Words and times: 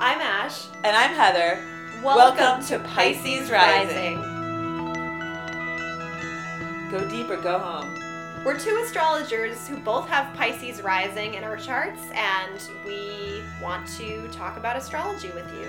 I'm 0.00 0.20
Ash. 0.20 0.66
And 0.84 0.96
I'm 0.96 1.12
Heather. 1.12 1.60
Welcome, 2.04 2.64
to 2.66 2.78
Pisces 2.90 3.50
Rising. 3.50 4.20
Go 6.92 7.10
deep 7.10 7.28
or 7.28 7.36
go 7.36 7.58
home. 7.58 7.92
We're 8.44 8.56
two 8.56 8.80
astrologers 8.84 9.66
who 9.66 9.76
both 9.78 10.08
have 10.08 10.32
Pisces 10.36 10.82
rising 10.82 11.34
in 11.34 11.42
our 11.42 11.56
charts, 11.56 12.00
and 12.14 12.62
we 12.86 13.42
want 13.60 13.88
to 13.96 14.28
talk 14.28 14.56
about 14.56 14.76
astrology 14.76 15.30
with 15.30 15.52
you. 15.54 15.68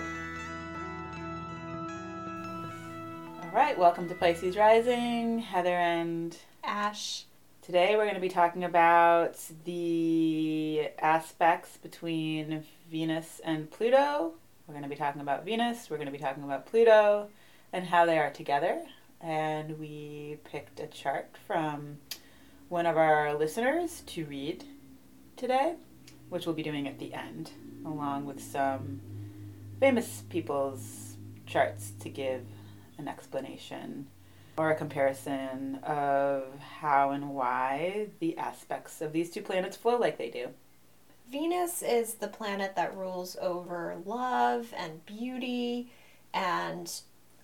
All 3.42 3.50
right, 3.52 3.76
welcome 3.80 4.08
to 4.10 4.14
Pisces 4.14 4.56
Rising, 4.56 5.40
Heather 5.40 5.74
and 5.74 6.38
Ash. 6.64 7.26
Today 7.70 7.96
we're 7.96 8.06
going 8.06 8.16
to 8.16 8.20
be 8.20 8.30
talking 8.30 8.64
about 8.64 9.38
the 9.64 10.90
aspects 10.98 11.78
between 11.78 12.64
Venus 12.90 13.40
and 13.44 13.70
Pluto. 13.70 14.34
We're 14.66 14.74
going 14.74 14.82
to 14.82 14.90
be 14.90 14.96
talking 14.96 15.22
about 15.22 15.46
Venus, 15.46 15.88
we're 15.88 15.98
going 15.98 16.08
to 16.08 16.12
be 16.12 16.18
talking 16.18 16.44
about 16.44 16.66
Pluto, 16.66 17.30
and 17.72 17.86
how 17.86 18.08
they 18.08 18.18
are 18.18 18.32
together. 18.32 18.82
And 19.22 19.78
we 19.78 20.40
picked 20.46 20.80
a 20.80 20.88
chart 20.88 21.36
from 21.46 22.00
one 22.70 22.88
of 22.88 22.98
our 22.98 23.36
listeners 23.36 24.02
to 24.08 24.26
read 24.26 24.64
today, 25.38 25.76
which 26.30 26.48
we'll 26.48 26.56
be 26.56 26.64
doing 26.64 26.88
at 26.88 26.98
the 26.98 27.14
end, 27.14 27.52
along 27.86 28.26
with 28.26 28.42
some 28.42 29.00
famous 29.80 30.24
people's 30.32 31.18
charts 31.46 31.92
to 32.00 32.10
give 32.10 32.48
an 32.98 33.08
explanation 33.08 34.08
or 34.60 34.72
a 34.72 34.76
comparison 34.76 35.80
of 35.84 36.44
how 36.60 37.12
and 37.12 37.30
why 37.30 38.08
the 38.20 38.38
aspects 38.38 39.00
of 39.00 39.14
these 39.14 39.32
two 39.32 39.42
planets 39.42 39.78
flow 39.78 39.98
like 39.98 40.18
they 40.18 40.30
do. 40.30 40.50
Venus 41.32 41.82
is 41.82 42.16
the 42.16 42.28
planet 42.28 42.76
that 42.76 42.94
rules 42.94 43.38
over 43.40 43.96
love 44.06 44.74
and 44.76 45.06
beauty 45.06 45.90
and 46.34 46.92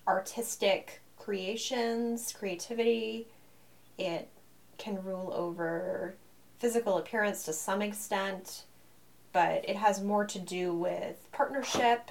artistic 0.06 1.00
creations, 1.18 2.34
creativity. 2.38 3.26
It 3.96 4.28
can 4.76 5.02
rule 5.02 5.32
over 5.34 6.16
physical 6.58 6.98
appearance 6.98 7.44
to 7.44 7.54
some 7.54 7.80
extent, 7.80 8.64
but 9.32 9.66
it 9.66 9.76
has 9.76 10.02
more 10.02 10.26
to 10.26 10.38
do 10.38 10.74
with 10.74 11.26
partnership 11.32 12.10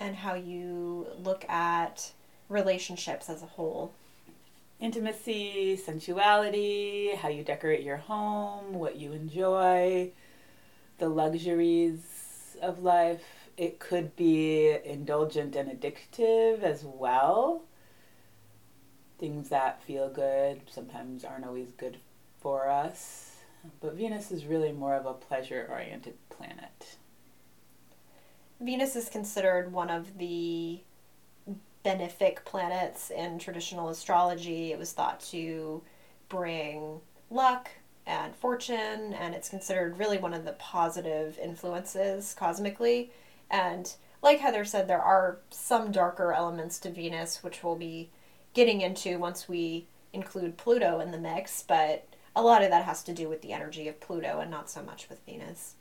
and 0.00 0.16
how 0.16 0.34
you 0.34 1.06
look 1.22 1.48
at 1.48 2.10
relationships 2.52 3.28
as 3.28 3.42
a 3.42 3.46
whole. 3.46 3.92
Intimacy, 4.80 5.76
sensuality, 5.76 7.14
how 7.16 7.28
you 7.28 7.44
decorate 7.44 7.82
your 7.84 7.98
home, 7.98 8.74
what 8.74 8.96
you 8.96 9.12
enjoy, 9.12 10.10
the 10.98 11.08
luxuries 11.08 12.56
of 12.60 12.82
life. 12.82 13.22
It 13.56 13.78
could 13.78 14.16
be 14.16 14.76
indulgent 14.84 15.54
and 15.56 15.70
addictive 15.70 16.62
as 16.62 16.84
well. 16.84 17.62
Things 19.18 19.50
that 19.50 19.82
feel 19.82 20.08
good 20.08 20.62
sometimes 20.68 21.24
aren't 21.24 21.46
always 21.46 21.68
good 21.76 21.98
for 22.40 22.68
us. 22.68 23.36
But 23.80 23.94
Venus 23.94 24.32
is 24.32 24.46
really 24.46 24.72
more 24.72 24.94
of 24.96 25.06
a 25.06 25.12
pleasure 25.12 25.68
oriented 25.70 26.14
planet. 26.28 26.96
Venus 28.60 28.96
is 28.96 29.08
considered 29.08 29.72
one 29.72 29.90
of 29.90 30.18
the 30.18 30.80
benefic 31.84 32.44
planets 32.44 33.10
in 33.10 33.38
traditional 33.38 33.88
astrology. 33.88 34.72
It 34.72 34.78
was 34.78 34.92
thought 34.92 35.20
to 35.30 35.82
bring 36.28 37.00
luck 37.30 37.70
and 38.06 38.34
fortune, 38.34 39.14
and 39.14 39.34
it's 39.34 39.48
considered 39.48 39.98
really 39.98 40.18
one 40.18 40.34
of 40.34 40.44
the 40.44 40.52
positive 40.52 41.38
influences 41.38 42.34
cosmically. 42.34 43.12
And 43.50 43.92
like 44.22 44.40
Heather 44.40 44.64
said, 44.64 44.88
there 44.88 45.02
are 45.02 45.38
some 45.50 45.92
darker 45.92 46.32
elements 46.32 46.78
to 46.80 46.90
Venus, 46.90 47.42
which 47.42 47.62
we'll 47.62 47.76
be 47.76 48.10
getting 48.54 48.80
into 48.80 49.18
once 49.18 49.48
we 49.48 49.86
include 50.12 50.56
Pluto 50.56 51.00
in 51.00 51.10
the 51.10 51.18
mix, 51.18 51.62
but 51.62 52.06
a 52.34 52.42
lot 52.42 52.62
of 52.62 52.70
that 52.70 52.84
has 52.84 53.02
to 53.04 53.12
do 53.12 53.28
with 53.28 53.42
the 53.42 53.52
energy 53.52 53.88
of 53.88 54.00
Pluto 54.00 54.40
and 54.40 54.50
not 54.50 54.70
so 54.70 54.82
much 54.82 55.08
with 55.08 55.24
Venus. 55.26 55.74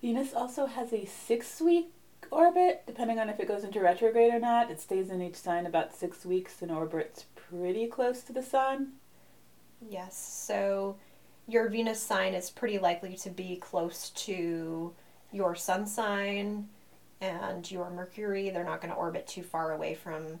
Venus 0.00 0.32
also 0.32 0.66
has 0.66 0.92
a 0.92 1.06
six 1.06 1.60
week 1.60 1.90
orbit, 2.30 2.82
depending 2.86 3.18
on 3.18 3.28
if 3.28 3.40
it 3.40 3.48
goes 3.48 3.64
into 3.64 3.80
retrograde 3.80 4.32
or 4.32 4.38
not. 4.38 4.70
It 4.70 4.80
stays 4.80 5.10
in 5.10 5.22
each 5.22 5.36
sign 5.36 5.66
about 5.66 5.94
six 5.94 6.24
weeks 6.24 6.62
and 6.62 6.70
orbits 6.70 7.26
pretty 7.34 7.86
close 7.86 8.22
to 8.22 8.32
the 8.32 8.42
sun. 8.42 8.92
Yes, 9.80 10.16
so 10.16 10.96
your 11.46 11.68
Venus 11.68 12.00
sign 12.00 12.34
is 12.34 12.50
pretty 12.50 12.78
likely 12.78 13.16
to 13.16 13.30
be 13.30 13.56
close 13.56 14.10
to 14.10 14.92
your 15.32 15.54
sun 15.54 15.86
sign 15.86 16.68
and 17.20 17.70
your 17.70 17.90
Mercury. 17.90 18.50
They're 18.50 18.64
not 18.64 18.80
going 18.80 18.92
to 18.92 18.98
orbit 18.98 19.26
too 19.26 19.42
far 19.42 19.72
away 19.72 19.94
from 19.94 20.40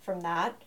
from 0.00 0.20
that. 0.22 0.62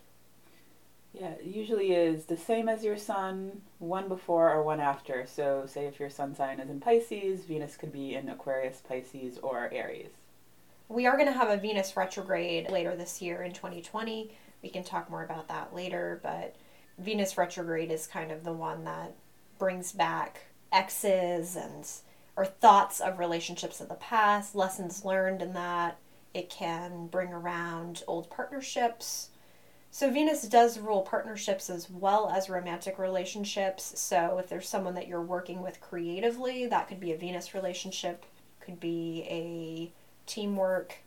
Yeah, 1.12 1.30
it 1.30 1.44
usually 1.44 1.92
is 1.92 2.24
the 2.24 2.36
same 2.36 2.68
as 2.68 2.84
your 2.84 2.96
sun, 2.96 3.62
one 3.78 4.08
before 4.08 4.50
or 4.50 4.62
one 4.64 4.80
after. 4.80 5.26
So, 5.26 5.64
say 5.66 5.86
if 5.86 6.00
your 6.00 6.10
sun 6.10 6.34
sign 6.34 6.58
is 6.58 6.68
in 6.68 6.80
Pisces, 6.80 7.44
Venus 7.44 7.76
could 7.76 7.92
be 7.92 8.14
in 8.14 8.28
Aquarius, 8.28 8.82
Pisces, 8.86 9.38
or 9.38 9.70
Aries. 9.72 10.10
We 10.88 11.06
are 11.06 11.16
going 11.16 11.32
to 11.32 11.38
have 11.38 11.48
a 11.48 11.56
Venus 11.56 11.96
retrograde 11.96 12.70
later 12.70 12.94
this 12.94 13.22
year 13.22 13.42
in 13.42 13.52
2020. 13.52 14.30
We 14.62 14.68
can 14.68 14.84
talk 14.84 15.10
more 15.10 15.24
about 15.24 15.48
that 15.48 15.74
later, 15.74 16.20
but 16.22 16.56
Venus 16.98 17.38
retrograde 17.38 17.90
is 17.90 18.06
kind 18.06 18.30
of 18.30 18.44
the 18.44 18.52
one 18.52 18.84
that 18.84 19.14
brings 19.58 19.92
back 19.92 20.42
exes 20.72 21.56
and 21.56 21.86
or 22.36 22.44
thoughts 22.44 23.00
of 23.00 23.18
relationships 23.18 23.80
of 23.80 23.88
the 23.88 23.94
past, 23.94 24.54
lessons 24.54 25.04
learned 25.04 25.40
in 25.40 25.52
that. 25.52 25.98
It 26.34 26.50
can 26.50 27.06
bring 27.06 27.32
around 27.32 28.02
old 28.08 28.28
partnerships. 28.28 29.30
So 29.92 30.10
Venus 30.10 30.42
does 30.42 30.80
rule 30.80 31.02
partnerships 31.02 31.70
as 31.70 31.88
well 31.88 32.28
as 32.28 32.50
romantic 32.50 32.98
relationships. 32.98 34.00
So 34.00 34.38
if 34.38 34.48
there's 34.48 34.68
someone 34.68 34.94
that 34.94 35.06
you're 35.06 35.22
working 35.22 35.62
with 35.62 35.80
creatively, 35.80 36.66
that 36.66 36.88
could 36.88 36.98
be 36.98 37.12
a 37.12 37.16
Venus 37.16 37.54
relationship, 37.54 38.24
could 38.58 38.80
be 38.80 39.24
a 39.30 39.92
teamwork 40.26 40.98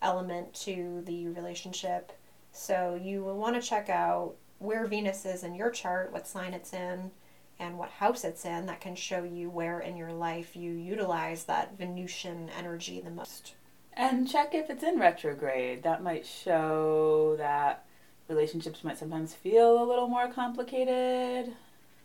element 0.00 0.52
to 0.52 1.02
the 1.06 1.28
relationship. 1.28 2.12
So 2.52 2.98
you 3.00 3.22
will 3.22 3.38
want 3.38 3.60
to 3.60 3.66
check 3.66 3.88
out 3.88 4.34
where 4.58 4.86
Venus 4.86 5.24
is 5.24 5.42
in 5.42 5.54
your 5.54 5.70
chart, 5.70 6.12
what 6.12 6.26
sign 6.26 6.54
it's 6.54 6.72
in, 6.72 7.10
and 7.58 7.78
what 7.78 7.90
house 7.90 8.24
it's 8.24 8.44
in. 8.44 8.66
That 8.66 8.80
can 8.80 8.94
show 8.94 9.22
you 9.24 9.48
where 9.48 9.80
in 9.80 9.96
your 9.96 10.12
life 10.12 10.54
you 10.56 10.72
utilize 10.72 11.44
that 11.44 11.78
Venusian 11.78 12.50
energy 12.56 13.00
the 13.00 13.10
most. 13.10 13.54
And 13.94 14.28
check 14.28 14.54
if 14.54 14.70
it's 14.70 14.82
in 14.82 14.98
retrograde. 14.98 15.82
That 15.82 16.02
might 16.02 16.26
show 16.26 17.36
that 17.38 17.84
relationships 18.28 18.84
might 18.84 18.98
sometimes 18.98 19.34
feel 19.34 19.82
a 19.82 19.88
little 19.88 20.08
more 20.08 20.28
complicated. 20.32 21.54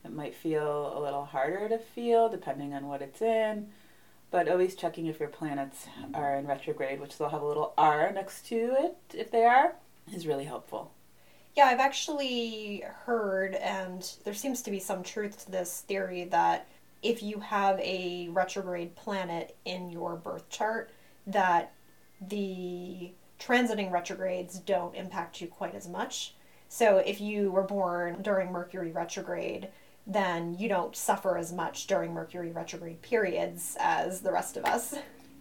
It 0.03 0.13
might 0.13 0.35
feel 0.35 0.97
a 0.97 1.01
little 1.01 1.25
harder 1.25 1.67
to 1.69 1.78
feel 1.78 2.29
depending 2.29 2.73
on 2.73 2.88
what 2.88 3.01
it's 3.01 3.22
in 3.22 3.69
but 4.32 4.50
always 4.50 4.76
checking 4.76 5.06
if 5.06 5.20
your 5.20 5.30
planets 5.30 5.88
are 6.14 6.36
in 6.36 6.48
retrograde, 6.48 7.00
which 7.00 7.18
they'll 7.18 7.30
have 7.30 7.42
a 7.42 7.48
little 7.48 7.74
R 7.78 8.12
next 8.12 8.46
to 8.48 8.76
it 8.78 8.98
if 9.14 9.32
they 9.32 9.46
are, 9.46 9.76
is 10.14 10.28
really 10.28 10.46
helpful. 10.46 10.92
Yeah, 11.56 11.66
I've 11.66 11.80
actually 11.80 12.84
heard, 13.06 13.56
and 13.56 14.10
there 14.24 14.34
seems 14.34 14.62
to 14.62 14.72
be 14.72 14.80
some 14.80 15.02
truth 15.02 15.46
to 15.46 15.52
this 15.52 15.82
theory 15.88 16.26
that 16.26 16.68
if 17.02 17.24
you 17.24 17.40
have 17.40 17.80
a 17.80 18.28
retrograde 18.30 18.96
planet 18.96 19.56
in 19.66 19.90
your 19.90 20.16
birth 20.16 20.50
chart, 20.50 20.92
that 21.26 21.74
the 22.22 23.12
transiting 23.40 23.92
retrogrades 23.92 24.59
don't 24.59 24.96
impact 24.96 25.42
you 25.42 25.48
quite 25.48 25.76
as 25.76 25.88
much. 25.88 26.34
So 26.70 26.98
if 26.98 27.22
you 27.22 27.52
were 27.52 27.64
born 27.64 28.22
during 28.22 28.52
Mercury 28.52 28.92
retrograde, 28.92 29.70
then 30.07 30.56
you 30.57 30.69
don't 30.69 30.95
suffer 30.95 31.38
as 31.38 31.51
much 31.51 31.85
during 31.85 32.13
Mercury 32.13 32.51
retrograde 32.51 33.01
periods 33.01 33.75
as 33.79 34.22
the 34.22 34.31
rest 34.31 34.55
of 34.55 34.64
us. 34.66 34.96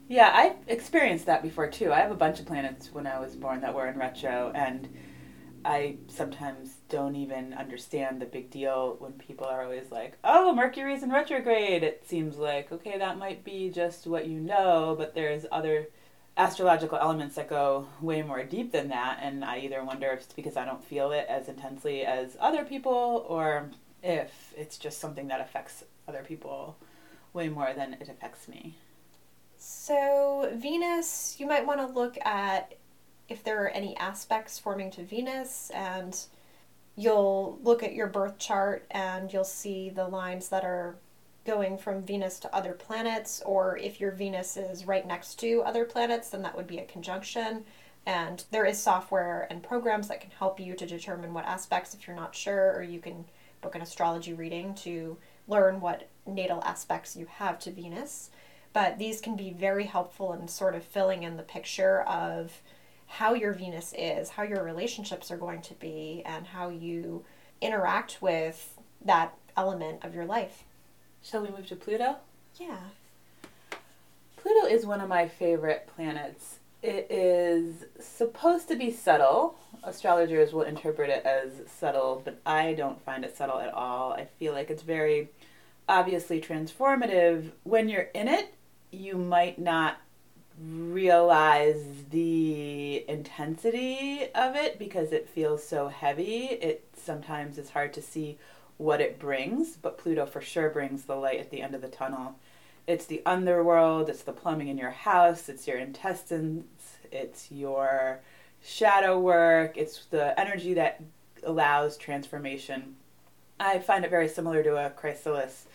Yeah, 0.09 0.31
I 0.33 0.57
experienced 0.67 1.27
that 1.27 1.43
before 1.43 1.69
too. 1.69 1.93
I 1.93 2.01
have 2.01 2.11
a 2.11 2.17
bunch 2.17 2.41
of 2.41 2.47
planets 2.47 2.93
when 2.93 3.07
I 3.07 3.19
was 3.21 3.37
born 3.37 3.61
that 3.61 3.75
were 3.75 3.87
in 3.87 3.99
retro, 3.99 4.53
and 4.55 4.89
I 5.65 5.97
sometimes 6.09 6.75
don't 6.89 7.17
even 7.17 7.55
understand 7.55 8.21
the 8.21 8.27
big 8.27 8.51
deal 8.51 8.97
when 8.99 9.13
people 9.13 9.47
are 9.47 9.65
always 9.65 9.91
like, 9.91 10.17
oh, 10.23 10.55
Mercury's 10.55 11.03
in 11.03 11.11
retrograde. 11.11 11.83
It 11.83 12.05
seems 12.07 12.37
like, 12.37 12.71
okay, 12.71 12.99
that 12.99 13.19
might 13.19 13.45
be 13.45 13.71
just 13.71 14.07
what 14.07 14.29
you 14.29 14.39
know, 14.39 14.95
but 14.97 15.15
there's 15.15 15.47
other 15.51 15.89
astrological 16.37 16.99
elements 16.99 17.35
that 17.37 17.49
go 17.49 17.89
way 18.01 18.23
more 18.23 18.45
deep 18.45 18.71
than 18.71 18.89
that, 18.89 19.19
and 19.23 19.45
I 19.45 19.59
either 19.59 19.83
wonder 19.83 20.09
if 20.11 20.21
it's 20.21 20.33
because 20.33 20.57
I 20.57 20.65
don't 20.65 20.85
feel 20.85 21.11
it 21.11 21.27
as 21.29 21.49
intensely 21.49 22.05
as 22.05 22.37
other 22.39 22.65
people, 22.65 23.25
or 23.29 23.71
if 24.07 24.55
it's 24.57 24.79
just 24.79 25.01
something 25.01 25.27
that 25.29 25.41
affects 25.41 25.83
other 26.07 26.23
people 26.23 26.77
way 27.33 27.49
more 27.49 27.73
than 27.75 27.95
it 27.95 28.09
affects 28.09 28.47
me. 28.47 28.77
So, 29.59 30.51
Venus, 30.55 31.37
you 31.39 31.47
might 31.47 31.67
want 31.67 31.81
to 31.81 31.87
look 31.87 32.17
at 32.25 32.75
if 33.29 33.43
there 33.43 33.65
are 33.65 33.69
any 33.69 33.97
aspects 33.97 34.59
forming 34.59 34.93
to 34.93 35.03
Venus, 35.03 35.71
and 35.75 36.17
you'll 36.95 37.59
look 37.63 37.83
at 37.83 37.95
your 37.95 38.07
birth 38.07 38.39
chart 38.39 38.87
and 38.93 39.33
you'll 39.33 39.45
see 39.45 39.91
the 39.91 40.07
lines 40.07 40.49
that 40.51 40.65
are 40.65 40.95
going 41.45 41.77
from 41.77 42.03
Venus 42.03 42.39
to 42.41 42.55
other 42.55 42.73
planets, 42.73 43.43
or 43.45 43.77
if 43.79 44.01
your 44.01 44.13
Venus 44.13 44.57
is 44.57 44.87
right 44.87 45.07
next 45.07 45.41
to 45.41 45.63
other 45.63 45.85
planets, 45.85 46.31
then 46.31 46.43
that 46.43 46.57
would 46.57 46.67
be 46.69 46.79
a 46.79 46.85
conjunction. 46.85 47.65
And 48.07 48.45
there 48.53 48.65
is 48.65 48.79
software 48.79 49.49
and 49.51 49.63
programs 49.63 50.07
that 50.09 50.21
can 50.21 50.31
help 50.31 50.61
you 50.61 50.75
to 50.75 50.87
determine 50.87 51.35
what 51.35 51.45
aspects 51.45 51.93
if 51.93 52.07
you're 52.07 52.15
not 52.15 52.37
sure, 52.37 52.73
or 52.73 52.83
you 52.83 53.01
can 53.01 53.25
book 53.67 53.75
an 53.75 53.83
astrology 53.83 54.33
reading 54.33 54.73
to 54.77 55.17
learn 55.49 55.81
what 55.81 56.09
natal 56.25 56.63
aspects 56.63 57.17
you 57.17 57.27
have 57.27 57.59
to 57.59 57.73
Venus. 57.73 58.31
But 58.73 58.97
these 58.97 59.21
can 59.21 59.35
be 59.35 59.51
very 59.51 59.87
helpful 59.87 60.33
in 60.33 60.47
sort 60.47 60.77
of 60.77 60.85
filling 60.85 61.25
in 61.25 61.37
the 61.37 61.43
picture 61.43 62.03
of 62.03 62.61
how 63.09 63.35
your 63.35 63.53
Venus 63.53 63.93
is, 63.99 64.29
how 64.31 64.45
your 64.45 64.63
relationships 64.63 65.33
are 65.33 65.37
going 65.37 65.63
to 65.63 65.75
be, 65.75 66.23
and 66.25 66.47
how 66.47 66.69
you 66.69 67.25
interact 67.61 68.23
with 68.23 68.79
that 69.05 69.35
element 69.57 70.05
of 70.05 70.15
your 70.15 70.27
life. 70.27 70.63
Shall 71.21 71.43
we 71.43 71.49
move 71.49 71.67
to 71.67 71.75
Pluto? 71.75 72.19
Yeah. 72.61 72.79
Pluto 74.37 74.69
is 74.69 74.87
one 74.87 75.01
of 75.01 75.09
my 75.09 75.27
favorite 75.27 75.89
planets. 75.93 76.56
It 76.87 77.11
is 77.11 77.85
supposed 77.99 78.69
to 78.69 78.77
be 78.77 78.93
subtle. 78.93 79.59
Astrologers 79.83 80.53
will 80.53 80.63
interpret 80.63 81.11
it 81.11 81.27
as 81.27 81.69
subtle, 81.69 82.23
but 82.25 82.39
I 82.47 82.75
don't 82.75 83.05
find 83.05 83.25
it 83.25 83.37
subtle 83.37 83.59
at 83.59 83.75
all. 83.75 84.13
I 84.13 84.27
feel 84.39 84.53
like 84.53 84.71
it's 84.71 84.85
very 84.85 85.31
obviously 85.89 86.41
transformative. 86.41 87.51
When 87.65 87.89
you're 87.89 88.09
in 88.15 88.29
it, 88.29 88.55
you 88.93 89.17
might 89.17 89.59
not 89.59 89.97
realize 90.63 91.83
the 92.11 93.05
intensity 93.09 94.29
of 94.33 94.55
it 94.55 94.79
because 94.79 95.11
it 95.11 95.29
feels 95.29 95.67
so 95.67 95.89
heavy. 95.89 96.45
It 96.45 96.85
sometimes 96.97 97.59
is 97.59 97.71
hard 97.71 97.95
to 97.95 98.03
see 98.03 98.39
what 98.77 99.01
it 99.01 99.19
brings, 99.19 99.77
but 99.77 99.99
Pluto 99.99 100.25
for 100.25 100.41
sure 100.41 100.71
brings 100.71 101.03
the 101.03 101.17
light 101.17 101.41
at 101.41 101.51
the 101.51 101.63
end 101.63 101.75
of 101.75 101.83
the 101.83 101.89
tunnel. 101.89 102.37
It's 102.87 103.07
the 103.07 103.23
underworld, 103.27 104.09
it's 104.09 104.23
the 104.23 104.33
plumbing 104.33 104.69
in 104.69 104.79
your 104.79 104.91
house, 104.91 105.49
it's 105.49 105.67
your 105.67 105.79
intestines, 105.79 106.99
it's 107.11 107.51
your 107.51 108.21
shadow 108.63 109.19
work, 109.19 109.77
it's 109.77 110.07
the 110.07 110.39
energy 110.39 110.75
that 110.75 111.03
allows 111.43 111.97
transformation. 111.97 112.97
I 113.59 113.79
find 113.81 114.05
it 114.05 114.11
very 114.11 114.29
similar 114.29 114.63
to 114.63 114.77
a 114.77 114.91
chrysalis 114.91 115.67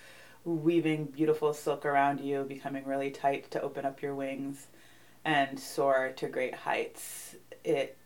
weaving 0.46 1.06
beautiful 1.06 1.54
silk 1.54 1.86
around 1.86 2.22
you, 2.22 2.44
becoming 2.44 2.86
really 2.86 3.12
tight 3.12 3.52
to 3.52 3.62
open 3.62 3.86
up 3.86 4.02
your 4.02 4.16
wings 4.16 4.68
and 5.26 5.60
soar 5.60 6.14
to 6.16 6.28
great 6.28 6.56
heights. 6.56 7.36
It 7.64 7.98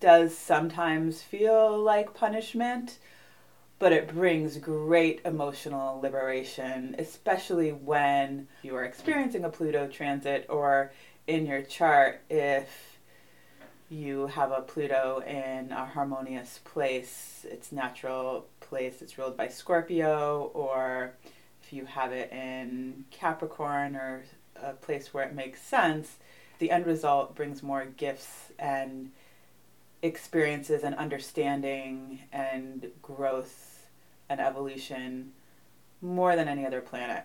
does 0.00 0.36
sometimes 0.36 1.22
feel 1.22 1.78
like 1.78 2.14
punishment, 2.14 2.98
but 3.80 3.92
it 3.94 4.14
brings 4.14 4.58
great 4.58 5.22
emotional 5.24 5.98
liberation, 6.00 6.94
especially 6.98 7.72
when 7.72 8.46
you 8.62 8.76
are 8.76 8.84
experiencing 8.84 9.42
a 9.42 9.48
Pluto 9.48 9.88
transit 9.88 10.44
or 10.50 10.92
in 11.26 11.46
your 11.46 11.62
chart 11.62 12.20
if 12.28 12.98
you 13.88 14.26
have 14.26 14.52
a 14.52 14.60
Pluto 14.60 15.22
in 15.26 15.72
a 15.72 15.86
harmonious 15.86 16.60
place, 16.62 17.46
its 17.50 17.72
natural 17.72 18.46
place, 18.60 19.00
it's 19.00 19.16
ruled 19.16 19.36
by 19.38 19.48
Scorpio, 19.48 20.50
or 20.52 21.14
if 21.64 21.72
you 21.72 21.86
have 21.86 22.12
it 22.12 22.30
in 22.30 23.06
Capricorn 23.10 23.96
or 23.96 24.24
a 24.62 24.74
place 24.74 25.14
where 25.14 25.24
it 25.24 25.34
makes 25.34 25.62
sense, 25.62 26.18
the 26.58 26.70
end 26.70 26.86
result 26.86 27.34
brings 27.34 27.62
more 27.62 27.86
gifts 27.86 28.52
and 28.58 29.10
experiences 30.02 30.82
and 30.82 30.94
understanding 30.96 32.20
and 32.30 32.90
growth 33.02 33.69
and 34.30 34.40
evolution 34.40 35.32
more 36.00 36.36
than 36.36 36.48
any 36.48 36.64
other 36.64 36.80
planet. 36.80 37.24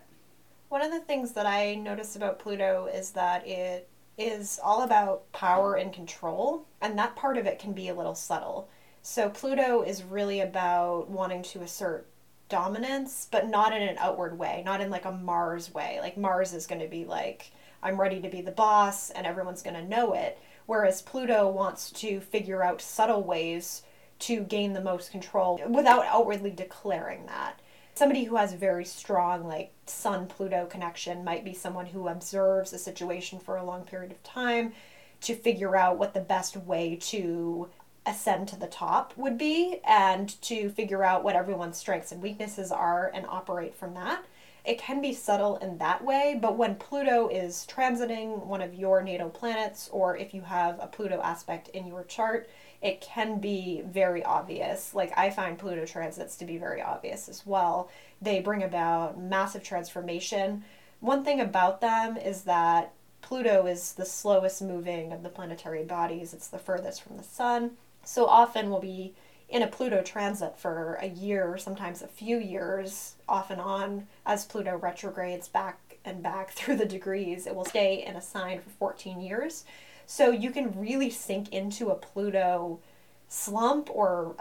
One 0.67 0.81
of 0.81 0.91
the 0.91 0.99
things 0.99 1.31
that 1.33 1.45
I 1.45 1.75
notice 1.75 2.15
about 2.15 2.39
Pluto 2.39 2.89
is 2.91 3.11
that 3.11 3.47
it 3.47 3.87
is 4.17 4.59
all 4.61 4.81
about 4.81 5.31
power 5.31 5.75
and 5.75 5.93
control, 5.93 6.65
and 6.81 6.97
that 6.97 7.15
part 7.15 7.37
of 7.37 7.45
it 7.45 7.59
can 7.59 7.73
be 7.73 7.87
a 7.87 7.93
little 7.93 8.15
subtle. 8.15 8.67
So, 9.01 9.29
Pluto 9.29 9.83
is 9.83 10.03
really 10.03 10.41
about 10.41 11.09
wanting 11.09 11.43
to 11.43 11.61
assert 11.61 12.07
dominance, 12.49 13.27
but 13.29 13.47
not 13.47 13.73
in 13.73 13.83
an 13.83 13.97
outward 13.99 14.37
way, 14.37 14.63
not 14.65 14.81
in 14.81 14.89
like 14.89 15.05
a 15.05 15.11
Mars 15.11 15.73
way. 15.73 15.99
Like, 16.01 16.17
Mars 16.17 16.53
is 16.53 16.65
going 16.65 16.81
to 16.81 16.87
be 16.87 17.05
like, 17.05 17.51
I'm 17.83 18.01
ready 18.01 18.19
to 18.21 18.29
be 18.29 18.41
the 18.41 18.51
boss, 18.51 19.11
and 19.11 19.27
everyone's 19.27 19.61
going 19.61 19.75
to 19.75 19.87
know 19.87 20.13
it. 20.13 20.39
Whereas 20.65 21.03
Pluto 21.03 21.47
wants 21.47 21.91
to 21.91 22.19
figure 22.19 22.63
out 22.63 22.81
subtle 22.81 23.23
ways 23.23 23.83
to 24.19 24.41
gain 24.41 24.73
the 24.73 24.81
most 24.81 25.11
control 25.11 25.59
without 25.69 26.05
outwardly 26.05 26.51
declaring 26.51 27.25
that. 27.25 27.59
Somebody 27.93 28.25
who 28.25 28.35
has 28.35 28.51
a 28.51 28.57
very 28.57 28.85
strong, 28.85 29.47
like, 29.47 29.71
Sun 29.85 30.27
Pluto 30.27 30.65
connection 30.65 31.23
might 31.23 31.45
be 31.45 31.53
someone 31.53 31.85
who 31.85 32.07
observes 32.07 32.73
a 32.73 32.77
situation 32.77 33.39
for 33.39 33.55
a 33.55 33.63
long 33.63 33.83
period 33.83 34.11
of 34.11 34.21
time 34.23 34.73
to 35.21 35.35
figure 35.35 35.75
out 35.75 35.97
what 35.97 36.13
the 36.13 36.19
best 36.19 36.57
way 36.57 36.97
to 36.97 37.69
ascend 38.05 38.47
to 38.49 38.55
the 38.55 38.67
top 38.67 39.13
would 39.17 39.37
be 39.37 39.79
and 39.85 40.39
to 40.41 40.69
figure 40.69 41.03
out 41.03 41.23
what 41.23 41.35
everyone's 41.35 41.77
strengths 41.77 42.11
and 42.11 42.21
weaknesses 42.21 42.71
are 42.71 43.11
and 43.13 43.25
operate 43.27 43.73
from 43.73 43.93
that. 43.93 44.25
It 44.65 44.79
can 44.79 45.01
be 45.01 45.13
subtle 45.13 45.57
in 45.57 45.77
that 45.77 46.03
way, 46.03 46.37
but 46.41 46.57
when 46.57 46.75
Pluto 46.75 47.27
is 47.27 47.67
transiting 47.69 48.45
one 48.45 48.61
of 48.61 48.73
your 48.73 49.01
natal 49.01 49.29
planets, 49.29 49.89
or 49.91 50.17
if 50.17 50.33
you 50.33 50.41
have 50.41 50.79
a 50.81 50.87
Pluto 50.87 51.21
aspect 51.21 51.69
in 51.69 51.85
your 51.85 52.03
chart, 52.03 52.49
it 52.85 53.01
can 53.01 53.39
be 53.39 53.81
very 53.83 54.23
obvious. 54.23 54.93
Like, 54.93 55.11
I 55.17 55.31
find 55.31 55.57
Pluto 55.57 55.87
transits 55.87 56.37
to 56.37 56.45
be 56.45 56.59
very 56.59 56.83
obvious 56.83 57.27
as 57.27 57.43
well. 57.43 57.89
They 58.21 58.41
bring 58.41 58.61
about 58.61 59.19
massive 59.19 59.63
transformation. 59.63 60.63
One 60.99 61.25
thing 61.25 61.41
about 61.41 61.81
them 61.81 62.15
is 62.15 62.43
that 62.43 62.93
Pluto 63.23 63.65
is 63.65 63.93
the 63.93 64.05
slowest 64.05 64.61
moving 64.61 65.11
of 65.11 65.23
the 65.23 65.29
planetary 65.29 65.83
bodies, 65.83 66.31
it's 66.31 66.47
the 66.47 66.59
furthest 66.59 67.01
from 67.01 67.17
the 67.17 67.23
sun. 67.23 67.71
So 68.03 68.27
often 68.27 68.69
we'll 68.69 68.81
be 68.81 69.15
in 69.49 69.63
a 69.63 69.67
Pluto 69.67 70.03
transit 70.03 70.55
for 70.55 70.99
a 71.01 71.07
year, 71.07 71.57
sometimes 71.57 72.03
a 72.03 72.07
few 72.07 72.37
years, 72.37 73.15
off 73.27 73.49
and 73.49 73.59
on, 73.59 74.05
as 74.27 74.45
Pluto 74.45 74.77
retrogrades 74.77 75.47
back 75.47 75.97
and 76.05 76.21
back 76.21 76.51
through 76.53 76.75
the 76.75 76.85
degrees. 76.85 77.47
It 77.47 77.55
will 77.55 77.65
stay 77.65 78.05
in 78.05 78.15
a 78.15 78.21
sign 78.21 78.61
for 78.61 78.69
14 78.69 79.21
years. 79.21 79.65
So 80.05 80.29
you 80.31 80.51
can 80.51 80.79
really 80.79 81.09
sink 81.09 81.51
into 81.51 81.89
a 81.89 81.95
Pluto 81.95 82.79
slump, 83.27 83.89
or 83.91 84.35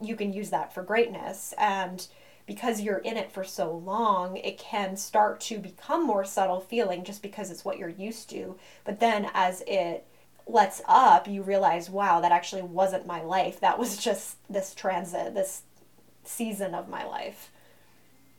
you 0.00 0.16
can 0.16 0.32
use 0.32 0.50
that 0.50 0.72
for 0.72 0.82
greatness. 0.82 1.54
And 1.58 2.06
because 2.46 2.80
you're 2.80 2.98
in 2.98 3.16
it 3.16 3.30
for 3.30 3.44
so 3.44 3.70
long, 3.70 4.36
it 4.38 4.58
can 4.58 4.96
start 4.96 5.40
to 5.40 5.58
become 5.58 6.06
more 6.06 6.24
subtle 6.24 6.60
feeling 6.60 7.04
just 7.04 7.20
because 7.20 7.50
it's 7.50 7.64
what 7.64 7.78
you're 7.78 7.88
used 7.88 8.30
to. 8.30 8.56
But 8.84 9.00
then 9.00 9.30
as 9.34 9.62
it 9.66 10.06
lets 10.46 10.80
up, 10.88 11.28
you 11.28 11.42
realize, 11.42 11.90
wow, 11.90 12.20
that 12.20 12.32
actually 12.32 12.62
wasn't 12.62 13.06
my 13.06 13.22
life. 13.22 13.60
That 13.60 13.78
was 13.78 13.98
just 13.98 14.38
this 14.48 14.74
transit, 14.74 15.34
this 15.34 15.62
season 16.24 16.74
of 16.74 16.88
my 16.88 17.04
life. 17.04 17.50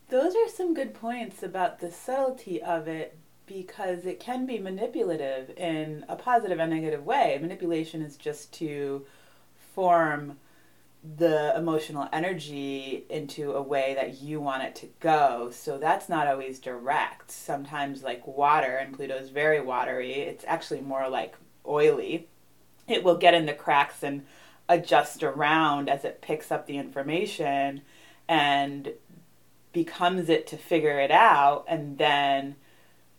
Those 0.09 0.35
are 0.35 0.49
some 0.49 0.73
good 0.73 0.95
points 0.95 1.43
about 1.43 1.79
the 1.79 1.91
subtlety 1.91 2.61
of 2.61 2.87
it 2.87 3.15
because 3.49 4.05
it 4.05 4.19
can 4.19 4.45
be 4.45 4.59
manipulative 4.59 5.49
in 5.57 6.05
a 6.07 6.15
positive 6.15 6.59
and 6.59 6.71
negative 6.71 7.03
way. 7.03 7.37
Manipulation 7.41 8.03
is 8.03 8.15
just 8.15 8.53
to 8.53 9.03
form 9.73 10.37
the 11.17 11.55
emotional 11.57 12.07
energy 12.13 13.05
into 13.09 13.53
a 13.53 13.61
way 13.61 13.95
that 13.95 14.21
you 14.21 14.39
want 14.39 14.63
it 14.63 14.75
to 14.75 14.87
go. 14.99 15.49
So 15.51 15.79
that's 15.79 16.07
not 16.07 16.27
always 16.27 16.59
direct. 16.59 17.31
Sometimes, 17.31 18.03
like 18.03 18.27
water, 18.27 18.77
and 18.77 18.95
Pluto's 18.95 19.29
very 19.29 19.59
watery, 19.59 20.13
it's 20.13 20.45
actually 20.47 20.81
more 20.81 21.09
like 21.09 21.35
oily, 21.67 22.27
it 22.87 23.03
will 23.03 23.17
get 23.17 23.33
in 23.33 23.47
the 23.47 23.53
cracks 23.53 24.03
and 24.03 24.25
adjust 24.67 25.23
around 25.23 25.89
as 25.89 26.05
it 26.05 26.21
picks 26.21 26.51
up 26.51 26.67
the 26.67 26.77
information 26.77 27.81
and 28.27 28.93
becomes 29.73 30.29
it 30.29 30.45
to 30.45 30.57
figure 30.57 30.99
it 30.99 31.11
out 31.11 31.65
and 31.67 31.97
then 31.97 32.55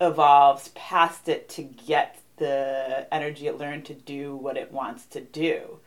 evolves 0.00 0.68
past 0.68 1.28
it 1.28 1.48
to 1.50 1.62
get 1.62 2.18
the 2.36 3.06
energy 3.12 3.46
it 3.46 3.58
learned 3.58 3.84
to 3.84 3.94
do 3.94 4.34
what 4.34 4.56
it 4.56 4.72
wants 4.72 5.04
to 5.06 5.20
do. 5.20 5.78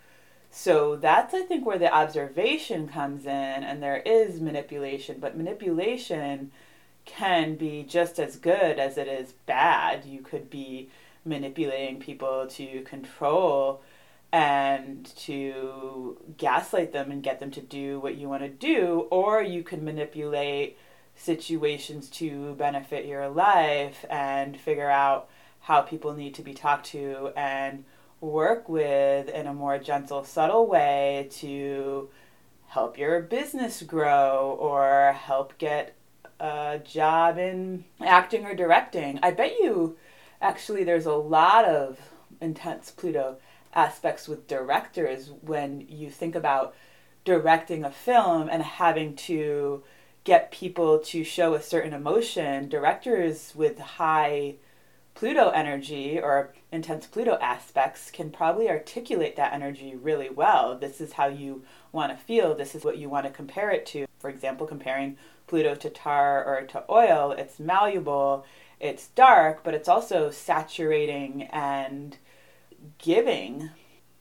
So 0.51 0.95
that's, 0.95 1.33
I 1.33 1.41
think, 1.41 1.65
where 1.65 1.79
the 1.79 1.91
observation 1.91 2.87
comes 2.87 3.25
in, 3.25 3.29
and 3.31 3.81
there 3.81 3.97
is 3.97 4.39
manipulation, 4.39 5.17
but 5.19 5.35
manipulation 5.35 6.51
can 7.05 7.55
be 7.55 7.83
just 7.83 8.19
as 8.19 8.35
good 8.35 8.77
as 8.77 8.97
it 8.99 9.07
is 9.07 9.33
bad. 9.47 10.05
You 10.05 10.21
could 10.21 10.51
be 10.51 10.89
manipulating 11.25 11.99
people 11.99 12.45
to 12.47 12.81
control 12.81 13.81
and 14.31 15.05
to 15.15 16.17
gaslight 16.37 16.93
them 16.93 17.11
and 17.11 17.23
get 17.23 17.39
them 17.39 17.51
to 17.51 17.61
do 17.61 17.99
what 17.99 18.15
you 18.15 18.29
want 18.29 18.43
to 18.43 18.49
do, 18.49 19.07
or 19.09 19.41
you 19.41 19.63
can 19.63 19.83
manipulate 19.83 20.77
situations 21.23 22.09
to 22.09 22.53
benefit 22.55 23.05
your 23.05 23.29
life 23.29 24.05
and 24.09 24.59
figure 24.59 24.89
out 24.89 25.29
how 25.61 25.81
people 25.81 26.13
need 26.13 26.35
to 26.35 26.41
be 26.41 26.53
talked 26.53 26.85
to 26.87 27.31
and 27.37 27.85
work 28.19 28.67
with 28.67 29.29
in 29.29 29.47
a 29.47 29.53
more 29.53 29.79
gentle, 29.79 30.23
subtle 30.23 30.67
way 30.67 31.27
to 31.31 32.09
help 32.67 32.97
your 32.97 33.21
business 33.21 33.81
grow 33.83 34.57
or 34.59 35.13
help 35.13 35.57
get 35.57 35.95
a 36.39 36.79
job 36.83 37.37
in 37.37 37.85
acting 38.01 38.45
or 38.45 38.53
directing. 38.53 39.19
I 39.23 39.31
bet 39.31 39.51
you 39.59 39.97
actually 40.41 40.83
there's 40.83 41.05
a 41.05 41.13
lot 41.13 41.65
of 41.65 41.99
intense 42.41 42.91
Pluto 42.91 43.37
aspects 43.73 44.27
with 44.27 44.47
directors 44.47 45.31
when 45.41 45.85
you 45.87 46.09
think 46.09 46.35
about 46.35 46.75
directing 47.23 47.85
a 47.85 47.91
film 47.91 48.49
and 48.49 48.61
having 48.61 49.15
to 49.15 49.83
get 50.23 50.51
people 50.51 50.99
to 50.99 51.23
show 51.23 51.53
a 51.53 51.61
certain 51.61 51.93
emotion. 51.93 52.69
Directors 52.69 53.53
with 53.55 53.79
high 53.79 54.55
Pluto 55.15 55.49
energy 55.49 56.19
or 56.19 56.53
intense 56.71 57.05
Pluto 57.05 57.37
aspects 57.39 58.09
can 58.09 58.31
probably 58.31 58.67
articulate 58.69 59.35
that 59.35 59.53
energy 59.53 59.95
really 59.95 60.29
well. 60.29 60.77
This 60.77 60.99
is 60.99 61.13
how 61.13 61.27
you 61.27 61.63
want 61.91 62.11
to 62.11 62.25
feel. 62.25 62.55
This 62.55 62.73
is 62.73 62.83
what 62.83 62.97
you 62.97 63.09
want 63.09 63.27
to 63.27 63.31
compare 63.31 63.69
it 63.69 63.85
to. 63.87 64.07
For 64.17 64.29
example, 64.29 64.65
comparing 64.65 65.17
Pluto 65.45 65.75
to 65.75 65.89
tar 65.89 66.43
or 66.43 66.65
to 66.67 66.83
oil, 66.89 67.31
it's 67.31 67.59
malleable, 67.59 68.45
it's 68.79 69.07
dark, 69.09 69.63
but 69.63 69.75
it's 69.75 69.87
also 69.87 70.31
saturating 70.31 71.43
and 71.43 72.17
giving 72.97 73.69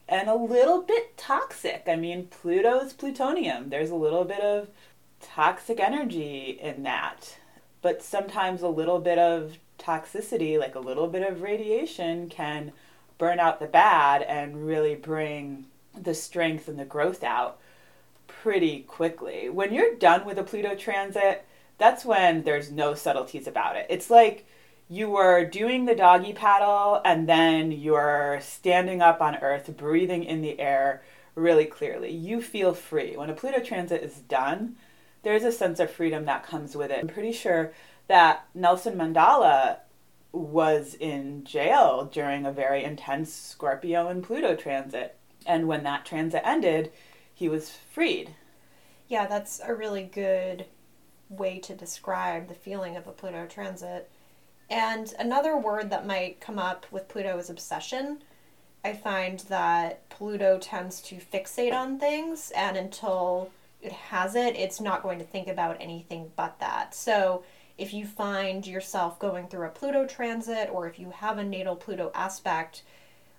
and 0.07 0.29
a 0.29 0.35
little 0.35 0.81
bit 0.81 1.17
toxic. 1.17 1.83
I 1.87 1.95
mean, 1.95 2.27
Pluto's 2.27 2.93
plutonium. 2.93 3.69
There's 3.69 3.89
a 3.89 3.95
little 3.95 4.25
bit 4.25 4.41
of 4.41 4.69
toxic 5.23 5.79
energy 5.79 6.59
in 6.61 6.83
that. 6.83 7.37
But 7.81 8.01
sometimes 8.01 8.61
a 8.61 8.67
little 8.67 8.99
bit 8.99 9.17
of 9.17 9.57
toxicity, 9.79 10.59
like 10.59 10.75
a 10.75 10.79
little 10.79 11.07
bit 11.07 11.27
of 11.27 11.41
radiation, 11.41 12.29
can 12.29 12.71
burn 13.17 13.39
out 13.39 13.59
the 13.59 13.67
bad 13.67 14.21
and 14.23 14.65
really 14.65 14.95
bring 14.95 15.65
the 15.99 16.13
strength 16.13 16.67
and 16.67 16.79
the 16.79 16.85
growth 16.85 17.23
out 17.23 17.59
pretty 18.27 18.81
quickly. 18.81 19.49
When 19.49 19.73
you're 19.73 19.95
done 19.95 20.25
with 20.25 20.37
a 20.37 20.43
Pluto 20.43 20.75
transit, 20.75 21.45
that's 21.77 22.05
when 22.05 22.43
there's 22.43 22.71
no 22.71 22.95
subtleties 22.95 23.47
about 23.47 23.75
it. 23.75 23.87
It's 23.89 24.09
like 24.09 24.45
you 24.89 25.09
were 25.09 25.45
doing 25.45 25.85
the 25.85 25.95
doggy 25.95 26.33
paddle 26.33 27.01
and 27.05 27.27
then 27.27 27.71
you're 27.71 28.39
standing 28.41 29.01
up 29.01 29.21
on 29.21 29.35
Earth, 29.37 29.75
breathing 29.75 30.23
in 30.23 30.41
the 30.41 30.59
air 30.59 31.01
really 31.35 31.65
clearly. 31.65 32.11
You 32.11 32.41
feel 32.41 32.73
free. 32.73 33.15
When 33.15 33.29
a 33.29 33.33
Pluto 33.33 33.59
transit 33.59 34.03
is 34.03 34.19
done, 34.19 34.75
there's 35.23 35.43
a 35.43 35.51
sense 35.51 35.79
of 35.79 35.89
freedom 35.89 36.25
that 36.25 36.45
comes 36.45 36.75
with 36.75 36.91
it. 36.91 36.99
I'm 36.99 37.07
pretty 37.07 37.31
sure 37.31 37.73
that 38.07 38.45
Nelson 38.53 38.95
Mandela 38.95 39.77
was 40.31 40.95
in 40.95 41.43
jail 41.43 42.09
during 42.11 42.45
a 42.45 42.51
very 42.51 42.83
intense 42.83 43.33
Scorpio 43.33 44.07
and 44.07 44.23
Pluto 44.23 44.55
transit. 44.55 45.17
And 45.45 45.67
when 45.67 45.83
that 45.83 46.05
transit 46.05 46.41
ended, 46.43 46.91
he 47.33 47.49
was 47.49 47.71
freed. 47.93 48.35
Yeah, 49.07 49.27
that's 49.27 49.61
a 49.63 49.73
really 49.73 50.03
good 50.03 50.65
way 51.29 51.59
to 51.59 51.75
describe 51.75 52.47
the 52.47 52.53
feeling 52.53 52.95
of 52.95 53.07
a 53.07 53.11
Pluto 53.11 53.45
transit. 53.45 54.09
And 54.69 55.13
another 55.19 55.57
word 55.57 55.89
that 55.89 56.07
might 56.07 56.39
come 56.39 56.57
up 56.57 56.85
with 56.91 57.07
Pluto 57.07 57.37
is 57.37 57.49
obsession. 57.49 58.23
I 58.83 58.93
find 58.93 59.39
that 59.41 60.09
Pluto 60.09 60.57
tends 60.57 61.01
to 61.03 61.17
fixate 61.17 61.73
on 61.73 61.99
things, 61.99 62.51
and 62.55 62.75
until 62.75 63.51
has 63.91 64.35
it, 64.35 64.55
it's 64.55 64.79
not 64.79 65.03
going 65.03 65.19
to 65.19 65.25
think 65.25 65.47
about 65.47 65.77
anything 65.79 66.31
but 66.35 66.59
that. 66.59 66.95
So, 66.95 67.43
if 67.77 67.91
you 67.93 68.05
find 68.05 68.67
yourself 68.67 69.17
going 69.17 69.47
through 69.47 69.65
a 69.65 69.71
Pluto 69.71 70.05
transit, 70.05 70.69
or 70.71 70.87
if 70.87 70.99
you 70.99 71.09
have 71.09 71.39
a 71.39 71.43
natal 71.43 71.75
Pluto 71.75 72.11
aspect, 72.13 72.83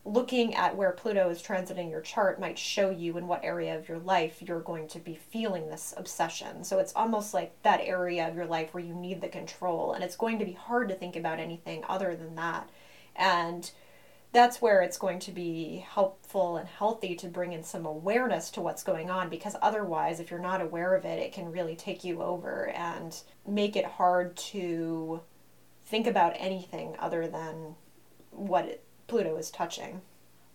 looking 0.04 0.54
at 0.54 0.76
where 0.76 0.92
Pluto 0.92 1.30
is 1.30 1.40
transiting 1.40 1.90
your 1.90 2.02
chart 2.02 2.38
might 2.38 2.58
show 2.58 2.90
you 2.90 3.16
in 3.16 3.26
what 3.26 3.42
area 3.42 3.76
of 3.78 3.88
your 3.88 3.98
life 3.98 4.42
you're 4.42 4.60
going 4.60 4.86
to 4.88 4.98
be 4.98 5.14
feeling 5.14 5.68
this 5.68 5.94
obsession. 5.96 6.62
So 6.62 6.78
it's 6.78 6.94
almost 6.94 7.32
like 7.32 7.54
that 7.62 7.80
area 7.80 8.28
of 8.28 8.34
your 8.34 8.44
life 8.44 8.74
where 8.74 8.84
you 8.84 8.94
need 8.94 9.20
the 9.20 9.28
control, 9.28 9.92
and 9.92 10.04
it's 10.04 10.16
going 10.16 10.38
to 10.40 10.44
be 10.44 10.52
hard 10.52 10.88
to 10.88 10.94
think 10.94 11.16
about 11.16 11.40
anything 11.40 11.84
other 11.88 12.14
than 12.14 12.34
that. 12.34 12.68
And 13.16 13.70
that's 14.34 14.60
where 14.60 14.82
it's 14.82 14.98
going 14.98 15.20
to 15.20 15.30
be 15.30 15.86
helpful 15.88 16.56
and 16.56 16.68
healthy 16.68 17.14
to 17.14 17.28
bring 17.28 17.52
in 17.52 17.62
some 17.62 17.86
awareness 17.86 18.50
to 18.50 18.60
what's 18.60 18.82
going 18.82 19.08
on 19.08 19.30
because 19.30 19.54
otherwise, 19.62 20.18
if 20.18 20.28
you're 20.28 20.40
not 20.40 20.60
aware 20.60 20.96
of 20.96 21.04
it, 21.04 21.20
it 21.20 21.32
can 21.32 21.52
really 21.52 21.76
take 21.76 22.02
you 22.02 22.20
over 22.20 22.68
and 22.70 23.22
make 23.46 23.76
it 23.76 23.84
hard 23.84 24.36
to 24.36 25.20
think 25.86 26.08
about 26.08 26.34
anything 26.36 26.96
other 26.98 27.28
than 27.28 27.76
what 28.32 28.82
Pluto 29.06 29.36
is 29.36 29.52
touching. 29.52 30.02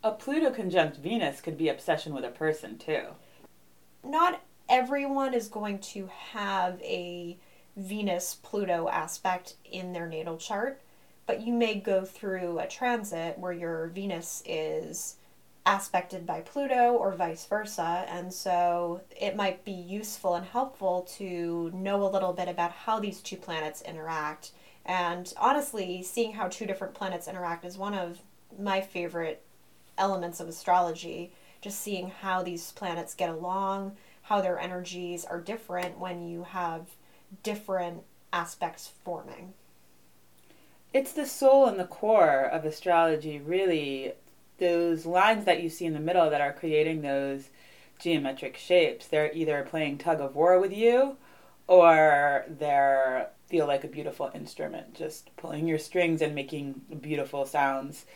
A 0.04 0.12
Pluto 0.12 0.50
conjunct 0.50 0.98
Venus 0.98 1.40
could 1.40 1.56
be 1.56 1.70
obsession 1.70 2.14
with 2.14 2.24
a 2.24 2.30
person 2.30 2.76
too. 2.76 3.04
Not 4.04 4.42
everyone 4.68 5.32
is 5.32 5.48
going 5.48 5.78
to 5.78 6.10
have 6.32 6.78
a 6.82 7.38
Venus 7.76 8.34
Pluto 8.34 8.88
aspect 8.88 9.54
in 9.64 9.94
their 9.94 10.06
natal 10.06 10.36
chart, 10.36 10.82
but 11.26 11.40
you 11.46 11.52
may 11.52 11.74
go 11.74 12.04
through 12.04 12.58
a 12.58 12.66
transit 12.66 13.38
where 13.38 13.52
your 13.52 13.86
Venus 13.88 14.42
is 14.46 15.16
aspected 15.66 16.26
by 16.26 16.40
Pluto 16.40 16.94
or 16.94 17.12
vice 17.12 17.44
versa, 17.46 18.04
and 18.08 18.32
so 18.32 19.02
it 19.18 19.36
might 19.36 19.64
be 19.64 19.72
useful 19.72 20.34
and 20.34 20.46
helpful 20.46 21.02
to 21.18 21.70
know 21.74 22.02
a 22.02 22.08
little 22.10 22.32
bit 22.32 22.48
about 22.48 22.72
how 22.72 22.98
these 22.98 23.20
two 23.20 23.36
planets 23.36 23.82
interact. 23.82 24.52
And 24.86 25.32
honestly, 25.36 26.02
seeing 26.02 26.32
how 26.32 26.48
two 26.48 26.66
different 26.66 26.94
planets 26.94 27.28
interact 27.28 27.64
is 27.64 27.76
one 27.76 27.94
of 27.94 28.20
my 28.58 28.80
favorite 28.80 29.42
elements 29.98 30.40
of 30.40 30.48
astrology. 30.48 31.32
Just 31.60 31.80
seeing 31.80 32.08
how 32.08 32.42
these 32.42 32.72
planets 32.72 33.14
get 33.14 33.28
along, 33.28 33.96
how 34.22 34.40
their 34.40 34.58
energies 34.58 35.24
are 35.24 35.40
different 35.40 35.98
when 35.98 36.26
you 36.26 36.44
have 36.44 36.86
different 37.42 38.02
aspects 38.32 38.92
forming. 39.04 39.52
It's 40.92 41.12
the 41.12 41.26
soul 41.26 41.66
and 41.66 41.78
the 41.78 41.84
core 41.84 42.42
of 42.42 42.64
astrology, 42.64 43.38
really. 43.38 44.12
Those 44.58 45.06
lines 45.06 45.44
that 45.46 45.62
you 45.62 45.70
see 45.70 45.86
in 45.86 45.94
the 45.94 46.00
middle 46.00 46.28
that 46.28 46.40
are 46.40 46.52
creating 46.52 47.00
those 47.02 47.48
geometric 47.98 48.56
shapes, 48.56 49.06
they're 49.06 49.32
either 49.32 49.62
playing 49.62 49.98
tug 49.98 50.20
of 50.20 50.34
war 50.34 50.58
with 50.58 50.72
you 50.72 51.16
or 51.66 52.44
they're 52.48 53.30
feel 53.50 53.66
like 53.66 53.82
a 53.82 53.88
beautiful 53.88 54.30
instrument, 54.32 54.94
just 54.94 55.34
pulling 55.36 55.66
your 55.66 55.78
strings 55.78 56.22
and 56.22 56.34
making 56.34 56.80
beautiful 57.00 57.44
sounds. 57.44 58.06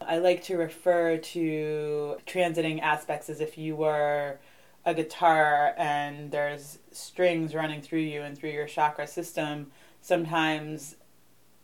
I 0.00 0.18
like 0.18 0.44
to 0.44 0.56
refer 0.56 1.16
to 1.16 2.16
transiting 2.26 2.80
aspects 2.80 3.28
as 3.28 3.40
if 3.40 3.58
you 3.58 3.74
were 3.74 4.38
a 4.84 4.94
guitar 4.94 5.74
and 5.76 6.30
there's 6.30 6.78
strings 6.92 7.54
running 7.54 7.82
through 7.82 8.00
you 8.00 8.22
and 8.22 8.38
through 8.38 8.50
your 8.50 8.68
chakra 8.68 9.08
system. 9.08 9.72
Sometimes 10.00 10.94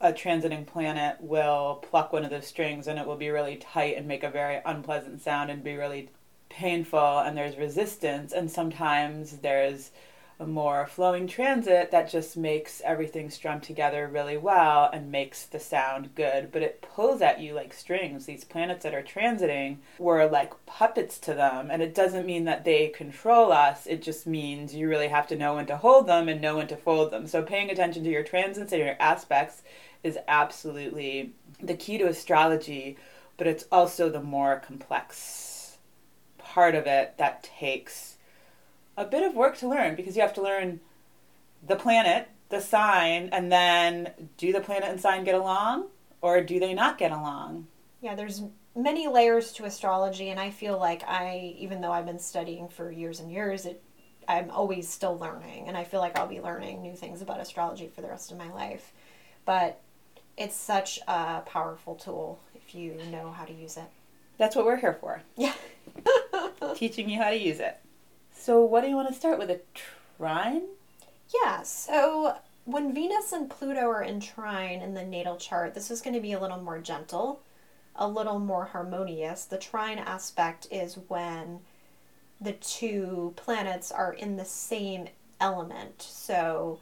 a 0.01 0.13
transiting 0.13 0.67
planet 0.67 1.17
will 1.21 1.83
pluck 1.89 2.13
one 2.13 2.25
of 2.25 2.31
those 2.31 2.47
strings 2.47 2.87
and 2.87 2.99
it 2.99 3.07
will 3.07 3.17
be 3.17 3.31
really 3.31 3.57
tight 3.57 3.97
and 3.97 4.07
make 4.07 4.23
a 4.23 4.31
very 4.31 4.61
unpleasant 4.65 5.23
sound 5.23 5.51
and 5.51 5.65
be 5.65 5.77
really 5.77 6.11
painful 6.49 7.19
and 7.19 7.37
there's 7.37 7.57
resistance 7.57 8.33
and 8.33 8.51
sometimes 8.51 9.39
there's 9.39 9.91
a 10.41 10.47
more 10.47 10.87
flowing 10.87 11.29
transit 11.29 11.91
that 11.93 12.11
just 12.11 12.37
makes 12.37 12.83
everything 12.85 13.31
strum 13.31 13.61
together 13.61 14.09
really 14.09 14.37
well 14.37 14.91
and 14.93 15.13
makes 15.13 15.47
the 15.47 15.61
sound 15.61 16.15
good. 16.15 16.51
But 16.51 16.63
it 16.63 16.83
pulls 16.83 17.23
at 17.23 17.41
you 17.41 17.55
like 17.55 17.73
strings. 17.73 18.27
These 18.27 18.45
planets 18.45 18.83
that 18.83 18.95
are 18.95 19.03
transiting 19.03 19.79
were 19.99 20.27
like 20.27 20.53
puppets 20.67 21.19
to 21.21 21.35
them. 21.35 21.71
And 21.71 21.81
it 21.83 21.95
doesn't 21.95 22.27
mean 22.27 22.45
that 22.45 22.65
they 22.65 22.89
control 22.89 23.53
us, 23.53 23.87
it 23.87 24.03
just 24.03 24.27
means 24.27 24.75
you 24.75 24.89
really 24.89 25.09
have 25.09 25.29
to 25.29 25.37
know 25.37 25.55
when 25.55 25.67
to 25.67 25.77
hold 25.77 26.09
them 26.09 26.29
and 26.29 26.41
know 26.41 26.57
when 26.57 26.67
to 26.69 26.77
fold 26.77 27.13
them. 27.13 27.27
So 27.29 27.43
paying 27.43 27.71
attention 27.71 28.03
to 28.05 28.11
your 28.11 28.25
transits 28.25 28.73
and 28.73 28.83
your 28.83 28.97
aspects 28.99 29.63
is 30.03 30.19
absolutely 30.27 31.33
the 31.63 31.75
key 31.75 31.99
to 31.99 32.09
astrology, 32.09 32.97
but 33.37 33.47
it's 33.47 33.67
also 33.71 34.11
the 34.11 34.23
more 34.23 34.63
complex 34.65 35.79
part 36.39 36.75
of 36.75 36.87
it 36.87 37.15
that 37.19 37.43
takes 37.43 38.17
a 38.97 39.05
bit 39.05 39.23
of 39.23 39.35
work 39.35 39.57
to 39.59 39.69
learn 39.69 39.95
because 39.95 40.17
you 40.17 40.23
have 40.23 40.35
to 40.35 40.43
learn 40.43 40.81
the 41.67 41.77
planet, 41.77 42.29
the 42.49 42.61
sign, 42.61 43.29
and 43.33 43.51
then 43.51 44.11
do 44.37 44.53
the 44.53 44.61
planet 44.61 44.89
and 44.89 45.01
sign 45.01 45.25
get 45.25 45.35
along 45.35 45.87
or 46.21 46.41
do 46.41 46.59
they 46.59 46.75
not 46.75 46.99
get 46.99 47.13
along? 47.13 47.67
Yeah, 48.01 48.15
there's 48.15 48.43
many 48.77 49.07
layers 49.09 49.53
to 49.53 49.65
astrology 49.65 50.31
and 50.31 50.41
I 50.41 50.51
feel 50.51 50.79
like 50.79 51.03
I 51.07 51.55
even 51.59 51.81
though 51.81 51.93
I've 51.93 52.07
been 52.07 52.19
studying 52.19 52.69
for 52.69 52.91
years 52.91 53.21
and 53.21 53.31
years, 53.31 53.67
it 53.67 53.83
I'm 54.27 54.51
always 54.51 54.89
still 54.89 55.19
learning 55.19 55.69
and 55.69 55.77
I 55.77 55.85
feel 55.85 56.01
like 56.01 56.19
I'll 56.19 56.27
be 56.27 56.41
learning 56.41 56.83
new 56.83 56.95
things 56.95 57.21
about 57.21 57.41
astrology 57.41 57.89
for 57.95 58.01
the 58.01 58.09
rest 58.09 58.33
of 58.33 58.39
my 58.39 58.51
life. 58.53 58.93
But 59.45 59.81
it's 60.37 60.57
such 60.57 60.99
a 61.07 61.41
powerful 61.41 61.95
tool 61.95 62.41
if 62.55 62.75
you 62.75 62.99
know 63.11 63.31
how 63.31 63.45
to 63.45 63.53
use 63.53 63.77
it. 63.77 63.85
That's 64.39 64.57
what 64.57 64.65
we're 64.65 64.77
here 64.77 64.95
for. 64.95 65.23
Yeah. 65.37 65.55
Teaching 66.75 67.09
you 67.09 67.21
how 67.23 67.31
to 67.31 67.37
use 67.37 67.61
it. 67.61 67.79
So, 68.45 68.63
what 68.63 68.83
do 68.83 68.91
you 68.91 68.97
want 68.97 69.09
to 69.09 69.15
start 69.15 69.39
with? 69.39 69.49
A 69.49 69.61
trine? 70.19 70.65
Yeah, 71.33 71.63
so 71.63 72.37
when 72.67 72.93
Venus 72.95 73.33
and 73.33 73.49
Pluto 73.49 73.89
are 73.89 74.03
in 74.03 74.21
trine 74.21 74.83
in 74.83 74.93
the 74.93 75.03
natal 75.03 75.39
chart, 75.39 75.73
this 75.73 75.91
is 75.91 76.03
going 76.03 76.13
to 76.13 76.21
be 76.21 76.33
a 76.33 76.39
little 76.39 76.61
more 76.61 76.79
gentle, 76.79 77.41
a 77.97 78.07
little 78.07 78.39
more 78.39 78.67
harmonious. 78.67 79.47
The 79.47 79.57
trine 79.57 79.99
aspect 79.99 80.67
is 80.71 80.99
when 81.09 81.61
the 82.39 82.53
two 82.53 83.33
planets 83.37 83.91
are 83.91 84.13
in 84.13 84.37
the 84.37 84.45
same 84.45 85.09
element. 85.41 86.03
So, 86.03 86.81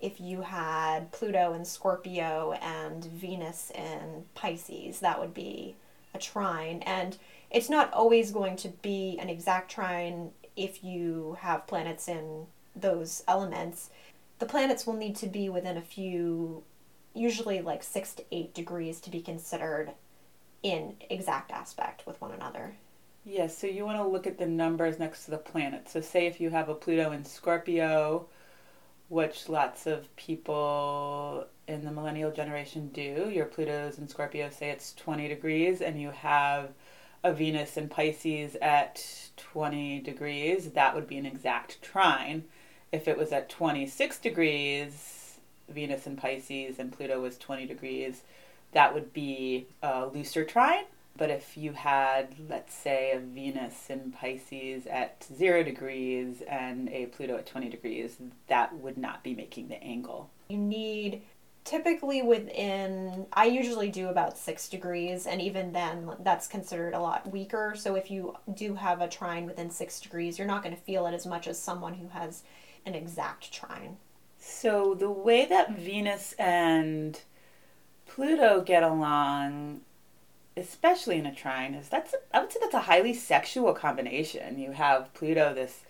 if 0.00 0.20
you 0.20 0.42
had 0.42 1.10
Pluto 1.10 1.54
in 1.54 1.64
Scorpio 1.64 2.52
and 2.62 3.04
Venus 3.04 3.72
in 3.74 4.26
Pisces, 4.36 5.00
that 5.00 5.18
would 5.18 5.34
be 5.34 5.74
a 6.14 6.20
trine. 6.20 6.84
And 6.86 7.18
it's 7.50 7.68
not 7.68 7.92
always 7.92 8.30
going 8.30 8.54
to 8.58 8.68
be 8.68 9.18
an 9.20 9.28
exact 9.28 9.72
trine 9.72 10.30
if 10.56 10.84
you 10.84 11.36
have 11.40 11.66
planets 11.66 12.08
in 12.08 12.46
those 12.74 13.22
elements. 13.28 13.90
The 14.38 14.46
planets 14.46 14.86
will 14.86 14.94
need 14.94 15.16
to 15.16 15.26
be 15.26 15.48
within 15.48 15.76
a 15.76 15.82
few, 15.82 16.64
usually 17.14 17.60
like 17.60 17.82
six 17.82 18.14
to 18.14 18.24
eight 18.32 18.54
degrees 18.54 19.00
to 19.00 19.10
be 19.10 19.20
considered 19.20 19.92
in 20.62 20.96
exact 21.08 21.52
aspect 21.52 22.06
with 22.06 22.20
one 22.20 22.32
another. 22.32 22.76
Yes, 23.24 23.56
so 23.56 23.66
you 23.66 23.86
want 23.86 23.98
to 23.98 24.06
look 24.06 24.26
at 24.26 24.38
the 24.38 24.46
numbers 24.46 24.98
next 24.98 25.24
to 25.24 25.30
the 25.30 25.38
planet. 25.38 25.88
So, 25.88 26.00
say 26.00 26.26
if 26.26 26.40
you 26.40 26.50
have 26.50 26.68
a 26.68 26.74
Pluto 26.74 27.12
in 27.12 27.24
Scorpio, 27.24 28.26
which 29.08 29.48
lots 29.48 29.86
of 29.86 30.14
people 30.16 31.46
in 31.66 31.84
the 31.84 31.90
millennial 31.90 32.30
generation 32.30 32.88
do, 32.88 33.30
your 33.32 33.46
Pluto's 33.46 33.98
in 33.98 34.08
Scorpio, 34.08 34.50
say 34.50 34.70
it's 34.70 34.92
20 34.94 35.28
degrees, 35.28 35.80
and 35.80 36.00
you 36.00 36.10
have 36.10 36.70
a 37.24 37.32
Venus 37.32 37.76
in 37.78 37.88
Pisces 37.88 38.54
at 38.60 39.30
20 39.38 40.00
degrees, 40.00 40.70
that 40.72 40.94
would 40.94 41.08
be 41.08 41.16
an 41.16 41.26
exact 41.26 41.80
trine. 41.82 42.44
If 42.92 43.08
it 43.08 43.16
was 43.16 43.32
at 43.32 43.48
26 43.48 44.18
degrees, 44.18 45.38
Venus 45.68 46.06
in 46.06 46.16
Pisces, 46.16 46.78
and 46.78 46.92
Pluto 46.92 47.20
was 47.20 47.38
20 47.38 47.66
degrees, 47.66 48.22
that 48.72 48.92
would 48.92 49.14
be 49.14 49.66
a 49.82 50.06
looser 50.06 50.44
trine. 50.44 50.84
But 51.16 51.30
if 51.30 51.56
you 51.56 51.72
had, 51.72 52.34
let's 52.48 52.74
say, 52.74 53.12
a 53.12 53.20
Venus 53.20 53.88
in 53.88 54.12
Pisces 54.12 54.86
at 54.86 55.24
zero 55.34 55.62
degrees 55.62 56.42
and 56.46 56.88
a 56.90 57.06
Pluto 57.06 57.36
at 57.36 57.46
20 57.46 57.70
degrees, 57.70 58.16
that 58.48 58.74
would 58.76 58.98
not 58.98 59.22
be 59.22 59.34
making 59.34 59.68
the 59.68 59.82
angle. 59.82 60.28
You 60.48 60.58
need 60.58 61.22
typically 61.64 62.22
within, 62.22 63.26
I 63.32 63.46
usually 63.46 63.90
do 63.90 64.08
about 64.08 64.38
six 64.38 64.68
degrees, 64.68 65.26
and 65.26 65.40
even 65.40 65.72
then, 65.72 66.10
that's 66.20 66.46
considered 66.46 66.94
a 66.94 67.00
lot 67.00 67.30
weaker. 67.30 67.74
So 67.76 67.94
if 67.94 68.10
you 68.10 68.36
do 68.54 68.74
have 68.74 69.00
a 69.00 69.08
trine 69.08 69.46
within 69.46 69.70
six 69.70 70.00
degrees, 70.00 70.38
you're 70.38 70.46
not 70.46 70.62
going 70.62 70.74
to 70.74 70.80
feel 70.82 71.06
it 71.06 71.14
as 71.14 71.26
much 71.26 71.48
as 71.48 71.58
someone 71.58 71.94
who 71.94 72.08
has 72.08 72.42
an 72.86 72.94
exact 72.94 73.52
trine. 73.52 73.96
So 74.38 74.94
the 74.94 75.10
way 75.10 75.46
that 75.46 75.76
Venus 75.76 76.34
and 76.38 77.20
Pluto 78.06 78.60
get 78.60 78.82
along 78.82 79.80
especially 80.56 81.18
in 81.18 81.26
a 81.26 81.34
trine, 81.34 81.74
is 81.74 81.88
that's 81.88 82.14
a, 82.14 82.36
I 82.36 82.40
would 82.40 82.52
say 82.52 82.58
that's 82.60 82.74
a 82.74 82.80
highly 82.80 83.14
sexual 83.14 83.74
combination. 83.74 84.58
You 84.58 84.72
have 84.72 85.12
Pluto, 85.14 85.54
this 85.54 85.80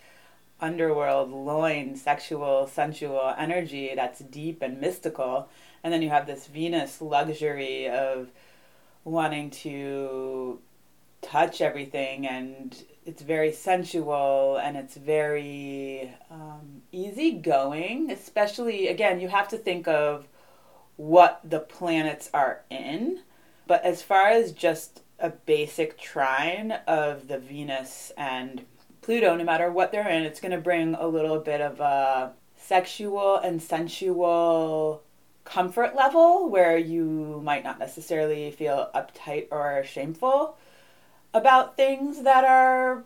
underworld, 0.59 1.31
loin, 1.31 1.95
sexual, 1.95 2.67
sensual 2.67 3.33
energy 3.37 3.93
that's 3.95 4.19
deep 4.19 4.61
and 4.61 4.79
mystical, 4.79 5.49
and 5.83 5.93
then 5.93 6.01
you 6.01 6.09
have 6.09 6.27
this 6.27 6.47
Venus 6.47 7.01
luxury 7.01 7.89
of 7.89 8.29
wanting 9.03 9.49
to 9.51 10.59
touch 11.21 11.61
everything 11.61 12.27
and 12.27 12.83
it's 13.05 13.21
very 13.21 13.51
sensual 13.51 14.57
and 14.57 14.77
it's 14.77 14.95
very 14.95 16.13
um, 16.29 16.83
easygoing 16.91 18.11
especially 18.11 18.87
again 18.89 19.19
you 19.19 19.27
have 19.27 19.47
to 19.47 19.57
think 19.57 19.87
of 19.87 20.27
what 20.97 21.41
the 21.43 21.59
planets 21.59 22.29
are 22.33 22.61
in. 22.69 23.19
But 23.67 23.83
as 23.83 24.01
far 24.01 24.27
as 24.27 24.51
just 24.51 25.01
a 25.19 25.29
basic 25.29 25.97
trine 25.97 26.71
of 26.87 27.27
the 27.27 27.37
Venus 27.37 28.11
and 28.17 28.65
Pluto, 29.05 29.35
no 29.35 29.43
matter 29.43 29.71
what 29.71 29.91
they're 29.91 30.09
in, 30.09 30.23
it's 30.23 30.39
going 30.39 30.51
to 30.51 30.57
bring 30.57 30.95
a 30.95 31.05
little 31.05 31.37
bit 31.37 31.61
of 31.61 31.79
a 31.79 32.31
sexual 32.57 33.37
and 33.37 33.61
sensual 33.61 35.03
comfort 35.43 35.95
level 35.95 36.49
where 36.49 36.75
you 36.75 37.39
might 37.43 37.63
not 37.63 37.77
necessarily 37.77 38.49
feel 38.49 38.89
uptight 38.95 39.45
or 39.51 39.83
shameful 39.85 40.57
about 41.35 41.77
things 41.77 42.23
that 42.23 42.45
are 42.45 43.03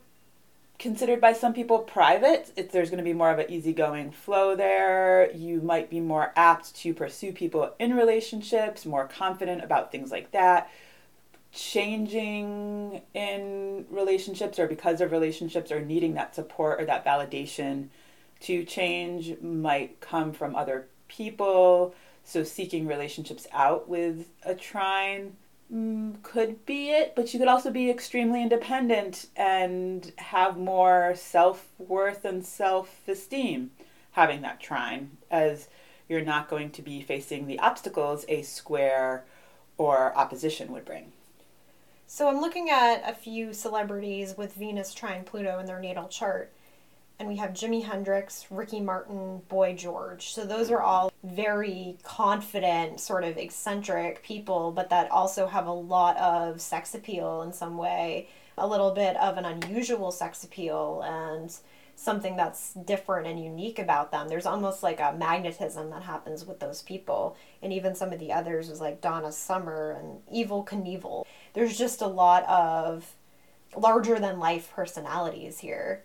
considered 0.78 1.20
by 1.20 1.34
some 1.34 1.54
people 1.54 1.80
private. 1.80 2.54
If 2.56 2.72
there's 2.72 2.90
going 2.90 3.00
to 3.00 3.04
be 3.04 3.12
more 3.12 3.32
of 3.32 3.40
an 3.40 3.52
easygoing 3.52 4.12
flow 4.12 4.56
there, 4.56 5.30
you 5.34 5.60
might 5.60 5.90
be 5.90 6.00
more 6.00 6.32
apt 6.38 6.74
to 6.78 6.94
pursue 6.94 7.34
people 7.34 7.74
in 7.78 7.94
relationships, 7.94 8.86
more 8.86 9.06
confident 9.06 9.66
about 9.66 9.92
things 9.92 10.12
like 10.12 10.32
that. 10.32 10.72
Changing 11.52 13.02
in 13.14 13.86
relationships 13.90 14.60
or 14.60 14.68
because 14.68 15.02
of 15.02 15.12
relationships 15.12 15.72
or 15.72 15.82
needing 15.82 16.14
that 16.14 16.36
support 16.36 16.82
or 16.82 16.86
that 16.86 17.06
validation 17.06 17.90
to 18.42 18.64
change 18.64 19.42
might 19.42 20.00
come 20.00 20.32
from 20.32 20.56
other 20.56 20.88
people. 21.08 21.96
So, 22.24 22.44
seeking 22.44 22.86
relationships 22.88 23.48
out 23.52 23.90
with 23.90 24.30
a 24.44 24.54
trine 24.54 25.36
Mm, 25.72 26.24
could 26.24 26.66
be 26.66 26.90
it, 26.90 27.14
but 27.16 27.32
you 27.32 27.40
could 27.40 27.48
also 27.48 27.70
be 27.70 27.92
extremely 27.92 28.42
independent 28.42 29.28
and 29.36 30.12
have 30.18 30.58
more 30.58 31.14
self 31.16 31.68
worth 31.78 32.26
and 32.26 32.44
self 32.44 33.08
esteem 33.08 33.72
having 34.12 34.42
that 34.42 34.60
trine, 34.60 35.18
as 35.30 35.68
you're 36.08 36.22
not 36.22 36.50
going 36.50 36.72
to 36.72 36.82
be 36.82 37.02
facing 37.04 37.46
the 37.46 37.60
obstacles 37.60 38.26
a 38.28 38.42
square 38.42 39.26
or 39.78 40.16
opposition 40.18 40.72
would 40.72 40.86
bring. 40.86 41.12
So 42.12 42.28
I'm 42.28 42.42
looking 42.42 42.72
at 42.72 43.08
a 43.08 43.14
few 43.14 43.54
celebrities 43.54 44.36
with 44.36 44.56
Venus 44.56 44.96
trine 44.96 45.24
Pluto 45.24 45.60
in 45.60 45.68
their 45.68 45.80
natal 45.80 46.08
chart 46.08 46.52
and 47.20 47.28
we 47.28 47.36
have 47.36 47.52
Jimi 47.52 47.84
Hendrix, 47.84 48.48
Ricky 48.50 48.82
Martin, 48.82 49.44
Boy 49.48 49.76
George. 49.76 50.30
So 50.34 50.44
those 50.44 50.72
are 50.72 50.82
all 50.82 51.14
very 51.24 52.00
confident, 52.02 53.00
sort 53.00 53.24
of 53.24 53.38
eccentric 53.38 54.24
people, 54.24 54.72
but 54.72 54.90
that 54.90 55.12
also 55.12 55.46
have 55.46 55.68
a 55.68 55.72
lot 55.72 56.18
of 56.18 56.60
sex 56.60 56.96
appeal 56.96 57.44
in 57.44 57.54
some 57.54 57.78
way, 57.78 58.28
a 58.58 58.66
little 58.66 58.90
bit 58.90 59.16
of 59.18 59.38
an 59.38 59.46
unusual 59.46 60.12
sex 60.12 60.44
appeal, 60.44 61.04
and 61.06 61.56
something 62.00 62.38
that's 62.38 62.74
different 62.74 63.28
and 63.28 63.44
unique 63.44 63.78
about 63.78 64.10
them. 64.10 64.30
There's 64.30 64.46
almost 64.46 64.82
like 64.82 65.02
a 65.02 65.14
magnetism 65.18 65.90
that 65.90 66.04
happens 66.04 66.46
with 66.46 66.62
those 66.62 66.82
people. 66.82 67.36
And 67.62 67.74
even 67.74 67.94
some 67.94 68.14
of 68.14 68.20
the 68.20 68.32
others 68.32 68.70
was 68.70 68.80
like 68.80 69.02
Donna 69.02 69.34
Summer 69.34 69.92
and 70.00 70.22
Evel 70.34 70.66
Knievel. 70.66 71.26
There's 71.54 71.78
just 71.78 72.02
a 72.02 72.08
lot 72.08 72.48
of 72.48 73.16
larger 73.76 74.18
than 74.18 74.40
life 74.40 74.72
personalities 74.74 75.60
here. 75.60 76.04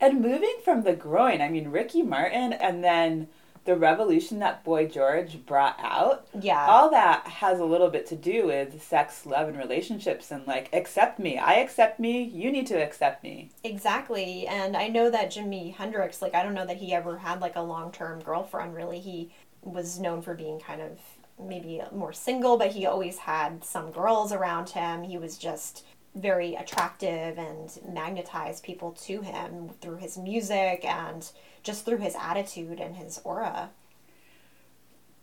And 0.00 0.20
moving 0.20 0.56
from 0.64 0.82
the 0.82 0.94
groin, 0.94 1.40
I 1.40 1.48
mean, 1.48 1.68
Ricky 1.68 2.02
Martin 2.02 2.52
and 2.52 2.82
then 2.82 3.28
the 3.68 3.76
revolution 3.76 4.38
that 4.38 4.64
Boy 4.64 4.88
George 4.88 5.44
brought 5.44 5.76
out. 5.78 6.26
Yeah. 6.40 6.66
All 6.66 6.90
that 6.90 7.26
has 7.26 7.60
a 7.60 7.66
little 7.66 7.90
bit 7.90 8.06
to 8.06 8.16
do 8.16 8.46
with 8.46 8.82
sex, 8.82 9.26
love, 9.26 9.46
and 9.46 9.58
relationships 9.58 10.30
and 10.30 10.46
like, 10.46 10.70
accept 10.72 11.18
me. 11.18 11.36
I 11.36 11.56
accept 11.56 12.00
me. 12.00 12.22
You 12.22 12.50
need 12.50 12.66
to 12.68 12.82
accept 12.82 13.22
me. 13.22 13.50
Exactly. 13.62 14.46
And 14.46 14.74
I 14.74 14.88
know 14.88 15.10
that 15.10 15.30
Jimi 15.30 15.74
Hendrix, 15.74 16.22
like, 16.22 16.34
I 16.34 16.42
don't 16.42 16.54
know 16.54 16.64
that 16.64 16.78
he 16.78 16.94
ever 16.94 17.18
had 17.18 17.42
like 17.42 17.56
a 17.56 17.60
long 17.60 17.92
term 17.92 18.22
girlfriend, 18.22 18.74
really. 18.74 19.00
He 19.00 19.30
was 19.60 20.00
known 20.00 20.22
for 20.22 20.32
being 20.32 20.58
kind 20.58 20.80
of 20.80 20.98
maybe 21.38 21.82
more 21.92 22.14
single, 22.14 22.56
but 22.56 22.72
he 22.72 22.86
always 22.86 23.18
had 23.18 23.62
some 23.62 23.92
girls 23.92 24.32
around 24.32 24.70
him. 24.70 25.02
He 25.02 25.18
was 25.18 25.36
just 25.36 25.84
very 26.14 26.54
attractive 26.54 27.36
and 27.36 27.78
magnetized 27.86 28.64
people 28.64 28.92
to 28.92 29.20
him 29.20 29.68
through 29.82 29.96
his 29.96 30.16
music 30.16 30.86
and 30.86 31.30
just 31.68 31.84
through 31.84 31.98
his 31.98 32.16
attitude 32.18 32.80
and 32.80 32.96
his 32.96 33.20
aura. 33.24 33.68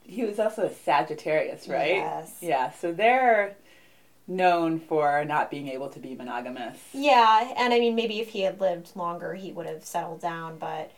He 0.03 0.23
was 0.23 0.39
also 0.39 0.67
a 0.67 0.69
Sagittarius, 0.69 1.67
right? 1.67 1.95
Yes. 1.95 2.37
Yeah, 2.39 2.71
so 2.71 2.91
they're 2.91 3.55
known 4.27 4.79
for 4.79 5.25
not 5.25 5.49
being 5.49 5.67
able 5.69 5.89
to 5.89 5.99
be 5.99 6.13
monogamous. 6.13 6.77
Yeah, 6.93 7.51
and 7.57 7.73
I 7.73 7.79
mean, 7.79 7.95
maybe 7.95 8.19
if 8.19 8.29
he 8.29 8.41
had 8.41 8.61
lived 8.61 8.95
longer, 8.95 9.33
he 9.33 9.51
would 9.51 9.65
have 9.65 9.83
settled 9.83 10.21
down, 10.21 10.59
but 10.59 10.91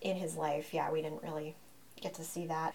in 0.00 0.14
his 0.14 0.36
life, 0.36 0.72
yeah, 0.72 0.92
we 0.92 1.02
didn't 1.02 1.24
really 1.24 1.56
get 2.00 2.14
to 2.14 2.22
see 2.22 2.46
that. 2.46 2.72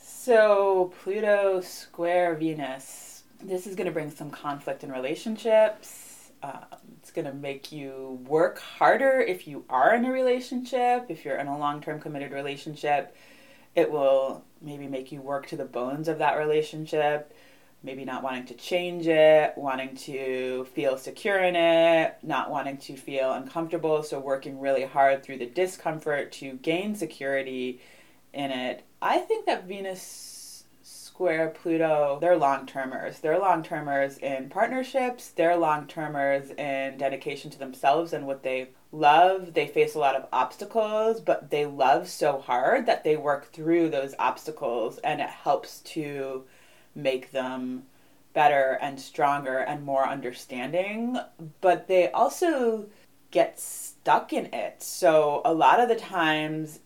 So, 0.00 0.94
Pluto 1.02 1.60
square 1.60 2.34
Venus 2.36 3.14
this 3.42 3.66
is 3.66 3.74
going 3.74 3.86
to 3.86 3.92
bring 3.92 4.10
some 4.10 4.30
conflict 4.30 4.84
in 4.84 4.90
relationships. 4.90 6.03
Um, 6.44 6.64
it's 6.98 7.10
going 7.10 7.24
to 7.24 7.32
make 7.32 7.72
you 7.72 8.20
work 8.26 8.58
harder 8.58 9.20
if 9.20 9.48
you 9.48 9.64
are 9.70 9.94
in 9.94 10.04
a 10.04 10.12
relationship. 10.12 11.06
If 11.08 11.24
you're 11.24 11.38
in 11.38 11.46
a 11.46 11.58
long 11.58 11.80
term 11.80 12.00
committed 12.00 12.32
relationship, 12.32 13.16
it 13.74 13.90
will 13.90 14.44
maybe 14.60 14.86
make 14.86 15.10
you 15.10 15.22
work 15.22 15.46
to 15.48 15.56
the 15.56 15.64
bones 15.64 16.06
of 16.06 16.18
that 16.18 16.36
relationship. 16.36 17.34
Maybe 17.82 18.04
not 18.04 18.22
wanting 18.22 18.46
to 18.46 18.54
change 18.54 19.06
it, 19.06 19.54
wanting 19.56 19.94
to 19.96 20.66
feel 20.74 20.98
secure 20.98 21.38
in 21.38 21.56
it, 21.56 22.16
not 22.22 22.50
wanting 22.50 22.76
to 22.78 22.96
feel 22.96 23.32
uncomfortable. 23.32 24.02
So, 24.02 24.18
working 24.18 24.60
really 24.60 24.84
hard 24.84 25.22
through 25.22 25.38
the 25.38 25.46
discomfort 25.46 26.32
to 26.32 26.54
gain 26.54 26.94
security 26.94 27.80
in 28.34 28.50
it. 28.50 28.84
I 29.00 29.18
think 29.18 29.46
that 29.46 29.64
Venus 29.64 30.33
square 31.14 31.48
Pluto, 31.50 32.18
they're 32.20 32.36
long 32.36 32.66
termers. 32.66 33.20
They're 33.20 33.38
long 33.38 33.62
termers 33.62 34.18
in 34.18 34.48
partnerships, 34.48 35.28
they're 35.28 35.56
long 35.56 35.86
termers 35.86 36.50
in 36.50 36.98
dedication 36.98 37.52
to 37.52 37.58
themselves 37.58 38.12
and 38.12 38.26
what 38.26 38.42
they 38.42 38.70
love. 38.90 39.54
They 39.54 39.68
face 39.68 39.94
a 39.94 40.00
lot 40.00 40.16
of 40.16 40.26
obstacles, 40.32 41.20
but 41.20 41.50
they 41.50 41.66
love 41.66 42.08
so 42.08 42.40
hard 42.40 42.86
that 42.86 43.04
they 43.04 43.16
work 43.16 43.52
through 43.52 43.90
those 43.90 44.16
obstacles 44.18 44.98
and 44.98 45.20
it 45.20 45.28
helps 45.28 45.82
to 45.82 46.46
make 46.96 47.30
them 47.30 47.84
better 48.32 48.76
and 48.82 48.98
stronger 48.98 49.58
and 49.58 49.84
more 49.84 50.08
understanding. 50.08 51.16
But 51.60 51.86
they 51.86 52.10
also 52.10 52.86
get 53.30 53.60
stuck 53.60 54.32
in 54.32 54.52
it. 54.52 54.82
So 54.82 55.42
a 55.44 55.54
lot 55.54 55.78
of 55.78 55.88
the 55.88 55.94
times 55.94 56.80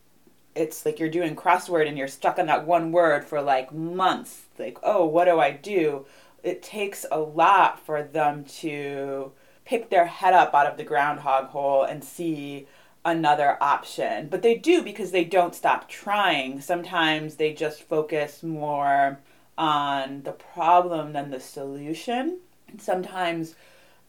it's 0.59 0.85
like 0.85 0.99
you're 0.99 1.09
doing 1.09 1.37
crossword 1.37 1.89
and 1.89 1.97
you're 1.97 2.09
stuck 2.09 2.39
on 2.39 2.47
that 2.47 2.67
one 2.67 2.91
word 2.93 3.25
for 3.25 3.41
like 3.41 3.73
months. 3.73 4.43
Like, 4.59 4.79
oh, 4.83 5.05
what 5.07 5.27
do 5.27 5.39
I 5.39 5.53
do? 5.53 6.07
It 6.43 6.63
takes 6.63 7.07
a 7.11 7.19
lot 7.21 7.85
for 7.85 8.03
them 8.03 8.45
to 8.61 9.33
pick 9.65 9.91
their 9.91 10.07
head 10.07 10.35
up 10.35 10.55
out 10.55 10.67
of 10.67 10.77
the 10.77 10.85
groundhog 10.85 11.47
hole 11.47 11.85
and 11.85 12.03
see 12.03 12.67
another 13.05 13.57
option. 13.61 14.29
But 14.29 14.43
they 14.43 14.57
do 14.57 14.83
because 14.83 15.13
they 15.13 15.25
don't 15.25 15.55
stop 15.55 15.89
trying. 15.89 16.61
Sometimes 16.61 17.37
they 17.37 17.53
just 17.53 17.83
focus 17.83 18.43
more 18.43 19.21
on 19.57 20.23
the 20.23 20.33
problem 20.33 21.13
than 21.13 21.31
the 21.31 21.41
solution. 21.41 22.39
And 22.69 22.81
sometimes 22.81 23.55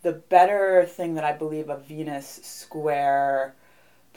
the 0.01 0.13
better 0.13 0.85
thing 0.85 1.15
that 1.15 1.23
I 1.23 1.33
believe 1.33 1.69
a 1.69 1.77
Venus 1.77 2.39
square 2.43 3.53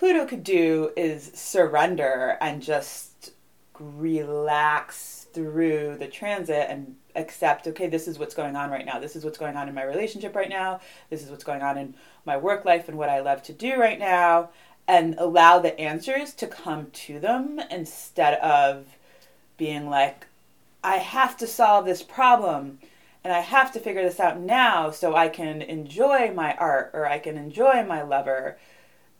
Pluto 0.02 0.26
could 0.26 0.42
do 0.42 0.90
is 0.96 1.30
surrender 1.32 2.36
and 2.40 2.60
just 2.60 3.30
relax 3.78 5.28
through 5.32 5.96
the 6.00 6.08
transit 6.08 6.66
and 6.68 6.96
accept 7.14 7.68
okay 7.68 7.86
this 7.86 8.08
is 8.08 8.18
what's 8.18 8.34
going 8.34 8.56
on 8.56 8.68
right 8.68 8.84
now. 8.84 8.98
This 8.98 9.14
is 9.14 9.24
what's 9.24 9.38
going 9.38 9.56
on 9.56 9.68
in 9.68 9.76
my 9.76 9.84
relationship 9.84 10.34
right 10.34 10.48
now. 10.48 10.80
This 11.08 11.22
is 11.22 11.30
what's 11.30 11.44
going 11.44 11.62
on 11.62 11.78
in 11.78 11.94
my 12.24 12.36
work 12.36 12.64
life 12.64 12.88
and 12.88 12.98
what 12.98 13.10
i 13.10 13.20
love 13.20 13.44
to 13.44 13.52
do 13.52 13.76
right 13.76 14.00
now 14.00 14.50
and 14.88 15.14
allow 15.18 15.60
the 15.60 15.78
answers 15.78 16.34
to 16.34 16.48
come 16.48 16.88
to 16.90 17.20
them 17.20 17.60
instead 17.70 18.34
of 18.40 18.96
being 19.56 19.88
like 19.88 20.26
i 20.82 20.96
have 20.96 21.36
to 21.36 21.46
solve 21.46 21.84
this 21.84 22.02
problem 22.02 22.80
and 23.22 23.32
i 23.32 23.38
have 23.38 23.72
to 23.72 23.78
figure 23.78 24.02
this 24.02 24.18
out 24.18 24.40
now 24.40 24.90
so 24.90 25.14
i 25.14 25.28
can 25.28 25.62
enjoy 25.62 26.32
my 26.32 26.54
art 26.56 26.90
or 26.92 27.06
i 27.06 27.20
can 27.20 27.36
enjoy 27.36 27.84
my 27.84 28.02
lover 28.02 28.58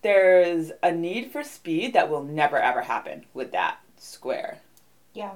there's 0.02 0.72
a 0.82 0.92
need 0.92 1.30
for 1.30 1.42
speed 1.42 1.94
that 1.94 2.10
will 2.10 2.24
never 2.24 2.58
ever 2.58 2.82
happen 2.82 3.24
with 3.34 3.52
that 3.52 3.78
square. 3.96 4.58
Yeah. 5.14 5.32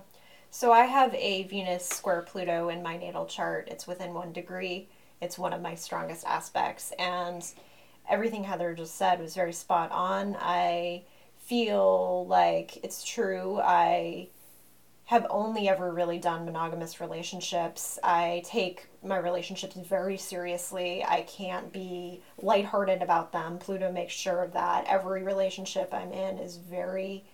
So 0.50 0.72
I 0.72 0.86
have 0.86 1.14
a 1.14 1.44
Venus 1.44 1.86
square 1.86 2.22
Pluto 2.22 2.68
in 2.68 2.82
my 2.82 2.96
natal 2.96 3.26
chart. 3.26 3.68
It's 3.70 3.86
within 3.86 4.14
one 4.14 4.32
degree. 4.32 4.88
It's 5.20 5.38
one 5.38 5.52
of 5.52 5.62
my 5.62 5.74
strongest 5.74 6.26
aspects. 6.26 6.92
And 6.98 7.44
everything 8.08 8.44
Heather 8.44 8.74
just 8.74 8.96
said 8.96 9.20
was 9.20 9.34
very 9.34 9.52
spot 9.52 9.90
on. 9.92 10.36
I 10.40 11.02
feel 11.38 12.26
like 12.26 12.78
it's 12.84 13.04
true. 13.04 13.60
I 13.62 14.28
have 15.04 15.26
only 15.30 15.68
ever 15.68 15.92
really 15.92 16.18
done 16.18 16.44
monogamous 16.44 17.00
relationships. 17.00 17.98
I 18.02 18.42
take 18.44 18.88
my 19.06 19.18
relationships 19.18 19.76
very 19.76 20.16
seriously. 20.16 21.04
I 21.04 21.22
can't 21.22 21.72
be 21.72 22.22
lighthearted 22.40 23.02
about 23.02 23.32
them. 23.32 23.58
Pluto 23.58 23.90
makes 23.90 24.12
sure 24.12 24.48
that 24.48 24.86
every 24.86 25.22
relationship 25.22 25.92
I'm 25.92 26.12
in 26.12 26.38
is 26.38 26.56
very 26.56 27.24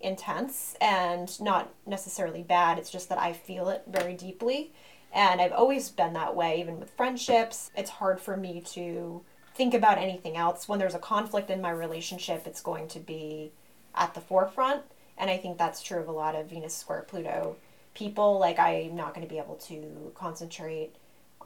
intense 0.00 0.76
and 0.80 1.40
not 1.40 1.72
necessarily 1.86 2.42
bad. 2.42 2.78
It's 2.78 2.90
just 2.90 3.08
that 3.08 3.18
I 3.18 3.32
feel 3.32 3.68
it 3.68 3.84
very 3.86 4.14
deeply. 4.14 4.72
And 5.12 5.40
I've 5.40 5.52
always 5.52 5.88
been 5.88 6.12
that 6.12 6.36
way, 6.36 6.60
even 6.60 6.78
with 6.78 6.90
friendships. 6.90 7.70
It's 7.76 7.90
hard 7.90 8.20
for 8.20 8.36
me 8.36 8.60
to 8.72 9.22
think 9.54 9.72
about 9.72 9.98
anything 9.98 10.36
else. 10.36 10.68
When 10.68 10.78
there's 10.78 10.94
a 10.94 10.98
conflict 10.98 11.48
in 11.48 11.60
my 11.60 11.70
relationship, 11.70 12.46
it's 12.46 12.60
going 12.60 12.88
to 12.88 13.00
be 13.00 13.52
at 13.94 14.14
the 14.14 14.20
forefront 14.20 14.82
and 15.18 15.30
I 15.30 15.36
think 15.36 15.58
that's 15.58 15.82
true 15.82 16.00
of 16.00 16.08
a 16.08 16.12
lot 16.12 16.34
of 16.34 16.46
Venus 16.46 16.74
square 16.74 17.04
Pluto 17.06 17.56
people. 17.94 18.38
Like, 18.38 18.58
I'm 18.58 18.94
not 18.94 19.14
going 19.14 19.26
to 19.26 19.32
be 19.32 19.38
able 19.38 19.56
to 19.56 20.12
concentrate 20.14 20.94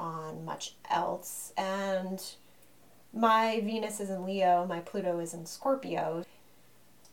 on 0.01 0.45
much 0.45 0.75
else. 0.91 1.53
And 1.57 2.21
my 3.13 3.61
Venus 3.61 4.01
is 4.01 4.11
in 4.11 4.25
Leo, 4.25 4.67
my 4.67 4.81
Pluto 4.81 5.21
is 5.21 5.35
in 5.35 5.47
Scorpio. 5.47 6.25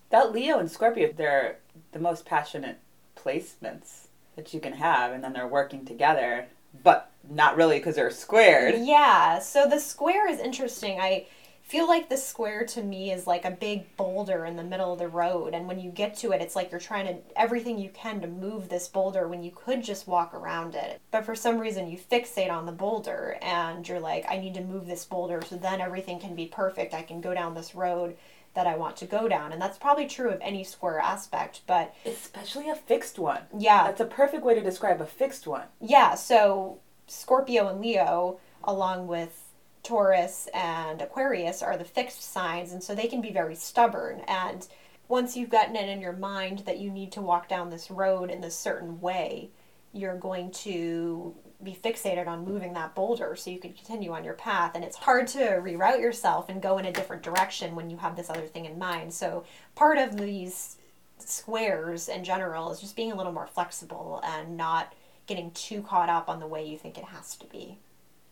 That 0.10 0.32
Leo 0.32 0.58
and 0.58 0.72
Scorpio, 0.72 1.12
they're 1.16 1.58
the 1.92 2.00
most 2.00 2.26
passionate 2.26 2.80
placements 3.16 4.08
that 4.36 4.54
you 4.54 4.60
can 4.60 4.74
have, 4.74 5.12
and 5.12 5.24
then 5.24 5.34
they're 5.34 5.48
working 5.48 5.84
together, 5.86 6.48
but 6.84 7.12
not 7.30 7.58
really 7.58 7.78
because 7.78 7.96
they're 7.96 8.10
squared. 8.10 8.76
Yeah, 8.78 9.40
so 9.40 9.68
the 9.68 9.80
square 9.80 10.30
is 10.30 10.40
interesting. 10.40 11.00
I 11.00 11.26
feel 11.68 11.86
like 11.86 12.08
the 12.08 12.16
square 12.16 12.66
to 12.66 12.82
me 12.82 13.12
is 13.12 13.28
like 13.28 13.44
a 13.44 13.52
big 13.52 13.96
boulder 13.98 14.46
in 14.46 14.56
the 14.56 14.64
middle 14.64 14.94
of 14.94 15.00
the 15.00 15.08
road 15.08 15.54
and 15.54 15.68
when 15.68 15.78
you 15.78 15.92
get 15.92 16.16
to 16.16 16.32
it 16.32 16.42
it's 16.42 16.56
like 16.56 16.72
you're 16.72 16.80
trying 16.80 17.06
to 17.06 17.18
everything 17.36 17.78
you 17.78 17.90
can 17.90 18.22
to 18.22 18.28
move 18.28 18.70
this 18.70 18.88
boulder 18.88 19.28
when 19.28 19.44
you 19.44 19.52
could 19.52 19.84
just 19.84 20.08
walk 20.08 20.34
around 20.34 20.76
it. 20.76 21.02
But 21.12 21.26
for 21.26 21.36
some 21.36 21.60
reason 21.60 21.90
you 21.90 21.98
fixate 21.98 22.50
on 22.50 22.66
the 22.66 22.72
boulder 22.72 23.38
and 23.42 23.88
you're 23.88 24.00
like 24.00 24.26
i 24.30 24.38
need 24.38 24.54
to 24.54 24.64
move 24.64 24.88
this 24.88 25.04
boulder 25.04 25.42
so 25.46 25.58
then 25.58 25.82
everything 25.82 26.20
can 26.20 26.36
be 26.36 26.46
perfect. 26.46 26.94
I 26.94 27.02
can 27.02 27.20
go 27.20 27.34
down 27.34 27.54
this 27.54 27.76
road 27.76 28.16
that 28.54 28.66
i 28.66 28.78
want 28.78 28.96
to 28.98 29.06
go 29.06 29.28
down. 29.28 29.52
And 29.52 29.62
that's 29.62 29.78
probably 29.78 30.08
true 30.08 30.30
of 30.30 30.40
any 30.42 30.64
square 30.64 31.00
aspect 31.00 31.62
but 31.68 31.94
especially 32.06 32.70
a 32.70 32.76
fixed 32.76 33.20
one. 33.20 33.42
Yeah. 33.58 33.88
That's 33.88 34.02
a 34.02 34.06
perfect 34.06 34.44
way 34.46 34.56
to 34.56 34.62
describe 34.62 35.02
a 35.02 35.06
fixed 35.06 35.46
one. 35.46 35.66
Yeah 35.82 36.16
so 36.16 36.80
scorpio 37.08 37.68
and 37.68 37.82
leo 37.82 38.40
along 38.64 39.08
with 39.08 39.47
Taurus 39.88 40.50
and 40.54 41.02
Aquarius 41.02 41.64
are 41.64 41.78
the 41.78 41.86
fixed 41.86 42.22
signs, 42.22 42.74
and 42.74 42.84
so 42.84 42.94
they 42.94 43.08
can 43.08 43.22
be 43.22 43.32
very 43.32 43.56
stubborn. 43.56 44.20
And 44.28 44.68
once 45.08 45.38
you've 45.38 45.50
gotten 45.50 45.78
it 45.78 45.88
in 45.88 46.02
your 46.02 46.12
mind 46.12 46.60
that 46.66 46.80
you 46.80 46.92
need 46.92 47.14
to 47.14 47.22
walk 47.22 47.48
down 47.48 47.70
this 47.70 47.90
road 47.90 48.30
in 48.30 48.42
this 48.42 48.58
certain 48.58 49.00
way, 49.00 49.50
you're 49.94 50.18
going 50.18 50.52
to 50.52 51.34
be 51.64 51.72
fixated 51.72 52.28
on 52.28 52.44
moving 52.44 52.74
that 52.74 52.96
boulder 52.96 53.38
so 53.38 53.50
you 53.50 53.60
can 53.60 53.72
continue 53.72 54.12
on 54.12 54.26
your 54.26 54.34
path. 54.34 54.74
And 54.76 54.84
it's 54.84 54.98
hard 54.98 55.26
to 55.28 55.40
reroute 55.40 56.02
yourself 56.02 56.50
and 56.50 56.62
go 56.62 56.78
in 56.80 56.86
a 56.86 56.92
different 56.92 57.24
direction 57.24 57.74
when 57.74 57.90
you 57.90 57.96
have 57.96 58.18
this 58.18 58.30
other 58.30 58.42
thing 58.42 58.66
in 58.66 58.78
mind. 58.78 59.14
So, 59.14 59.46
part 59.74 59.98
of 59.98 60.18
these 60.18 60.76
squares 61.18 62.10
in 62.10 62.26
general 62.26 62.72
is 62.72 62.82
just 62.82 62.98
being 62.98 63.14
a 63.14 63.16
little 63.16 63.32
more 63.32 63.48
flexible 63.48 64.22
and 64.26 64.58
not 64.58 64.94
getting 65.28 65.52
too 65.52 65.82
caught 65.82 66.10
up 66.10 66.28
on 66.28 66.42
the 66.42 66.48
way 66.48 66.68
you 66.68 66.78
think 66.78 66.98
it 66.98 67.06
has 67.06 67.38
to 67.38 67.48
be. 67.48 67.78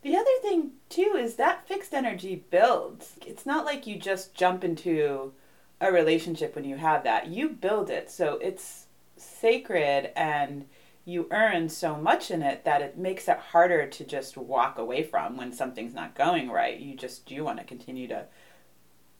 The 0.05 0.15
other 0.15 0.37
thing, 0.43 0.73
too, 0.87 1.17
is 1.19 1.37
that 1.37 1.67
fixed 1.67 1.91
energy 1.91 2.45
builds. 2.51 3.15
It's 3.25 3.43
not 3.43 3.65
like 3.65 3.87
you 3.87 3.97
just 3.97 4.35
jump 4.35 4.63
into 4.63 5.33
a 5.81 5.91
relationship 5.91 6.55
when 6.55 6.63
you 6.63 6.75
have 6.77 7.03
that. 7.05 7.29
You 7.29 7.49
build 7.49 7.89
it. 7.89 8.11
So 8.11 8.37
it's 8.39 8.85
sacred 9.17 10.11
and 10.15 10.67
you 11.05 11.27
earn 11.31 11.69
so 11.69 11.95
much 11.95 12.29
in 12.29 12.43
it 12.43 12.65
that 12.65 12.83
it 12.83 12.99
makes 12.99 13.27
it 13.27 13.39
harder 13.39 13.87
to 13.87 14.03
just 14.03 14.37
walk 14.37 14.77
away 14.77 15.01
from 15.01 15.37
when 15.37 15.51
something's 15.51 15.95
not 15.95 16.13
going 16.13 16.51
right. 16.51 16.79
You 16.79 16.93
just 16.93 17.25
do 17.25 17.43
want 17.43 17.57
to 17.57 17.65
continue 17.65 18.07
to 18.09 18.25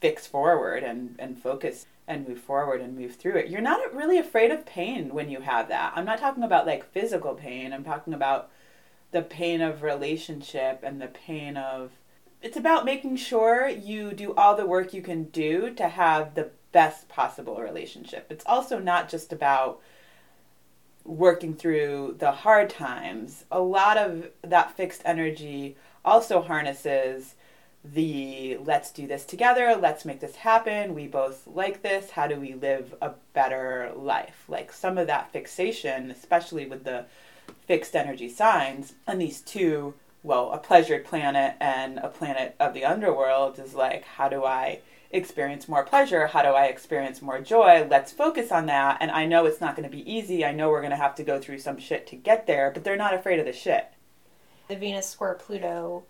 fix 0.00 0.24
forward 0.24 0.84
and, 0.84 1.16
and 1.18 1.36
focus 1.36 1.86
and 2.06 2.28
move 2.28 2.38
forward 2.38 2.80
and 2.80 2.96
move 2.96 3.16
through 3.16 3.38
it. 3.38 3.50
You're 3.50 3.60
not 3.60 3.92
really 3.92 4.18
afraid 4.18 4.52
of 4.52 4.64
pain 4.64 5.12
when 5.12 5.30
you 5.30 5.40
have 5.40 5.66
that. 5.66 5.94
I'm 5.96 6.04
not 6.04 6.20
talking 6.20 6.44
about 6.44 6.64
like 6.64 6.92
physical 6.92 7.34
pain. 7.34 7.72
I'm 7.72 7.82
talking 7.82 8.14
about 8.14 8.50
the 9.10 9.22
pain 9.22 9.60
of 9.60 9.82
relationship 9.82 10.80
and 10.82 11.00
the 11.00 11.06
pain 11.06 11.56
of 11.56 11.92
it's 12.42 12.56
about 12.56 12.84
making 12.84 13.16
sure 13.16 13.66
you 13.68 14.12
do 14.12 14.34
all 14.34 14.54
the 14.54 14.66
work 14.66 14.92
you 14.92 15.02
can 15.02 15.24
do 15.24 15.70
to 15.74 15.88
have 15.88 16.34
the 16.34 16.50
best 16.70 17.08
possible 17.08 17.56
relationship. 17.56 18.26
It's 18.30 18.44
also 18.46 18.78
not 18.78 19.08
just 19.08 19.32
about 19.32 19.80
working 21.04 21.54
through 21.54 22.16
the 22.18 22.30
hard 22.30 22.68
times. 22.68 23.44
A 23.50 23.60
lot 23.60 23.96
of 23.96 24.30
that 24.42 24.76
fixed 24.76 25.02
energy 25.04 25.76
also 26.04 26.42
harnesses 26.42 27.34
the 27.84 28.58
let's 28.64 28.90
do 28.90 29.06
this 29.06 29.24
together, 29.24 29.76
let's 29.80 30.04
make 30.04 30.20
this 30.20 30.36
happen, 30.36 30.94
we 30.94 31.06
both 31.06 31.46
like 31.46 31.82
this, 31.82 32.10
how 32.10 32.26
do 32.26 32.38
we 32.38 32.54
live 32.54 32.94
a 33.00 33.12
better 33.32 33.92
life? 33.94 34.44
Like 34.48 34.72
some 34.72 34.98
of 34.98 35.06
that 35.06 35.32
fixation, 35.32 36.10
especially 36.10 36.66
with 36.66 36.84
the 36.84 37.06
fixed 37.66 37.96
energy 37.96 38.28
signs, 38.28 38.94
and 39.06 39.20
these 39.20 39.40
two, 39.40 39.94
well, 40.22 40.52
a 40.52 40.58
pleasured 40.58 41.04
planet 41.04 41.54
and 41.60 41.98
a 41.98 42.08
planet 42.08 42.54
of 42.58 42.74
the 42.74 42.84
underworld 42.84 43.58
is 43.58 43.74
like, 43.74 44.04
how 44.04 44.28
do 44.28 44.44
I 44.44 44.80
experience 45.12 45.68
more 45.68 45.84
pleasure? 45.84 46.26
How 46.26 46.42
do 46.42 46.48
I 46.48 46.66
experience 46.66 47.22
more 47.22 47.40
joy? 47.40 47.86
Let's 47.88 48.12
focus 48.12 48.50
on 48.50 48.66
that. 48.66 48.98
And 49.00 49.10
I 49.10 49.24
know 49.26 49.46
it's 49.46 49.60
not 49.60 49.76
going 49.76 49.88
to 49.88 49.96
be 49.96 50.10
easy. 50.10 50.44
I 50.44 50.52
know 50.52 50.68
we're 50.68 50.80
going 50.80 50.90
to 50.90 50.96
have 50.96 51.14
to 51.16 51.22
go 51.22 51.40
through 51.40 51.60
some 51.60 51.78
shit 51.78 52.06
to 52.08 52.16
get 52.16 52.46
there, 52.46 52.70
but 52.72 52.84
they're 52.84 52.96
not 52.96 53.14
afraid 53.14 53.38
of 53.38 53.46
the 53.46 53.52
shit. 53.52 53.86
The 54.68 54.76
Venus 54.76 55.08
square 55.08 55.34
Pluto 55.34 56.04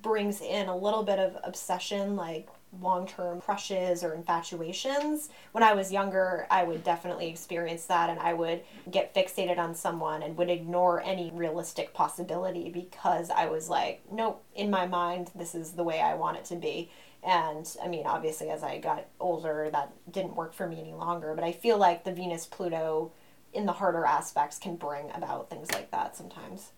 brings 0.00 0.40
in 0.40 0.68
a 0.68 0.76
little 0.76 1.02
bit 1.02 1.18
of 1.18 1.36
obsession, 1.44 2.16
like 2.16 2.48
long 2.80 3.06
term 3.06 3.40
crushes 3.40 4.02
or 4.02 4.14
infatuations. 4.14 5.28
When 5.52 5.64
I 5.64 5.74
was 5.74 5.92
younger, 5.92 6.46
I 6.50 6.64
would 6.64 6.84
definitely 6.84 7.28
experience 7.28 7.84
that 7.86 8.10
and 8.10 8.18
I 8.18 8.32
would 8.32 8.62
get 8.90 9.14
fixated 9.14 9.58
on 9.58 9.74
someone 9.74 10.22
and 10.22 10.36
would 10.36 10.50
ignore 10.50 11.02
any 11.02 11.30
realistic 11.32 11.94
possibility 11.94 12.70
because 12.70 13.30
I 13.30 13.46
was 13.46 13.68
like, 13.68 14.02
nope, 14.10 14.44
in 14.54 14.70
my 14.70 14.86
mind, 14.86 15.30
this 15.34 15.54
is 15.54 15.72
the 15.72 15.84
way 15.84 16.00
I 16.00 16.14
want 16.14 16.38
it 16.38 16.44
to 16.46 16.56
be. 16.56 16.90
And 17.22 17.68
I 17.82 17.88
mean, 17.88 18.06
obviously, 18.06 18.50
as 18.50 18.62
I 18.62 18.78
got 18.78 19.06
older, 19.18 19.68
that 19.72 19.92
didn't 20.10 20.36
work 20.36 20.54
for 20.54 20.66
me 20.66 20.80
any 20.80 20.92
longer. 20.92 21.34
But 21.34 21.44
I 21.44 21.52
feel 21.52 21.78
like 21.78 22.04
the 22.04 22.12
Venus 22.12 22.46
Pluto 22.46 23.12
in 23.52 23.66
the 23.66 23.72
harder 23.72 24.04
aspects 24.04 24.58
can 24.58 24.76
bring 24.76 25.10
about 25.12 25.50
things 25.50 25.72
like 25.72 25.90
that 25.90 26.14
sometimes. 26.14 26.72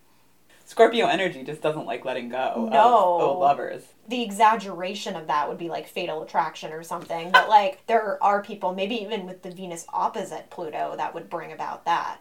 Scorpio 0.68 1.06
energy 1.06 1.42
just 1.42 1.62
doesn't 1.62 1.86
like 1.86 2.04
letting 2.04 2.28
go 2.28 2.68
No. 2.70 3.18
of 3.20 3.38
lovers. 3.38 3.84
the 4.06 4.22
exaggeration 4.22 5.16
of 5.16 5.26
that 5.26 5.48
would 5.48 5.56
be 5.56 5.70
like 5.70 5.88
fatal 5.88 6.22
attraction 6.22 6.72
or 6.72 6.82
something. 6.82 7.30
But 7.30 7.48
like 7.48 7.86
there 7.86 8.22
are 8.22 8.42
people, 8.42 8.74
maybe 8.74 8.96
even 8.96 9.24
with 9.24 9.42
the 9.42 9.50
Venus 9.50 9.86
opposite 9.94 10.50
Pluto, 10.50 10.94
that 10.98 11.14
would 11.14 11.30
bring 11.30 11.52
about 11.52 11.86
that. 11.86 12.18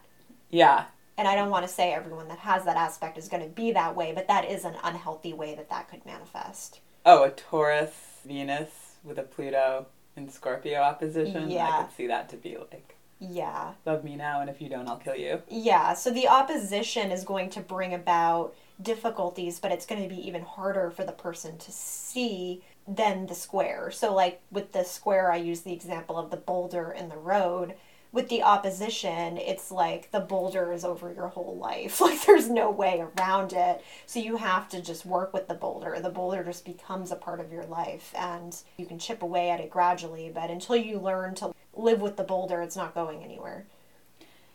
Yeah. 0.49 0.85
And 1.17 1.27
I 1.27 1.35
don't 1.35 1.49
want 1.49 1.67
to 1.67 1.73
say 1.73 1.91
everyone 1.91 2.29
that 2.29 2.39
has 2.39 2.63
that 2.63 2.77
aspect 2.77 3.17
is 3.17 3.27
going 3.27 3.43
to 3.43 3.49
be 3.49 3.73
that 3.73 3.95
way, 3.97 4.13
but 4.13 4.27
that 4.29 4.45
is 4.49 4.63
an 4.63 4.75
unhealthy 4.81 5.33
way 5.33 5.53
that 5.55 5.69
that 5.69 5.89
could 5.89 6.05
manifest. 6.05 6.79
Oh, 7.05 7.23
a 7.23 7.29
Taurus 7.31 7.91
Venus 8.25 8.95
with 9.03 9.17
a 9.17 9.23
Pluto 9.23 9.87
in 10.15 10.29
Scorpio 10.29 10.79
opposition. 10.79 11.49
Yeah. 11.49 11.67
I 11.67 11.83
could 11.83 11.95
see 11.97 12.07
that 12.07 12.29
to 12.29 12.37
be 12.37 12.55
like, 12.57 12.95
Yeah. 13.19 13.73
love 13.85 14.03
me 14.03 14.15
now, 14.15 14.41
and 14.41 14.49
if 14.49 14.61
you 14.61 14.69
don't, 14.69 14.87
I'll 14.87 14.97
kill 14.97 15.15
you. 15.15 15.41
Yeah, 15.49 15.93
so 15.93 16.11
the 16.11 16.27
opposition 16.27 17.11
is 17.11 17.23
going 17.23 17.49
to 17.51 17.61
bring 17.61 17.93
about 17.93 18.53
difficulties, 18.81 19.59
but 19.59 19.71
it's 19.71 19.85
going 19.85 20.03
to 20.03 20.09
be 20.13 20.27
even 20.27 20.43
harder 20.43 20.91
for 20.91 21.03
the 21.03 21.11
person 21.11 21.57
to 21.57 21.71
see 21.71 22.63
than 22.87 23.25
the 23.25 23.35
square. 23.35 23.91
So, 23.91 24.13
like 24.13 24.41
with 24.51 24.71
the 24.71 24.83
square, 24.83 25.31
I 25.31 25.37
use 25.37 25.61
the 25.61 25.73
example 25.73 26.17
of 26.17 26.29
the 26.29 26.37
boulder 26.37 26.91
in 26.91 27.09
the 27.09 27.17
road. 27.17 27.75
With 28.11 28.29
the 28.29 28.43
opposition, 28.43 29.37
it's 29.37 29.69
like 29.69 30.11
the 30.11 30.19
boulder 30.19 30.71
is 30.71 30.85
over 30.85 31.11
your 31.11 31.27
whole 31.27 31.57
life. 31.57 32.01
Like, 32.07 32.25
there's 32.25 32.49
no 32.49 32.71
way 32.71 33.05
around 33.17 33.51
it. 33.53 33.83
So, 34.05 34.19
you 34.19 34.37
have 34.37 34.69
to 34.69 34.81
just 34.81 35.05
work 35.05 35.33
with 35.33 35.47
the 35.47 35.53
boulder. 35.53 35.97
The 36.01 36.09
boulder 36.09 36.43
just 36.43 36.65
becomes 36.65 37.11
a 37.11 37.15
part 37.15 37.41
of 37.41 37.51
your 37.51 37.65
life, 37.65 38.13
and 38.17 38.55
you 38.77 38.85
can 38.85 38.97
chip 38.97 39.21
away 39.21 39.49
at 39.49 39.59
it 39.59 39.69
gradually. 39.69 40.31
But 40.33 40.49
until 40.49 40.77
you 40.77 40.99
learn 40.99 41.35
to 41.35 41.53
live 41.75 42.01
with 42.01 42.15
the 42.15 42.23
boulder, 42.23 42.61
it's 42.61 42.77
not 42.77 42.95
going 42.95 43.23
anywhere. 43.23 43.65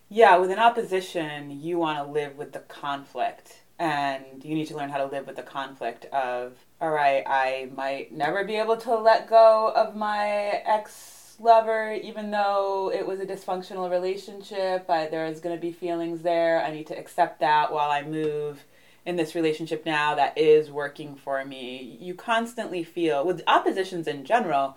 Yeah, 0.08 0.36
with 0.36 0.50
an 0.50 0.58
opposition, 0.58 1.62
you 1.62 1.78
want 1.78 1.98
to 1.98 2.10
live 2.10 2.36
with 2.36 2.52
the 2.52 2.60
conflict. 2.60 3.62
And 3.78 4.44
you 4.44 4.54
need 4.54 4.66
to 4.66 4.76
learn 4.76 4.90
how 4.90 4.98
to 4.98 5.06
live 5.06 5.26
with 5.26 5.36
the 5.36 5.42
conflict 5.42 6.04
of, 6.06 6.52
all 6.80 6.90
right, 6.90 7.24
I 7.26 7.70
might 7.74 8.12
never 8.12 8.44
be 8.44 8.56
able 8.56 8.76
to 8.78 8.94
let 8.94 9.28
go 9.28 9.72
of 9.74 9.96
my 9.96 10.62
ex 10.66 11.21
lover, 11.42 11.92
even 11.92 12.31
though 12.31 12.90
it 12.94 13.07
was 13.07 13.20
a 13.20 13.26
dysfunctional 13.26 13.90
relationship. 13.90 14.88
I, 14.88 15.09
there's 15.09 15.40
going 15.40 15.57
to 15.57 15.61
be 15.61 15.72
feelings 15.72 16.22
there. 16.22 16.62
I 16.62 16.70
need 16.70 16.87
to 16.87 16.98
accept 16.98 17.40
that 17.40 17.72
while 17.72 17.90
I 17.90 18.02
move 18.02 18.64
in 19.05 19.16
this 19.16 19.35
relationship 19.35 19.85
now 19.85 20.14
that 20.14 20.38
is 20.38 20.70
working 20.70 21.16
for 21.16 21.44
me. 21.44 21.98
You 22.00 22.14
constantly 22.14 22.85
feel, 22.85 23.26
with 23.26 23.42
oppositions 23.46 24.07
in 24.07 24.24
general, 24.24 24.76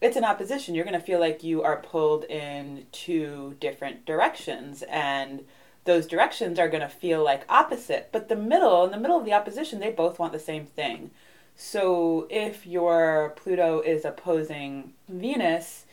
it's 0.00 0.16
an 0.16 0.24
opposition. 0.24 0.74
You're 0.74 0.84
going 0.84 0.98
to 0.98 1.06
feel 1.06 1.20
like 1.20 1.44
you 1.44 1.62
are 1.62 1.76
pulled 1.76 2.24
in 2.24 2.86
two 2.92 3.56
different 3.60 4.04
directions, 4.04 4.82
and 4.88 5.44
those 5.84 6.06
directions 6.06 6.58
are 6.58 6.68
going 6.68 6.82
to 6.82 6.88
feel 6.88 7.24
like 7.24 7.44
opposite. 7.48 8.08
But 8.12 8.28
the 8.28 8.36
middle, 8.36 8.84
in 8.84 8.90
the 8.90 8.98
middle 8.98 9.18
of 9.18 9.24
the 9.24 9.32
opposition, 9.32 9.78
they 9.78 9.90
both 9.90 10.18
want 10.18 10.32
the 10.32 10.38
same 10.40 10.66
thing. 10.66 11.12
So 11.56 12.26
if 12.28 12.66
your 12.66 13.32
Pluto 13.36 13.80
is 13.80 14.04
opposing 14.04 14.92
Venus, 15.08 15.86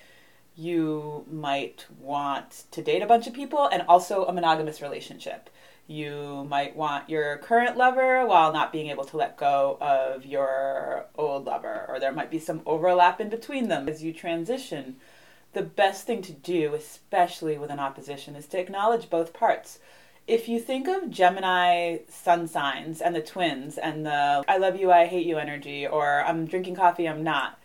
you 0.56 1.26
might 1.32 1.86
want 2.00 2.66
to 2.72 2.82
date 2.82 3.02
a 3.02 3.08
bunch 3.08 3.28
of 3.28 3.34
people 3.34 3.68
and 3.68 3.82
also 3.88 4.26
a 4.26 4.34
monogamous 4.34 4.82
relationship. 4.82 5.50
You 5.88 6.46
might 6.50 6.76
want 6.76 7.10
your 7.10 7.38
current 7.38 7.78
lover 7.78 8.26
while 8.26 8.54
not 8.54 8.72
being 8.72 8.90
able 8.90 9.06
to 9.06 9.18
let 9.18 9.38
go 9.38 9.78
of 9.82 10.26
your 10.26 11.06
old 11.16 11.46
lover, 11.46 11.86
or 11.88 12.00
there 12.00 12.12
might 12.12 12.30
be 12.30 12.40
some 12.40 12.62
overlap 12.66 13.20
in 13.20 13.30
between 13.30 13.68
them 13.70 13.90
as 13.90 14.04
you 14.04 14.14
transition. 14.14 14.98
The 15.54 15.64
best 15.64 16.06
thing 16.06 16.22
to 16.24 16.32
do, 16.34 16.74
especially 16.74 17.58
with 17.58 17.70
an 17.70 17.80
opposition, 17.80 18.36
is 18.36 18.48
to 18.48 18.60
acknowledge 18.60 19.10
both 19.10 19.34
parts. 19.34 19.80
If 20.26 20.48
you 20.48 20.60
think 20.60 20.88
of 20.88 21.10
Gemini 21.10 21.98
sun 22.08 22.48
signs 22.48 23.02
and 23.02 23.14
the 23.14 23.22
twins 23.22 23.78
and 23.78 24.06
the 24.06 24.44
I 24.48 24.58
love 24.58 24.80
you, 24.80 24.92
I 24.92 25.06
hate 25.06 25.26
you 25.26 25.38
energy, 25.38 25.86
or 25.86 26.24
I'm 26.24 26.46
drinking 26.46 26.76
coffee, 26.76 27.10
I'm 27.10 27.24
not, 27.24 27.60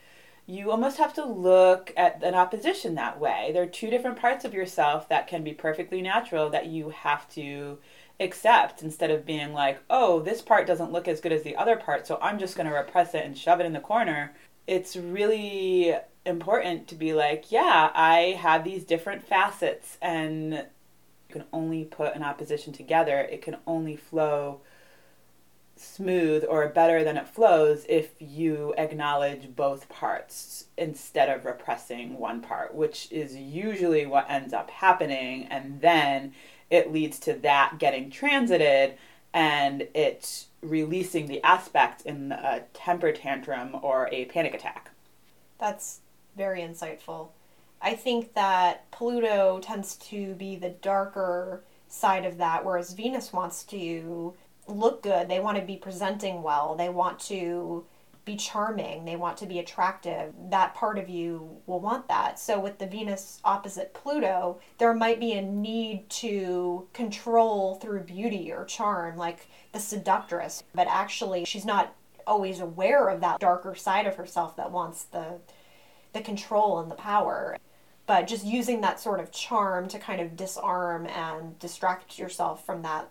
you 0.45 0.69
almost 0.71 0.97
have 0.97 1.13
to 1.13 1.25
look 1.25 1.93
at 1.95 2.21
an 2.21 2.35
opposition 2.35 2.95
that 2.95 3.19
way. 3.19 3.51
There 3.53 3.63
are 3.63 3.67
two 3.67 3.89
different 3.89 4.19
parts 4.19 4.43
of 4.43 4.53
yourself 4.53 5.07
that 5.07 5.27
can 5.27 5.43
be 5.43 5.53
perfectly 5.53 6.01
natural 6.01 6.49
that 6.49 6.65
you 6.65 6.89
have 6.89 7.29
to 7.35 7.77
accept 8.19 8.81
instead 8.81 9.09
of 9.09 9.25
being 9.25 9.53
like, 9.53 9.79
oh, 9.89 10.19
this 10.19 10.41
part 10.41 10.67
doesn't 10.67 10.91
look 10.91 11.07
as 11.07 11.21
good 11.21 11.31
as 11.31 11.43
the 11.43 11.55
other 11.55 11.77
part, 11.77 12.07
so 12.07 12.19
I'm 12.21 12.39
just 12.39 12.57
going 12.57 12.67
to 12.67 12.75
repress 12.75 13.13
it 13.13 13.23
and 13.23 13.37
shove 13.37 13.61
it 13.61 13.65
in 13.65 13.73
the 13.73 13.79
corner. 13.79 14.33
It's 14.67 14.97
really 14.97 15.95
important 16.25 16.89
to 16.89 16.95
be 16.95 17.13
like, 17.13 17.51
yeah, 17.51 17.91
I 17.93 18.37
have 18.41 18.65
these 18.65 18.83
different 18.83 19.23
facets, 19.23 19.97
and 20.01 20.65
you 21.29 21.33
can 21.33 21.45
only 21.53 21.85
put 21.85 22.15
an 22.15 22.23
opposition 22.23 22.73
together. 22.73 23.19
It 23.19 23.41
can 23.41 23.57
only 23.67 23.95
flow 23.95 24.61
smooth 25.75 26.43
or 26.49 26.67
better 26.67 27.03
than 27.03 27.15
it 27.15 27.27
flows 27.27 27.85
if 27.87 28.11
you 28.19 28.73
acknowledge 28.77 29.55
both 29.55 29.87
parts 29.87 30.65
instead 30.77 31.29
of 31.29 31.45
repressing 31.45 32.17
one 32.17 32.41
part, 32.41 32.73
which 32.75 33.09
is 33.11 33.35
usually 33.35 34.05
what 34.05 34.29
ends 34.29 34.53
up 34.53 34.69
happening. 34.71 35.45
And 35.45 35.79
then 35.79 36.33
it 36.69 36.91
leads 36.91 37.19
to 37.19 37.33
that 37.33 37.75
getting 37.79 38.09
transited 38.09 38.95
and 39.33 39.87
it 39.93 40.47
releasing 40.61 41.27
the 41.27 41.41
aspect 41.43 42.01
in 42.01 42.31
a 42.31 42.63
temper 42.73 43.11
tantrum 43.11 43.77
or 43.81 44.09
a 44.11 44.25
panic 44.25 44.53
attack. 44.53 44.91
That's 45.59 45.99
very 46.35 46.61
insightful. 46.61 47.29
I 47.81 47.95
think 47.95 48.33
that 48.33 48.89
Pluto 48.91 49.59
tends 49.61 49.95
to 49.95 50.33
be 50.35 50.55
the 50.55 50.69
darker 50.69 51.63
side 51.87 52.25
of 52.25 52.37
that, 52.37 52.65
whereas 52.65 52.93
Venus 52.93 53.31
wants 53.31 53.63
to 53.65 54.33
look 54.67 55.01
good. 55.01 55.27
They 55.27 55.39
want 55.39 55.57
to 55.57 55.63
be 55.63 55.77
presenting 55.77 56.43
well. 56.43 56.75
They 56.75 56.89
want 56.89 57.19
to 57.21 57.85
be 58.25 58.35
charming. 58.35 59.05
They 59.05 59.15
want 59.15 59.37
to 59.37 59.45
be 59.45 59.59
attractive. 59.59 60.33
That 60.49 60.75
part 60.75 60.99
of 60.99 61.09
you 61.09 61.57
will 61.65 61.79
want 61.79 62.07
that. 62.09 62.37
So, 62.37 62.59
with 62.59 62.77
the 62.77 62.85
Venus 62.85 63.39
opposite 63.43 63.93
Pluto, 63.93 64.59
there 64.77 64.93
might 64.93 65.19
be 65.19 65.31
a 65.31 65.41
need 65.41 66.09
to 66.09 66.87
control 66.93 67.75
through 67.75 68.01
beauty 68.01 68.51
or 68.51 68.65
charm, 68.65 69.17
like 69.17 69.47
the 69.71 69.79
seductress. 69.79 70.63
But 70.75 70.87
actually, 70.87 71.45
she's 71.45 71.65
not 71.65 71.95
always 72.27 72.59
aware 72.59 73.07
of 73.07 73.21
that 73.21 73.39
darker 73.39 73.73
side 73.73 74.05
of 74.05 74.15
herself 74.15 74.55
that 74.57 74.71
wants 74.71 75.03
the 75.03 75.39
the 76.13 76.21
control 76.21 76.79
and 76.79 76.89
the 76.89 76.95
power 76.95 77.55
but 78.09 78.25
just 78.25 78.43
using 78.43 78.81
that 78.81 78.99
sort 78.99 79.19
of 79.19 79.31
charm 79.31 79.87
to 79.87 79.99
kind 79.99 80.19
of 80.19 80.35
disarm 80.35 81.05
and 81.05 81.59
distract 81.59 82.17
yourself 82.17 82.65
from 82.65 82.81
that 82.81 83.07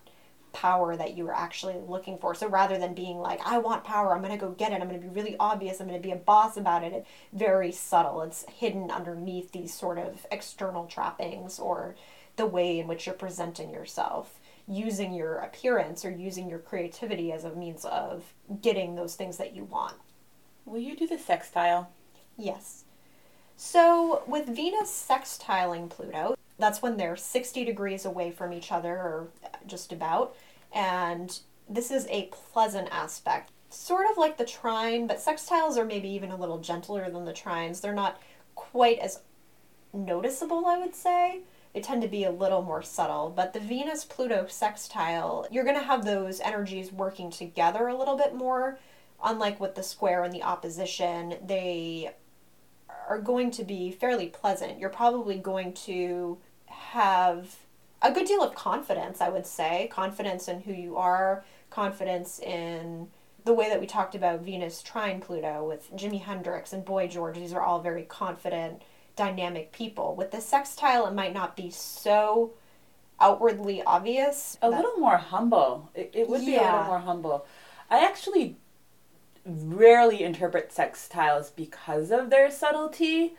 power 0.52 0.96
that 0.96 1.16
you 1.16 1.24
were 1.24 1.36
actually 1.36 1.76
looking 1.86 2.18
for. 2.18 2.34
So 2.34 2.48
rather 2.48 2.78
than 2.78 2.94
being 2.94 3.18
like, 3.18 3.38
I 3.46 3.58
want 3.58 3.84
power, 3.84 4.12
I'm 4.12 4.22
going 4.22 4.36
to 4.36 4.44
go 4.44 4.50
get 4.50 4.72
it, 4.72 4.82
I'm 4.82 4.88
going 4.88 5.00
to 5.00 5.06
be 5.06 5.14
really 5.14 5.36
obvious, 5.38 5.78
I'm 5.78 5.86
going 5.86 6.02
to 6.02 6.04
be 6.04 6.12
a 6.12 6.16
boss 6.16 6.56
about 6.56 6.82
it, 6.82 6.92
it's 6.92 7.08
very 7.32 7.70
subtle. 7.70 8.22
It's 8.22 8.44
hidden 8.48 8.90
underneath 8.90 9.52
these 9.52 9.72
sort 9.72 9.98
of 9.98 10.26
external 10.32 10.86
trappings 10.86 11.60
or 11.60 11.94
the 12.34 12.46
way 12.46 12.80
in 12.80 12.88
which 12.88 13.06
you're 13.06 13.14
presenting 13.14 13.70
yourself. 13.70 14.40
Using 14.66 15.14
your 15.14 15.36
appearance 15.36 16.04
or 16.04 16.10
using 16.10 16.50
your 16.50 16.58
creativity 16.58 17.30
as 17.30 17.44
a 17.44 17.54
means 17.54 17.84
of 17.84 18.34
getting 18.60 18.96
those 18.96 19.14
things 19.14 19.36
that 19.36 19.54
you 19.54 19.62
want. 19.62 19.94
Will 20.64 20.80
you 20.80 20.96
do 20.96 21.06
the 21.06 21.18
sextile? 21.18 21.88
Yes. 22.36 22.82
So, 23.60 24.22
with 24.28 24.46
Venus 24.46 24.88
sextiling 24.88 25.90
Pluto, 25.90 26.36
that's 26.60 26.80
when 26.80 26.96
they're 26.96 27.16
60 27.16 27.64
degrees 27.64 28.04
away 28.04 28.30
from 28.30 28.52
each 28.52 28.70
other, 28.70 28.94
or 28.94 29.28
uh, 29.42 29.48
just 29.66 29.92
about. 29.92 30.36
And 30.72 31.36
this 31.68 31.90
is 31.90 32.06
a 32.06 32.30
pleasant 32.30 32.88
aspect. 32.92 33.50
Sort 33.68 34.08
of 34.08 34.16
like 34.16 34.38
the 34.38 34.44
trine, 34.44 35.08
but 35.08 35.18
sextiles 35.18 35.76
are 35.76 35.84
maybe 35.84 36.08
even 36.08 36.30
a 36.30 36.36
little 36.36 36.58
gentler 36.58 37.10
than 37.10 37.24
the 37.24 37.32
trines. 37.32 37.80
They're 37.80 37.92
not 37.92 38.22
quite 38.54 39.00
as 39.00 39.22
noticeable, 39.92 40.64
I 40.64 40.78
would 40.78 40.94
say. 40.94 41.40
They 41.74 41.80
tend 41.80 42.02
to 42.02 42.08
be 42.08 42.22
a 42.22 42.30
little 42.30 42.62
more 42.62 42.84
subtle. 42.84 43.32
But 43.34 43.54
the 43.54 43.60
Venus 43.60 44.04
Pluto 44.04 44.46
sextile, 44.48 45.48
you're 45.50 45.64
going 45.64 45.76
to 45.76 45.82
have 45.82 46.04
those 46.04 46.38
energies 46.38 46.92
working 46.92 47.32
together 47.32 47.88
a 47.88 47.98
little 47.98 48.16
bit 48.16 48.36
more. 48.36 48.78
Unlike 49.24 49.58
with 49.58 49.74
the 49.74 49.82
square 49.82 50.22
and 50.22 50.32
the 50.32 50.44
opposition, 50.44 51.38
they 51.44 52.12
are 53.08 53.18
going 53.18 53.50
to 53.52 53.64
be 53.64 53.90
fairly 53.90 54.26
pleasant. 54.26 54.78
You're 54.78 54.90
probably 54.90 55.38
going 55.38 55.72
to 55.74 56.38
have 56.66 57.56
a 58.02 58.12
good 58.12 58.26
deal 58.26 58.42
of 58.42 58.54
confidence, 58.54 59.20
I 59.20 59.28
would 59.28 59.46
say. 59.46 59.88
Confidence 59.90 60.48
in 60.48 60.60
who 60.60 60.72
you 60.72 60.96
are, 60.96 61.44
confidence 61.70 62.38
in 62.38 63.08
the 63.44 63.54
way 63.54 63.68
that 63.68 63.80
we 63.80 63.86
talked 63.86 64.14
about 64.14 64.40
Venus 64.40 64.82
trine 64.82 65.20
Pluto 65.20 65.66
with 65.66 65.90
Jimi 65.96 66.20
Hendrix 66.20 66.72
and 66.72 66.84
Boy 66.84 67.08
George, 67.08 67.36
these 67.36 67.52
are 67.52 67.62
all 67.62 67.80
very 67.80 68.02
confident, 68.02 68.82
dynamic 69.16 69.72
people. 69.72 70.14
With 70.14 70.30
the 70.30 70.40
sextile, 70.40 71.06
it 71.06 71.14
might 71.14 71.32
not 71.32 71.56
be 71.56 71.70
so 71.70 72.52
outwardly 73.20 73.82
obvious. 73.82 74.58
A 74.62 74.68
little 74.68 74.96
more 74.98 75.16
humble. 75.16 75.90
It, 75.94 76.10
it 76.12 76.28
would 76.28 76.44
be 76.44 76.56
a 76.56 76.62
little 76.62 76.84
more 76.84 76.98
humble. 77.00 77.46
I 77.90 78.04
actually 78.04 78.56
rarely 79.48 80.22
interpret 80.22 80.70
sextiles 80.70 81.50
because 81.54 82.10
of 82.10 82.30
their 82.30 82.50
subtlety, 82.50 83.34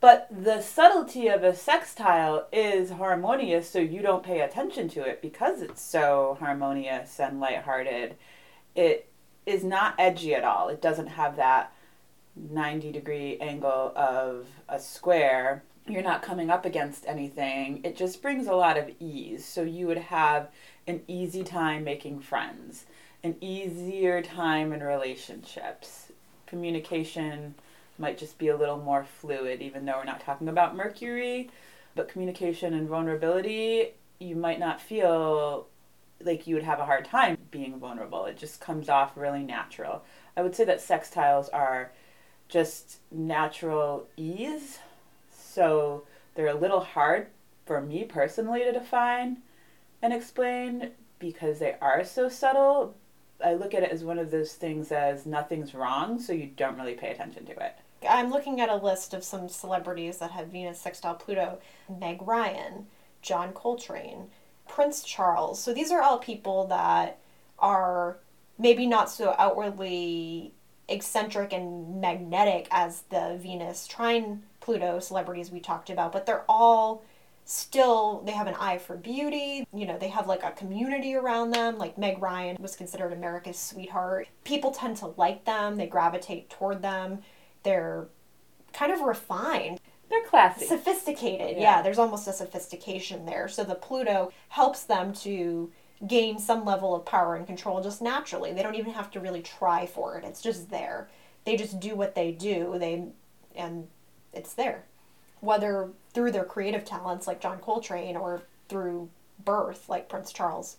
but 0.00 0.28
the 0.30 0.62
subtlety 0.62 1.28
of 1.28 1.42
a 1.42 1.54
sextile 1.54 2.46
is 2.52 2.90
harmonious, 2.90 3.68
so 3.68 3.78
you 3.78 4.00
don't 4.00 4.22
pay 4.22 4.40
attention 4.40 4.88
to 4.90 5.02
it 5.02 5.20
because 5.20 5.60
it's 5.60 5.82
so 5.82 6.36
harmonious 6.40 7.18
and 7.20 7.40
lighthearted. 7.40 8.14
It 8.74 9.10
is 9.44 9.64
not 9.64 9.94
edgy 9.98 10.34
at 10.34 10.44
all. 10.44 10.68
It 10.68 10.80
doesn't 10.80 11.08
have 11.08 11.36
that 11.36 11.72
90 12.36 12.92
degree 12.92 13.38
angle 13.38 13.92
of 13.96 14.46
a 14.68 14.78
square. 14.78 15.64
You're 15.88 16.02
not 16.02 16.22
coming 16.22 16.48
up 16.50 16.64
against 16.64 17.06
anything. 17.06 17.80
It 17.82 17.96
just 17.96 18.22
brings 18.22 18.46
a 18.46 18.54
lot 18.54 18.78
of 18.78 18.90
ease. 19.00 19.44
So 19.44 19.62
you 19.62 19.86
would 19.88 19.98
have 19.98 20.48
an 20.86 21.02
easy 21.08 21.42
time 21.42 21.82
making 21.82 22.20
friends, 22.20 22.86
an 23.22 23.36
easier 23.40 24.22
time 24.22 24.72
in 24.72 24.82
relationships. 24.82 26.12
Communication 26.46 27.54
might 27.98 28.18
just 28.18 28.38
be 28.38 28.48
a 28.48 28.56
little 28.56 28.78
more 28.78 29.04
fluid, 29.04 29.60
even 29.60 29.84
though 29.84 29.96
we're 29.96 30.04
not 30.04 30.20
talking 30.20 30.48
about 30.48 30.76
Mercury. 30.76 31.50
But 31.94 32.08
communication 32.08 32.74
and 32.74 32.88
vulnerability, 32.88 33.94
you 34.18 34.36
might 34.36 34.60
not 34.60 34.80
feel 34.80 35.66
like 36.20 36.46
you 36.46 36.54
would 36.54 36.64
have 36.64 36.78
a 36.78 36.84
hard 36.84 37.04
time 37.04 37.38
being 37.50 37.78
vulnerable. 37.78 38.24
It 38.26 38.36
just 38.36 38.60
comes 38.60 38.88
off 38.88 39.16
really 39.16 39.42
natural. 39.42 40.04
I 40.36 40.42
would 40.42 40.54
say 40.54 40.64
that 40.64 40.78
sextiles 40.78 41.48
are 41.52 41.92
just 42.48 42.98
natural 43.10 44.06
ease. 44.16 44.78
So 45.36 46.04
they're 46.34 46.46
a 46.46 46.54
little 46.54 46.80
hard 46.80 47.28
for 47.66 47.80
me 47.80 48.04
personally 48.04 48.64
to 48.64 48.72
define 48.72 49.38
and 50.00 50.12
explain 50.12 50.92
because 51.18 51.58
they 51.58 51.76
are 51.80 52.04
so 52.04 52.28
subtle. 52.28 52.94
I 53.44 53.54
look 53.54 53.74
at 53.74 53.82
it 53.82 53.90
as 53.90 54.04
one 54.04 54.18
of 54.18 54.30
those 54.30 54.54
things 54.54 54.90
as 54.90 55.26
nothing's 55.26 55.74
wrong, 55.74 56.20
so 56.20 56.32
you 56.32 56.50
don't 56.56 56.76
really 56.76 56.94
pay 56.94 57.10
attention 57.10 57.46
to 57.46 57.52
it. 57.52 57.76
I'm 58.08 58.30
looking 58.30 58.60
at 58.60 58.68
a 58.68 58.76
list 58.76 59.14
of 59.14 59.24
some 59.24 59.48
celebrities 59.48 60.18
that 60.18 60.30
have 60.30 60.48
Venus 60.48 60.80
sextile 60.80 61.14
Pluto 61.14 61.58
Meg 61.88 62.20
Ryan, 62.22 62.86
John 63.22 63.52
Coltrane, 63.52 64.28
Prince 64.68 65.02
Charles. 65.02 65.60
So 65.60 65.72
these 65.72 65.90
are 65.90 66.02
all 66.02 66.18
people 66.18 66.66
that 66.68 67.18
are 67.58 68.18
maybe 68.58 68.86
not 68.86 69.10
so 69.10 69.34
outwardly 69.38 70.52
eccentric 70.88 71.52
and 71.52 72.00
magnetic 72.00 72.66
as 72.70 73.02
the 73.10 73.38
Venus 73.40 73.86
trine 73.86 74.42
Pluto 74.60 75.00
celebrities 75.00 75.50
we 75.50 75.60
talked 75.60 75.90
about, 75.90 76.12
but 76.12 76.26
they're 76.26 76.44
all 76.48 77.02
still 77.48 78.20
they 78.26 78.32
have 78.32 78.46
an 78.46 78.54
eye 78.60 78.76
for 78.76 78.94
beauty. 78.94 79.66
You 79.72 79.86
know 79.86 79.98
they 79.98 80.08
have 80.08 80.26
like 80.26 80.44
a 80.44 80.50
community 80.50 81.14
around 81.14 81.50
them. 81.50 81.78
Like 81.78 81.96
meg 81.96 82.20
ryan 82.20 82.58
was 82.60 82.76
considered 82.76 83.12
america's 83.12 83.58
sweetheart. 83.58 84.28
People 84.44 84.70
tend 84.70 84.98
to 84.98 85.06
like 85.16 85.44
them. 85.46 85.76
They 85.76 85.86
gravitate 85.86 86.50
toward 86.50 86.82
them. 86.82 87.20
They're 87.62 88.08
kind 88.74 88.92
of 88.92 89.00
refined. 89.00 89.80
They're 90.10 90.24
classy. 90.24 90.66
sophisticated. 90.66 91.56
Yeah. 91.56 91.76
yeah. 91.76 91.82
there's 91.82 91.98
almost 91.98 92.28
a 92.28 92.32
sophistication 92.34 93.24
there. 93.24 93.48
So 93.48 93.64
the 93.64 93.74
pluto 93.74 94.30
helps 94.50 94.84
them 94.84 95.14
to 95.14 95.72
gain 96.06 96.38
some 96.38 96.64
level 96.66 96.94
of 96.94 97.06
power 97.06 97.34
and 97.34 97.46
control 97.46 97.82
just 97.82 98.02
naturally. 98.02 98.52
They 98.52 98.62
don't 98.62 98.76
even 98.76 98.92
have 98.92 99.10
to 99.12 99.20
really 99.20 99.42
try 99.42 99.86
for 99.86 100.18
it. 100.18 100.24
It's 100.24 100.42
just 100.42 100.70
there. 100.70 101.08
They 101.44 101.56
just 101.56 101.80
do 101.80 101.96
what 101.96 102.14
they 102.14 102.30
do. 102.30 102.76
They 102.78 103.06
and 103.56 103.88
it's 104.34 104.52
there 104.52 104.84
whether 105.40 105.90
through 106.12 106.32
their 106.32 106.44
creative 106.44 106.84
talents 106.84 107.26
like 107.26 107.40
john 107.40 107.58
coltrane 107.60 108.16
or 108.16 108.42
through 108.68 109.08
birth 109.44 109.88
like 109.88 110.08
prince 110.08 110.32
charles 110.32 110.76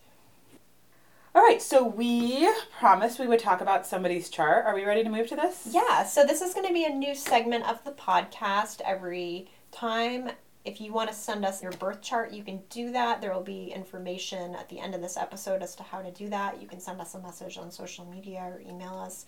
All 1.36 1.44
right, 1.44 1.62
so 1.62 1.86
we 1.86 2.52
promised 2.80 3.20
we 3.20 3.28
would 3.28 3.40
talk 3.40 3.62
about 3.62 3.86
somebody's 3.86 4.30
chart. 4.30 4.66
Are 4.66 4.74
we 4.74 4.84
ready 4.84 5.04
to 5.04 5.10
move 5.10 5.28
to 5.28 5.36
this? 5.36 5.68
Yeah, 5.72 6.04
so 6.04 6.26
this 6.26 6.42
is 6.42 6.56
going 6.56 6.66
to 6.68 6.74
be 6.74 6.86
a 6.86 6.90
new 6.90 7.14
segment 7.14 7.70
of 7.70 7.84
the 7.84 7.92
podcast 7.92 8.82
every 8.84 9.48
time. 9.72 10.32
If 10.66 10.82
you 10.82 10.92
want 10.92 11.10
to 11.10 11.16
send 11.16 11.46
us 11.46 11.62
your 11.62 11.72
birth 11.74 12.02
chart, 12.02 12.32
you 12.34 12.44
can 12.44 12.62
do 12.72 12.92
that. 12.92 13.22
There 13.22 13.32
will 13.32 13.42
be 13.44 13.72
information 13.72 14.56
at 14.56 14.70
the 14.70 14.80
end 14.80 14.96
of 14.96 15.02
this 15.02 15.18
episode 15.18 15.62
as 15.62 15.76
to 15.76 15.84
how 15.84 16.02
to 16.02 16.12
do 16.12 16.30
that. 16.30 16.60
You 16.60 16.68
can 16.68 16.80
send 16.80 17.00
us 17.00 17.14
a 17.14 17.20
message 17.20 17.58
on 17.60 17.70
social 17.72 18.06
media 18.06 18.40
or 18.42 18.62
email 18.68 18.98
us. 18.98 19.26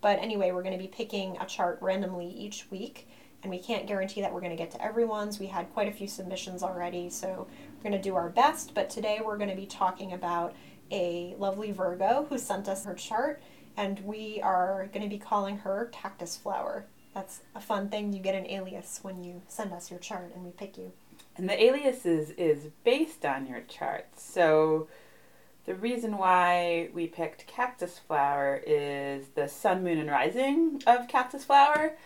But 0.00 0.18
anyway, 0.20 0.50
we're 0.52 0.62
going 0.62 0.76
to 0.76 0.82
be 0.82 0.88
picking 0.88 1.36
a 1.38 1.46
chart 1.46 1.78
randomly 1.82 2.26
each 2.26 2.66
week, 2.70 3.06
and 3.42 3.50
we 3.50 3.58
can't 3.58 3.86
guarantee 3.86 4.20
that 4.20 4.32
we're 4.32 4.40
going 4.40 4.50
to 4.50 4.56
get 4.56 4.70
to 4.72 4.82
everyone's. 4.82 5.38
We 5.38 5.46
had 5.46 5.72
quite 5.72 5.88
a 5.88 5.92
few 5.92 6.06
submissions 6.06 6.62
already, 6.62 7.10
so 7.10 7.46
we're 7.76 7.90
going 7.90 8.00
to 8.00 8.08
do 8.08 8.14
our 8.14 8.28
best. 8.28 8.74
But 8.74 8.88
today 8.88 9.20
we're 9.24 9.36
going 9.36 9.50
to 9.50 9.56
be 9.56 9.66
talking 9.66 10.12
about 10.12 10.54
a 10.90 11.34
lovely 11.38 11.72
Virgo 11.72 12.26
who 12.28 12.38
sent 12.38 12.68
us 12.68 12.84
her 12.84 12.94
chart 12.94 13.42
and 13.76 14.00
we 14.00 14.40
are 14.42 14.88
going 14.92 15.02
to 15.02 15.08
be 15.08 15.18
calling 15.18 15.58
her 15.58 15.88
Cactus 15.92 16.36
Flower. 16.36 16.84
That's 17.14 17.40
a 17.54 17.60
fun 17.60 17.88
thing. 17.88 18.12
You 18.12 18.20
get 18.20 18.34
an 18.34 18.46
alias 18.46 19.00
when 19.02 19.22
you 19.24 19.42
send 19.48 19.72
us 19.72 19.90
your 19.90 20.00
chart 20.00 20.32
and 20.34 20.44
we 20.44 20.50
pick 20.50 20.76
you. 20.76 20.92
And 21.36 21.48
the 21.48 21.62
alias 21.62 22.04
is, 22.04 22.30
is 22.30 22.68
based 22.84 23.24
on 23.24 23.46
your 23.46 23.62
chart. 23.62 24.08
So 24.16 24.88
the 25.64 25.74
reason 25.74 26.18
why 26.18 26.90
we 26.92 27.06
picked 27.06 27.46
cactus 27.46 27.98
flower 27.98 28.62
is 28.66 29.28
the 29.34 29.48
sun, 29.48 29.82
moon, 29.82 29.98
and 29.98 30.10
rising 30.10 30.82
of 30.86 31.08
cactus 31.08 31.44
flower 31.44 31.96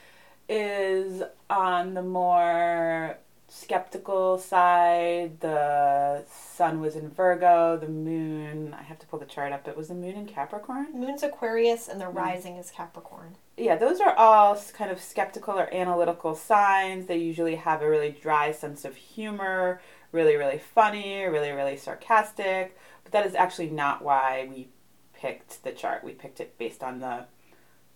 is 0.48 1.22
on 1.50 1.94
the 1.94 2.02
more 2.02 3.18
skeptical 3.48 4.38
side. 4.38 5.40
The 5.40 6.24
sun 6.28 6.80
was 6.80 6.96
in 6.96 7.10
Virgo, 7.10 7.76
the 7.76 7.88
moon, 7.88 8.74
I 8.78 8.82
have 8.82 8.98
to 9.00 9.06
pull 9.06 9.18
the 9.18 9.26
chart 9.26 9.52
up. 9.52 9.66
It 9.68 9.76
was 9.76 9.88
the 9.88 9.94
moon 9.94 10.14
in 10.14 10.26
Capricorn. 10.26 10.88
Moon's 10.94 11.22
Aquarius 11.22 11.88
and 11.88 12.00
the 12.00 12.06
mm. 12.06 12.14
rising 12.14 12.56
is 12.56 12.70
Capricorn. 12.70 13.36
yeah, 13.56 13.76
those 13.76 14.00
are 14.00 14.14
all 14.16 14.60
kind 14.74 14.90
of 14.90 15.00
skeptical 15.00 15.58
or 15.58 15.72
analytical 15.72 16.34
signs. 16.34 17.06
They 17.06 17.18
usually 17.18 17.56
have 17.56 17.82
a 17.82 17.88
really 17.88 18.10
dry 18.10 18.52
sense 18.52 18.84
of 18.84 18.96
humor, 18.96 19.80
really, 20.12 20.36
really 20.36 20.58
funny, 20.58 21.24
really, 21.24 21.50
really 21.50 21.76
sarcastic. 21.76 22.76
But 23.04 23.12
that 23.12 23.26
is 23.26 23.34
actually 23.34 23.70
not 23.70 24.02
why 24.02 24.48
we 24.50 24.68
picked 25.14 25.62
the 25.64 25.72
chart. 25.72 26.04
We 26.04 26.12
picked 26.12 26.40
it 26.40 26.58
based 26.58 26.82
on 26.82 27.00
the 27.00 27.26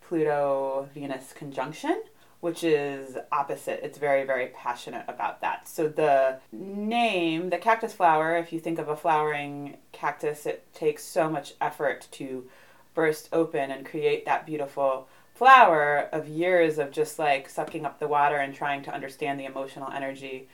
Pluto 0.01 0.89
Venus 0.95 1.33
conjunction, 1.33 2.03
which 2.41 2.65
is 2.65 3.17
opposite. 3.31 3.81
It's 3.83 3.99
very, 3.99 4.25
very 4.25 4.47
passionate 4.49 5.05
about 5.09 5.41
that. 5.43 5.69
So 5.69 5.89
the 5.89 6.41
name, 6.53 7.51
the 7.51 7.59
cactus 7.59 7.93
flower, 7.93 8.37
if 8.37 8.53
you 8.53 8.61
think 8.61 8.79
of 8.79 8.89
a 8.89 8.97
flowering 8.97 9.77
cactus, 9.93 10.47
it 10.47 10.73
takes 10.73 11.05
so 11.05 11.29
much 11.29 11.55
effort 11.61 12.09
to 12.13 12.49
burst 12.95 13.29
open 13.33 13.71
and 13.71 13.87
create 13.87 14.25
that 14.25 14.47
beautiful 14.47 15.07
flower 15.35 16.09
of 16.13 16.29
years 16.29 16.79
of 16.79 16.91
just 16.91 17.19
like 17.19 17.49
sucking 17.49 17.85
up 17.87 17.99
the 17.99 18.09
water 18.09 18.37
and 18.37 18.55
trying 18.55 18.83
to 18.83 18.93
understand 18.93 19.39
the 19.39 19.45
emotional 19.45 19.91
energy 19.91 20.49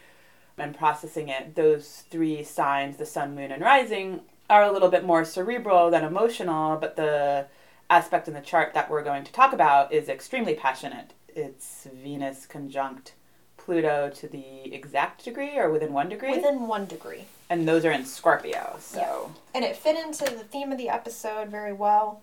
and 0.59 0.77
processing 0.77 1.29
it. 1.29 1.55
Those 1.55 2.05
three 2.11 2.42
signs, 2.42 2.96
the 2.96 3.07
sun, 3.07 3.35
moon, 3.35 3.53
and 3.53 3.62
rising, 3.62 4.20
are 4.49 4.62
a 4.62 4.72
little 4.72 4.88
bit 4.88 5.05
more 5.05 5.25
cerebral 5.25 5.90
than 5.90 6.05
emotional, 6.05 6.77
but 6.77 6.96
the 6.96 7.46
aspect 7.90 8.29
in 8.29 8.35
the 8.35 8.40
chart 8.40 8.75
that 8.75 8.90
we're 8.90 9.03
going 9.03 9.25
to 9.25 9.33
talk 9.33 9.53
about 9.53 9.92
is 9.92 10.09
extremely 10.09 10.55
passionate. 10.55 11.12
It's 11.37 11.87
Venus 11.92 12.46
conjunct 12.46 13.12
Pluto 13.59 14.11
to 14.11 14.27
the 14.29 14.72
exact 14.72 15.25
degree 15.25 15.59
or 15.59 15.70
within 15.70 15.92
one 15.92 16.09
degree. 16.09 16.31
Within 16.31 16.66
one 16.66 16.87
degree. 16.87 17.27
and 17.51 17.68
those 17.68 17.85
are 17.85 17.92
in 17.92 18.05
Scorpio. 18.05 18.77
So 18.81 18.99
Yeah. 18.99 19.35
And 19.55 19.64
it 19.64 19.77
fit 19.77 19.96
into 19.99 20.25
the 20.25 20.44
theme 20.44 20.72
of 20.72 20.79
the 20.79 20.88
episode 20.88 21.49
very 21.49 21.72
well, 21.72 22.22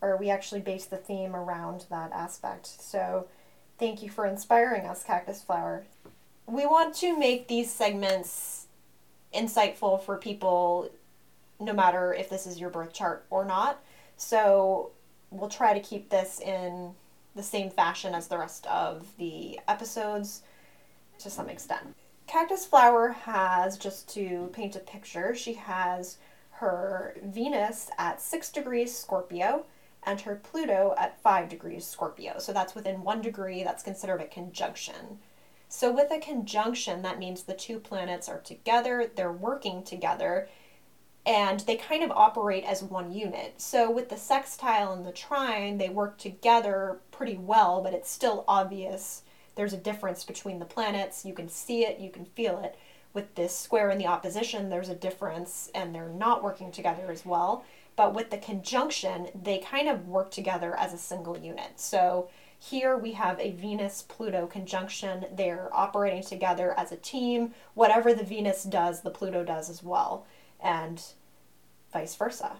or 0.00 0.16
we 0.16 0.28
actually 0.30 0.60
based 0.60 0.90
the 0.90 0.96
theme 0.98 1.34
around 1.34 1.86
that 1.90 2.12
aspect. 2.12 2.66
So 2.66 3.26
thank 3.78 4.02
you 4.02 4.10
for 4.10 4.26
inspiring 4.26 4.86
us, 4.86 5.02
Cactus 5.02 5.42
Flower. 5.42 5.84
We 6.46 6.66
want 6.66 6.94
to 6.96 7.18
make 7.18 7.48
these 7.48 7.70
segments 7.72 8.66
insightful 9.34 10.02
for 10.02 10.16
people, 10.18 10.90
no 11.58 11.72
matter 11.72 12.12
if 12.12 12.28
this 12.28 12.46
is 12.46 12.60
your 12.60 12.68
birth 12.70 12.92
chart 12.92 13.24
or 13.30 13.44
not. 13.44 13.82
So 14.16 14.90
we'll 15.30 15.48
try 15.48 15.72
to 15.72 15.80
keep 15.80 16.10
this 16.10 16.38
in 16.40 16.94
the 17.34 17.42
same 17.42 17.70
fashion 17.70 18.14
as 18.14 18.28
the 18.28 18.38
rest 18.38 18.66
of 18.66 19.06
the 19.18 19.58
episodes 19.68 20.42
to 21.18 21.30
some 21.30 21.48
extent. 21.48 21.94
Cactus 22.26 22.64
Flower 22.64 23.10
has, 23.10 23.76
just 23.76 24.08
to 24.14 24.50
paint 24.52 24.76
a 24.76 24.80
picture, 24.80 25.34
she 25.34 25.54
has 25.54 26.18
her 26.52 27.16
Venus 27.22 27.90
at 27.98 28.20
6 28.20 28.50
degrees 28.52 28.96
Scorpio 28.96 29.64
and 30.04 30.20
her 30.22 30.36
Pluto 30.36 30.94
at 30.98 31.20
5 31.20 31.48
degrees 31.48 31.86
Scorpio. 31.86 32.38
So 32.38 32.52
that's 32.52 32.74
within 32.74 33.02
one 33.02 33.20
degree, 33.20 33.62
that's 33.62 33.82
considered 33.82 34.20
a 34.20 34.26
conjunction. 34.26 35.18
So 35.68 35.90
with 35.90 36.10
a 36.10 36.18
conjunction, 36.18 37.02
that 37.02 37.18
means 37.18 37.42
the 37.42 37.54
two 37.54 37.78
planets 37.78 38.28
are 38.28 38.40
together, 38.40 39.10
they're 39.14 39.32
working 39.32 39.82
together. 39.82 40.48
And 41.24 41.60
they 41.60 41.76
kind 41.76 42.02
of 42.02 42.10
operate 42.10 42.64
as 42.64 42.82
one 42.82 43.12
unit. 43.12 43.54
So 43.58 43.90
with 43.90 44.08
the 44.08 44.16
sextile 44.16 44.92
and 44.92 45.06
the 45.06 45.12
trine, 45.12 45.78
they 45.78 45.88
work 45.88 46.18
together 46.18 46.98
pretty 47.10 47.36
well, 47.36 47.80
but 47.80 47.94
it's 47.94 48.10
still 48.10 48.44
obvious 48.48 49.22
there's 49.54 49.72
a 49.72 49.78
difference 49.78 50.24
between 50.24 50.58
the 50.58 50.64
planets. 50.64 51.24
You 51.24 51.34
can 51.34 51.48
see 51.48 51.84
it, 51.84 51.98
you 51.98 52.10
can 52.10 52.24
feel 52.24 52.58
it. 52.60 52.76
With 53.14 53.34
this 53.34 53.56
square 53.56 53.90
in 53.90 53.98
the 53.98 54.06
opposition, 54.06 54.70
there's 54.70 54.88
a 54.88 54.94
difference, 54.94 55.70
and 55.74 55.94
they're 55.94 56.08
not 56.08 56.42
working 56.42 56.72
together 56.72 57.10
as 57.10 57.26
well. 57.26 57.64
But 57.94 58.14
with 58.14 58.30
the 58.30 58.38
conjunction, 58.38 59.28
they 59.40 59.58
kind 59.58 59.88
of 59.88 60.08
work 60.08 60.30
together 60.30 60.74
as 60.74 60.94
a 60.94 60.98
single 60.98 61.36
unit. 61.36 61.72
So 61.76 62.30
here 62.58 62.96
we 62.96 63.12
have 63.12 63.38
a 63.38 63.52
Venus 63.52 64.02
Pluto 64.02 64.46
conjunction. 64.46 65.26
They're 65.36 65.68
operating 65.72 66.22
together 66.22 66.72
as 66.78 66.90
a 66.90 66.96
team. 66.96 67.52
Whatever 67.74 68.14
the 68.14 68.24
Venus 68.24 68.64
does, 68.64 69.02
the 69.02 69.10
Pluto 69.10 69.44
does 69.44 69.68
as 69.68 69.82
well 69.82 70.24
and 70.62 71.02
vice 71.92 72.14
versa. 72.14 72.56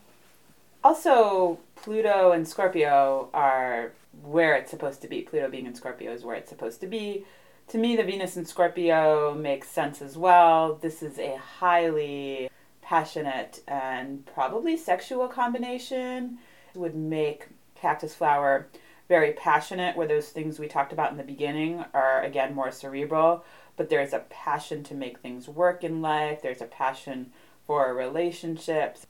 Also, 0.84 1.59
Pluto 1.76 2.32
and 2.32 2.46
Scorpio 2.46 3.28
are 3.32 3.92
where 4.22 4.55
it's 4.57 4.70
supposed 4.70 5.00
to 5.03 5.09
be. 5.09 5.22
Pluto 5.22 5.48
being 5.48 5.66
in 5.66 5.74
Scorpio 5.74 6.12
is 6.12 6.24
where 6.24 6.36
it's 6.36 6.48
supposed 6.48 6.80
to 6.80 6.86
be. 6.86 7.24
To 7.68 7.78
me, 7.78 7.96
the 7.96 8.03
Venus 8.03 8.36
in 8.36 8.44
Scorpio 8.44 9.34
makes 9.34 9.68
sense 9.68 10.03
as 10.03 10.18
well. 10.18 10.74
This 10.74 11.03
is 11.03 11.18
a 11.18 11.36
highly 11.36 12.50
passionate 12.82 13.62
and 13.66 14.26
probably 14.26 14.76
sexual 14.76 15.28
combination. 15.28 16.38
It 16.74 16.78
would 16.78 16.96
make 16.96 17.46
Cactus 17.74 18.14
Flower 18.14 18.66
very 19.09 19.32
passionate, 19.32 19.96
where 19.96 20.07
those 20.07 20.28
things 20.28 20.59
we 20.59 20.68
talked 20.68 20.92
about 20.92 21.11
in 21.11 21.16
the 21.18 21.22
beginning 21.22 21.84
are 21.92 22.22
again 22.22 22.55
more 22.55 22.70
cerebral, 22.70 23.44
but 23.76 23.90
there's 23.90 24.12
a 24.12 24.20
passion 24.30 24.82
to 24.84 24.94
make 24.94 25.18
things 25.18 25.48
work 25.48 25.84
in 25.84 26.00
life. 26.00 26.40
There's 26.42 26.62
a 26.62 26.66
passion 26.66 27.30
for 27.66 27.94
relationships. 27.94 29.06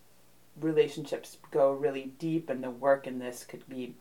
Relationships 0.61 1.39
go 1.51 1.73
really 1.73 2.13
deep, 2.19 2.51
and 2.51 2.63
the 2.63 2.71
work 2.71 3.07
in 3.07 3.19
this 3.19 3.45
could 3.45 3.69
be 3.69 3.95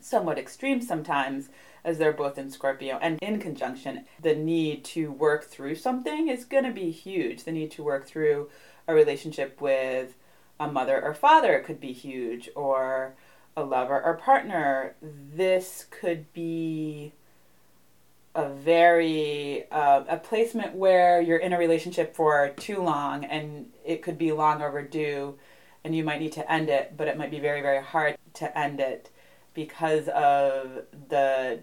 somewhat 0.00 0.38
extreme 0.38 0.80
sometimes, 0.80 1.48
as 1.84 1.98
they're 1.98 2.12
both 2.12 2.38
in 2.38 2.50
Scorpio 2.50 2.98
and 3.00 3.18
in 3.22 3.38
conjunction. 3.38 4.04
The 4.20 4.34
need 4.34 4.84
to 4.86 5.12
work 5.12 5.44
through 5.44 5.76
something 5.76 6.28
is 6.28 6.44
going 6.44 6.64
to 6.64 6.72
be 6.72 6.90
huge. 6.90 7.44
The 7.44 7.52
need 7.52 7.70
to 7.72 7.84
work 7.84 8.06
through 8.06 8.50
a 8.88 8.94
relationship 8.94 9.60
with 9.60 10.14
a 10.58 10.66
mother 10.66 11.00
or 11.02 11.14
father 11.14 11.60
could 11.60 11.80
be 11.80 11.92
huge, 11.92 12.50
or 12.56 13.14
a 13.56 13.62
lover 13.62 14.02
or 14.02 14.14
partner. 14.14 14.94
This 15.00 15.86
could 15.90 16.32
be 16.32 17.12
a 18.34 18.48
very 18.48 19.70
uh, 19.70 20.04
a 20.08 20.16
placement 20.16 20.74
where 20.74 21.20
you're 21.20 21.38
in 21.38 21.52
a 21.52 21.58
relationship 21.58 22.14
for 22.14 22.50
too 22.56 22.82
long 22.82 23.24
and 23.24 23.70
it 23.84 24.02
could 24.02 24.16
be 24.16 24.32
long 24.32 24.62
overdue 24.62 25.38
and 25.84 25.94
you 25.94 26.02
might 26.02 26.20
need 26.20 26.32
to 26.32 26.50
end 26.50 26.70
it 26.70 26.96
but 26.96 27.08
it 27.08 27.18
might 27.18 27.30
be 27.30 27.38
very 27.38 27.60
very 27.60 27.82
hard 27.82 28.16
to 28.32 28.58
end 28.58 28.80
it 28.80 29.10
because 29.52 30.08
of 30.08 30.84
the 31.08 31.60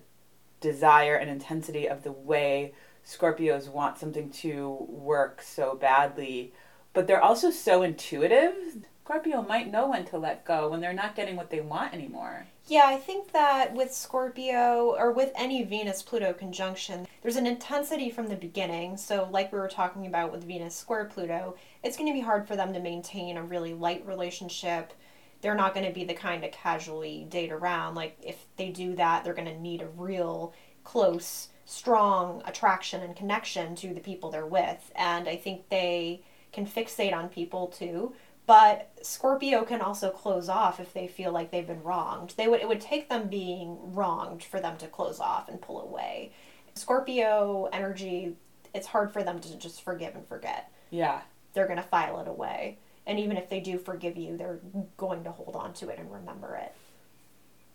desire 0.60 1.16
and 1.16 1.30
intensity 1.30 1.88
of 1.88 2.04
the 2.04 2.12
way 2.12 2.74
scorpios 3.06 3.70
want 3.70 3.98
something 3.98 4.30
to 4.30 4.86
work 4.88 5.42
so 5.42 5.76
badly. 5.76 6.54
But 6.94 7.08
they're 7.08 7.24
also 7.24 7.50
so 7.52 7.82
intuitive 7.82 8.86
Scorpio 9.10 9.42
might 9.42 9.72
know 9.72 9.90
when 9.90 10.06
to 10.06 10.20
let 10.20 10.46
go 10.46 10.70
when 10.70 10.82
they're 10.82 10.94
not 10.94 11.16
getting 11.16 11.36
what 11.36 11.50
they 11.50 11.62
want 11.62 11.96
anymore. 11.96 12.46
Yeah, 12.68 12.84
I 12.86 12.98
think 12.98 13.32
that 13.32 13.74
with 13.74 13.92
Scorpio 13.92 14.96
or 14.96 15.12
with 15.12 15.32
any 15.36 15.64
Venus 15.64 16.04
Pluto 16.04 16.32
conjunction, 16.32 17.08
there's 17.24 17.36
an 17.36 17.48
intensity 17.48 18.12
from 18.12 18.28
the 18.28 18.36
beginning. 18.36 18.98
So, 18.98 19.28
like 19.32 19.52
we 19.52 19.58
were 19.58 19.68
talking 19.68 20.06
about 20.06 20.32
with 20.32 20.44
Venus 20.44 20.76
square 20.76 21.06
Pluto, 21.06 21.56
it's 21.84 21.98
going 21.98 22.08
to 22.08 22.14
be 22.14 22.24
hard 22.24 22.48
for 22.48 22.56
them 22.56 22.72
to 22.72 22.80
maintain 22.80 23.38
a 23.38 23.42
really 23.42 23.74
light 23.74 24.06
relationship. 24.06 24.94
They're 25.42 25.56
not 25.56 25.74
going 25.74 25.88
to 25.88 25.92
be 25.92 26.04
the 26.04 26.14
kind 26.14 26.44
to 26.44 26.50
casually 26.50 27.26
date 27.32 27.52
around. 27.52 27.96
Like, 27.96 28.16
if 28.22 28.46
they 28.58 28.70
do 28.70 28.96
that, 28.98 29.24
they're 29.24 29.34
going 29.34 29.48
to 29.48 29.60
need 29.60 29.82
a 29.82 29.88
real 29.88 30.54
close, 30.84 31.48
strong 31.66 32.44
attraction 32.46 33.02
and 33.02 33.16
connection 33.16 33.74
to 33.78 33.92
the 33.92 34.02
people 34.02 34.30
they're 34.30 34.46
with. 34.46 34.92
And 34.96 35.28
I 35.28 35.36
think 35.36 35.70
they 35.70 36.22
can 36.52 36.66
fixate 36.66 37.14
on 37.14 37.30
people 37.30 37.68
too 37.68 38.14
but 38.50 38.90
Scorpio 39.04 39.64
can 39.64 39.80
also 39.80 40.10
close 40.10 40.50
off 40.50 40.80
if 40.80 40.92
they 40.92 41.06
feel 41.06 41.32
like 41.32 41.52
they've 41.52 41.68
been 41.68 41.84
wronged. 41.84 42.34
They 42.36 42.48
would 42.48 42.62
it 42.62 42.68
would 42.68 42.82
take 42.82 43.08
them 43.08 43.28
being 43.28 43.78
wronged 43.94 44.44
for 44.44 44.60
them 44.60 44.76
to 44.78 44.88
close 44.88 45.20
off 45.20 45.50
and 45.50 45.62
pull 45.62 45.80
away. 45.84 46.32
Scorpio 46.74 47.70
energy, 47.72 48.36
it's 48.74 48.88
hard 48.88 49.14
for 49.14 49.22
them 49.22 49.40
to 49.42 49.56
just 49.56 49.84
forgive 49.84 50.16
and 50.16 50.28
forget. 50.28 50.72
Yeah. 50.90 51.22
They're 51.54 51.68
going 51.68 51.78
to 51.78 51.84
file 51.84 52.20
it 52.22 52.28
away. 52.28 52.80
And 53.06 53.20
even 53.20 53.38
if 53.38 53.50
they 53.50 53.60
do 53.60 53.78
forgive 53.78 54.18
you, 54.18 54.36
they're 54.36 54.58
going 54.98 55.24
to 55.26 55.32
hold 55.32 55.56
on 55.56 55.74
to 55.74 55.90
it 55.90 56.00
and 56.00 56.12
remember 56.12 56.56
it. 56.56 56.74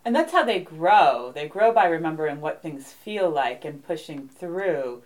And 0.05 0.13
that's 0.13 0.33
how 0.33 0.43
they 0.43 0.59
grow. 0.59 1.31
They 1.33 1.47
grow 1.47 1.73
by 1.73 1.87
remembering 1.87 2.41
what 2.41 2.63
things 2.63 2.93
feel 2.93 3.31
like 3.31 3.65
and 3.65 3.87
pushing 3.87 4.29
through. 4.29 5.05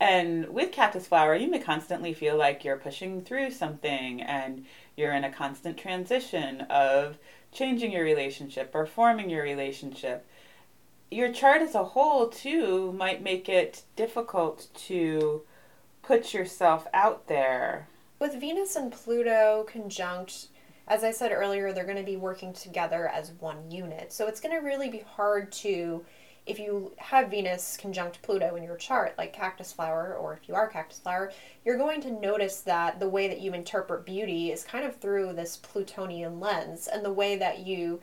And 0.00 0.48
with 0.48 0.72
cactus 0.72 1.06
flower, 1.06 1.34
you 1.34 1.50
may 1.50 1.58
constantly 1.58 2.14
feel 2.14 2.38
like 2.38 2.64
you're 2.64 2.78
pushing 2.78 3.22
through 3.22 3.50
something 3.50 4.22
and 4.22 4.64
you're 5.00 5.14
in 5.14 5.24
a 5.24 5.32
constant 5.32 5.78
transition 5.78 6.60
of 6.70 7.18
changing 7.50 7.90
your 7.90 8.04
relationship 8.04 8.70
or 8.74 8.86
forming 8.86 9.30
your 9.30 9.42
relationship. 9.42 10.26
Your 11.10 11.32
chart 11.32 11.62
as 11.62 11.74
a 11.74 11.82
whole, 11.82 12.28
too, 12.28 12.92
might 12.92 13.22
make 13.22 13.48
it 13.48 13.82
difficult 13.96 14.68
to 14.86 15.42
put 16.02 16.32
yourself 16.32 16.86
out 16.94 17.26
there. 17.26 17.88
With 18.20 18.38
Venus 18.38 18.76
and 18.76 18.92
Pluto 18.92 19.66
conjunct, 19.66 20.48
as 20.86 21.02
I 21.02 21.10
said 21.10 21.32
earlier, 21.32 21.72
they're 21.72 21.84
going 21.84 21.96
to 21.96 22.02
be 22.02 22.16
working 22.16 22.52
together 22.52 23.08
as 23.08 23.32
one 23.40 23.70
unit. 23.70 24.12
So 24.12 24.28
it's 24.28 24.40
going 24.40 24.54
to 24.54 24.64
really 24.64 24.90
be 24.90 25.04
hard 25.16 25.50
to 25.52 26.04
if 26.50 26.58
you 26.58 26.92
have 26.96 27.30
Venus 27.30 27.76
conjunct 27.76 28.20
Pluto 28.22 28.56
in 28.56 28.64
your 28.64 28.76
chart, 28.76 29.14
like 29.16 29.32
cactus 29.32 29.72
flower, 29.72 30.16
or 30.20 30.34
if 30.34 30.48
you 30.48 30.54
are 30.56 30.66
cactus 30.66 30.98
flower, 30.98 31.30
you're 31.64 31.78
going 31.78 32.00
to 32.00 32.10
notice 32.10 32.60
that 32.62 32.98
the 32.98 33.08
way 33.08 33.28
that 33.28 33.40
you 33.40 33.54
interpret 33.54 34.04
beauty 34.04 34.50
is 34.50 34.64
kind 34.64 34.84
of 34.84 34.96
through 34.96 35.32
this 35.32 35.56
Plutonian 35.56 36.40
lens, 36.40 36.88
and 36.88 37.04
the 37.04 37.12
way 37.12 37.36
that 37.36 37.60
you 37.60 38.00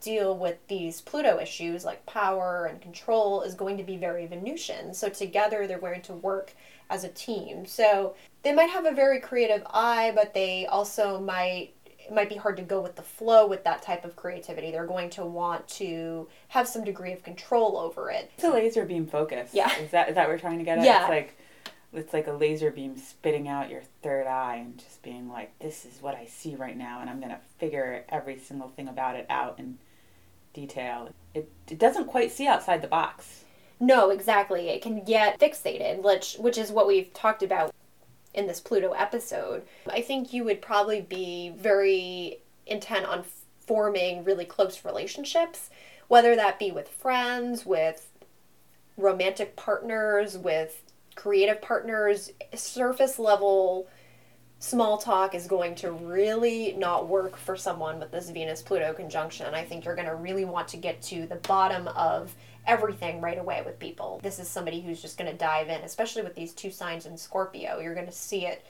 deal 0.00 0.36
with 0.36 0.58
these 0.66 1.00
Pluto 1.00 1.38
issues 1.38 1.84
like 1.84 2.04
power 2.06 2.66
and 2.66 2.82
control 2.82 3.42
is 3.42 3.54
going 3.54 3.76
to 3.76 3.84
be 3.84 3.96
very 3.96 4.26
Venusian. 4.26 4.92
So 4.92 5.08
together 5.08 5.66
they're 5.66 5.78
going 5.78 6.02
to 6.02 6.12
work 6.14 6.52
as 6.90 7.04
a 7.04 7.08
team. 7.08 7.66
So 7.66 8.14
they 8.42 8.52
might 8.52 8.70
have 8.70 8.84
a 8.84 8.92
very 8.92 9.20
creative 9.20 9.62
eye, 9.70 10.12
but 10.14 10.34
they 10.34 10.66
also 10.66 11.20
might 11.20 11.72
it 12.06 12.14
might 12.14 12.28
be 12.28 12.36
hard 12.36 12.56
to 12.56 12.62
go 12.62 12.80
with 12.80 12.96
the 12.96 13.02
flow 13.02 13.46
with 13.46 13.64
that 13.64 13.82
type 13.82 14.04
of 14.04 14.14
creativity. 14.16 14.70
They're 14.70 14.86
going 14.86 15.10
to 15.10 15.24
want 15.24 15.66
to 15.68 16.28
have 16.48 16.68
some 16.68 16.84
degree 16.84 17.12
of 17.12 17.22
control 17.22 17.76
over 17.76 18.10
it. 18.10 18.30
It's 18.34 18.44
a 18.44 18.50
laser 18.50 18.84
beam 18.84 19.06
focus. 19.06 19.50
Yeah. 19.52 19.76
Is 19.78 19.90
that 19.90 20.08
is 20.08 20.14
that 20.14 20.28
what 20.28 20.34
we're 20.34 20.38
trying 20.38 20.58
to 20.58 20.64
get 20.64 20.78
at? 20.78 20.84
Yeah. 20.84 21.00
It's 21.02 21.10
like 21.10 21.38
it's 21.92 22.12
like 22.12 22.26
a 22.26 22.32
laser 22.32 22.70
beam 22.70 22.96
spitting 22.96 23.48
out 23.48 23.70
your 23.70 23.82
third 24.02 24.26
eye 24.26 24.56
and 24.56 24.78
just 24.78 25.02
being 25.02 25.28
like, 25.28 25.58
This 25.58 25.84
is 25.84 26.00
what 26.00 26.14
I 26.14 26.26
see 26.26 26.54
right 26.54 26.76
now 26.76 27.00
and 27.00 27.10
I'm 27.10 27.20
gonna 27.20 27.40
figure 27.58 28.04
every 28.08 28.38
single 28.38 28.68
thing 28.68 28.88
about 28.88 29.16
it 29.16 29.26
out 29.28 29.58
in 29.58 29.78
detail. 30.52 31.10
It 31.34 31.50
it 31.68 31.78
doesn't 31.78 32.06
quite 32.06 32.30
see 32.30 32.46
outside 32.46 32.82
the 32.82 32.88
box. 32.88 33.44
No, 33.78 34.10
exactly. 34.10 34.70
It 34.70 34.80
can 34.80 35.04
get 35.04 35.38
fixated, 35.38 36.02
which 36.02 36.36
which 36.38 36.56
is 36.56 36.70
what 36.70 36.86
we've 36.86 37.12
talked 37.12 37.42
about 37.42 37.74
in 38.36 38.46
this 38.46 38.60
Pluto 38.60 38.92
episode, 38.92 39.62
I 39.90 40.02
think 40.02 40.32
you 40.32 40.44
would 40.44 40.62
probably 40.62 41.00
be 41.00 41.52
very 41.56 42.38
intent 42.66 43.06
on 43.06 43.24
forming 43.66 44.22
really 44.22 44.44
close 44.44 44.84
relationships, 44.84 45.70
whether 46.08 46.36
that 46.36 46.58
be 46.58 46.70
with 46.70 46.88
friends, 46.88 47.66
with 47.66 48.12
romantic 48.96 49.56
partners, 49.56 50.38
with 50.38 50.82
creative 51.16 51.60
partners. 51.60 52.30
Surface 52.54 53.18
level 53.18 53.88
small 54.58 54.98
talk 54.98 55.34
is 55.34 55.46
going 55.46 55.74
to 55.74 55.92
really 55.92 56.74
not 56.74 57.08
work 57.08 57.36
for 57.36 57.56
someone 57.56 57.98
with 57.98 58.10
this 58.10 58.30
Venus 58.30 58.62
Pluto 58.62 58.92
conjunction. 58.92 59.54
I 59.54 59.64
think 59.64 59.84
you're 59.84 59.94
going 59.94 60.08
to 60.08 60.14
really 60.14 60.44
want 60.44 60.68
to 60.68 60.76
get 60.76 61.02
to 61.02 61.26
the 61.26 61.36
bottom 61.36 61.88
of 61.88 62.34
everything 62.66 63.20
right 63.20 63.38
away 63.38 63.62
with 63.64 63.78
people. 63.78 64.20
This 64.22 64.38
is 64.38 64.48
somebody 64.48 64.80
who's 64.80 65.02
just 65.02 65.18
going 65.18 65.30
to 65.30 65.36
dive 65.36 65.68
in, 65.68 65.82
especially 65.82 66.22
with 66.22 66.34
these 66.34 66.52
two 66.52 66.70
signs 66.70 67.06
in 67.06 67.16
Scorpio. 67.16 67.78
You're 67.78 67.94
going 67.94 68.06
to 68.06 68.12
see 68.12 68.46
it 68.46 68.64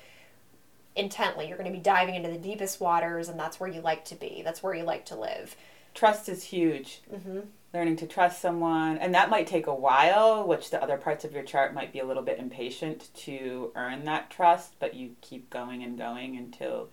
intently. 0.95 1.49
You're 1.49 1.59
going 1.59 1.71
to 1.71 1.77
be 1.77 1.83
diving 1.83 2.15
into 2.15 2.31
the 2.31 2.39
deepest 2.39 2.81
waters, 2.81 3.29
and 3.29 3.39
that's 3.39 3.61
where 3.61 3.71
you 3.71 3.81
like 3.81 4.05
to 4.07 4.15
be. 4.15 4.43
That's 4.45 4.63
where 4.63 4.75
you 4.75 4.85
like 4.85 5.05
to 5.07 5.17
live. 5.17 5.57
Trust 5.95 6.29
is 6.29 6.45
huge. 6.45 7.01
Mm-hmm. 7.13 7.41
Learning 7.75 7.97
to 7.97 8.07
trust 8.07 8.41
someone, 8.41 8.97
and 8.99 9.15
that 9.15 9.29
might 9.29 9.47
take 9.47 9.67
a 9.67 9.75
while, 9.75 10.47
which 10.47 10.71
the 10.71 10.83
other 10.83 10.97
parts 10.97 11.25
of 11.25 11.33
your 11.33 11.43
chart 11.43 11.75
might 11.75 11.93
be 11.93 11.99
a 11.99 12.07
little 12.07 12.23
bit 12.23 12.39
impatient 12.39 13.11
to 13.15 13.71
earn 13.75 14.05
that 14.05 14.31
trust, 14.31 14.75
but 14.79 14.95
you 14.95 15.17
keep 15.21 15.51
going 15.51 15.83
and 15.83 15.99
going 15.99 16.37
until 16.37 16.89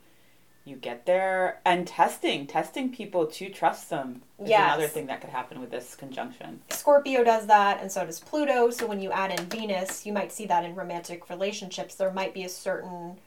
you 0.66 0.76
get 0.78 1.06
there 1.06 1.60
and 1.66 1.86
testing 1.86 2.48
testing 2.48 2.90
people 2.90 3.26
to 3.28 3.50
trust 3.50 3.90
them 3.90 4.22
is 4.40 4.50
Yes. 4.50 4.74
another 4.74 4.88
thing 4.88 5.08
that 5.08 5.20
could 5.20 5.30
happen 5.30 5.60
with 5.60 5.72
this 5.72 5.94
conjunction 5.96 6.62
Scorpio 6.70 7.24
does 7.24 7.48
that, 7.48 7.82
and 7.82 7.92
so 7.92 8.06
does 8.06 8.20
Pluto. 8.20 8.70
So 8.70 8.86
when 8.88 9.02
you 9.02 9.12
add 9.12 9.38
in 9.38 9.46
Venus, 9.48 10.06
you 10.06 10.14
might 10.14 10.32
see 10.32 10.46
that 10.46 10.64
in 10.64 10.76
romantic 10.76 11.30
relationships. 11.30 11.96
There 11.96 12.12
might 12.12 12.34
be 12.34 12.44
a 12.44 12.50
certain 12.50 13.18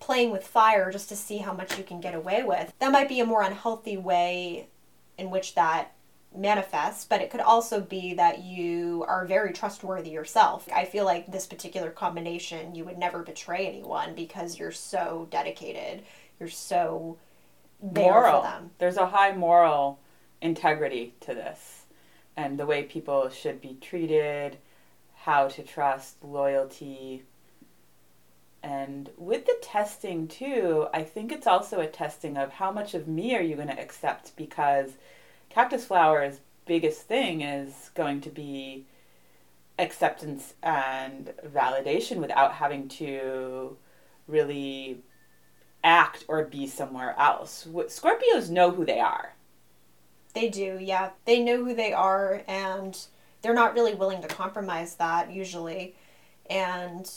playing 0.00 0.30
with 0.30 0.46
fire 0.46 0.90
just 0.92 1.08
to 1.08 1.16
see 1.16 1.38
how 1.38 1.52
much 1.52 1.76
you 1.76 1.84
can 1.84 2.00
get 2.00 2.14
away 2.14 2.42
with. 2.42 2.72
That 2.78 2.92
might 2.92 3.08
be 3.08 3.20
a 3.20 3.26
more 3.26 3.42
unhealthy 3.42 3.96
way 3.96 4.68
in 5.16 5.30
which 5.30 5.54
that 5.54 5.92
manifests, 6.34 7.04
but 7.04 7.20
it 7.20 7.30
could 7.30 7.40
also 7.40 7.80
be 7.80 8.14
that 8.14 8.42
you 8.42 9.04
are 9.08 9.24
very 9.26 9.52
trustworthy 9.52 10.10
yourself. 10.10 10.68
I 10.72 10.84
feel 10.84 11.04
like 11.04 11.26
this 11.32 11.46
particular 11.46 11.90
combination, 11.90 12.74
you 12.74 12.84
would 12.84 12.98
never 12.98 13.22
betray 13.22 13.66
anyone 13.66 14.14
because 14.14 14.58
you're 14.58 14.70
so 14.70 15.26
dedicated. 15.30 16.02
You're 16.38 16.48
so 16.48 17.18
there 17.82 18.12
moral. 18.12 18.42
for 18.42 18.48
them. 18.48 18.70
There's 18.78 18.96
a 18.96 19.06
high 19.06 19.32
moral 19.32 19.98
integrity 20.40 21.14
to 21.20 21.34
this 21.34 21.78
and 22.38 22.56
the 22.56 22.66
way 22.66 22.84
people 22.84 23.28
should 23.28 23.60
be 23.60 23.76
treated, 23.80 24.58
how 25.16 25.48
to 25.48 25.60
trust, 25.60 26.22
loyalty. 26.22 27.24
And 28.62 29.10
with 29.16 29.44
the 29.44 29.56
testing 29.60 30.28
too, 30.28 30.86
I 30.94 31.02
think 31.02 31.32
it's 31.32 31.48
also 31.48 31.80
a 31.80 31.88
testing 31.88 32.36
of 32.36 32.52
how 32.52 32.70
much 32.70 32.94
of 32.94 33.08
me 33.08 33.34
are 33.34 33.42
you 33.42 33.56
going 33.56 33.66
to 33.66 33.80
accept 33.80 34.36
because 34.36 34.92
cactus 35.48 35.84
flower's 35.84 36.38
biggest 36.64 37.02
thing 37.02 37.40
is 37.40 37.90
going 37.96 38.20
to 38.20 38.30
be 38.30 38.86
acceptance 39.76 40.54
and 40.62 41.32
validation 41.44 42.18
without 42.18 42.52
having 42.52 42.86
to 42.88 43.76
really 44.28 45.00
act 45.84 46.24
or 46.28 46.44
be 46.44 46.66
somewhere 46.66 47.14
else. 47.18 47.66
Scorpios 47.66 48.50
know 48.50 48.70
who 48.70 48.84
they 48.84 49.00
are. 49.00 49.34
They 50.34 50.48
do, 50.48 50.78
yeah. 50.80 51.10
They 51.24 51.40
know 51.40 51.64
who 51.64 51.74
they 51.74 51.92
are 51.92 52.42
and 52.46 52.98
they're 53.42 53.54
not 53.54 53.74
really 53.74 53.94
willing 53.94 54.22
to 54.22 54.28
compromise 54.28 54.94
that 54.96 55.32
usually. 55.32 55.94
And 56.50 57.10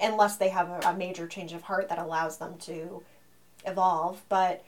unless 0.00 0.36
they 0.36 0.48
have 0.48 0.84
a, 0.84 0.94
major 0.94 1.26
change 1.26 1.52
of 1.52 1.62
heart 1.62 1.88
that 1.88 1.98
allows 1.98 2.38
them 2.38 2.56
to 2.58 3.02
evolve, 3.64 4.22
but 4.28 4.64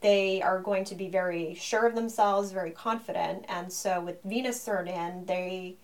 they 0.00 0.42
are 0.42 0.60
going 0.60 0.84
to 0.84 0.94
be 0.94 1.08
very 1.08 1.54
sure 1.54 1.86
of 1.86 1.94
themselves, 1.94 2.52
very 2.52 2.70
confident. 2.70 3.44
And 3.48 3.72
so 3.72 4.00
with 4.00 4.22
Venus 4.24 4.64
thrown 4.64 4.88
in, 4.88 5.26
they 5.26 5.76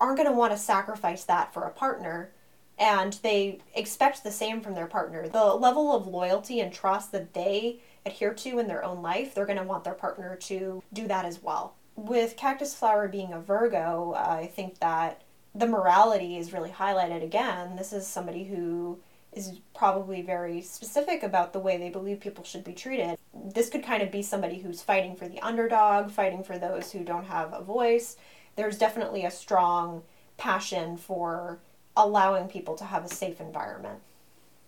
aren't 0.00 0.18
going 0.18 0.28
to 0.28 0.36
want 0.36 0.52
to 0.52 0.58
sacrifice 0.58 1.24
that 1.24 1.54
for 1.54 1.62
a 1.64 1.70
partner. 1.70 2.30
And 2.78 3.14
they 3.22 3.60
expect 3.74 4.22
the 4.22 4.30
same 4.30 4.60
from 4.60 4.74
their 4.74 4.86
partner. 4.86 5.28
The 5.28 5.54
level 5.54 5.94
of 5.94 6.06
loyalty 6.06 6.60
and 6.60 6.72
trust 6.72 7.12
that 7.12 7.32
they 7.32 7.80
adhere 8.04 8.34
to 8.34 8.58
in 8.58 8.68
their 8.68 8.84
own 8.84 9.02
life, 9.02 9.34
they're 9.34 9.46
going 9.46 9.58
to 9.58 9.64
want 9.64 9.84
their 9.84 9.94
partner 9.94 10.36
to 10.36 10.82
do 10.92 11.08
that 11.08 11.24
as 11.24 11.42
well. 11.42 11.74
With 11.96 12.36
Cactus 12.36 12.74
Flower 12.74 13.08
being 13.08 13.32
a 13.32 13.40
Virgo, 13.40 14.14
I 14.14 14.46
think 14.46 14.78
that 14.80 15.22
the 15.54 15.66
morality 15.66 16.36
is 16.36 16.52
really 16.52 16.70
highlighted 16.70 17.24
again. 17.24 17.76
This 17.76 17.92
is 17.92 18.06
somebody 18.06 18.44
who 18.44 18.98
is 19.32 19.58
probably 19.74 20.22
very 20.22 20.60
specific 20.62 21.22
about 21.22 21.52
the 21.52 21.58
way 21.58 21.76
they 21.76 21.90
believe 21.90 22.20
people 22.20 22.44
should 22.44 22.64
be 22.64 22.72
treated. 22.72 23.18
This 23.34 23.68
could 23.68 23.82
kind 23.82 24.02
of 24.02 24.10
be 24.10 24.22
somebody 24.22 24.58
who's 24.58 24.82
fighting 24.82 25.16
for 25.16 25.28
the 25.28 25.40
underdog, 25.40 26.10
fighting 26.10 26.42
for 26.42 26.58
those 26.58 26.92
who 26.92 27.04
don't 27.04 27.26
have 27.26 27.52
a 27.52 27.62
voice. 27.62 28.16
There's 28.56 28.78
definitely 28.78 29.24
a 29.24 29.30
strong 29.30 30.02
passion 30.36 30.96
for 30.96 31.58
allowing 31.96 32.48
people 32.48 32.74
to 32.76 32.84
have 32.84 33.04
a 33.04 33.08
safe 33.08 33.40
environment. 33.40 34.00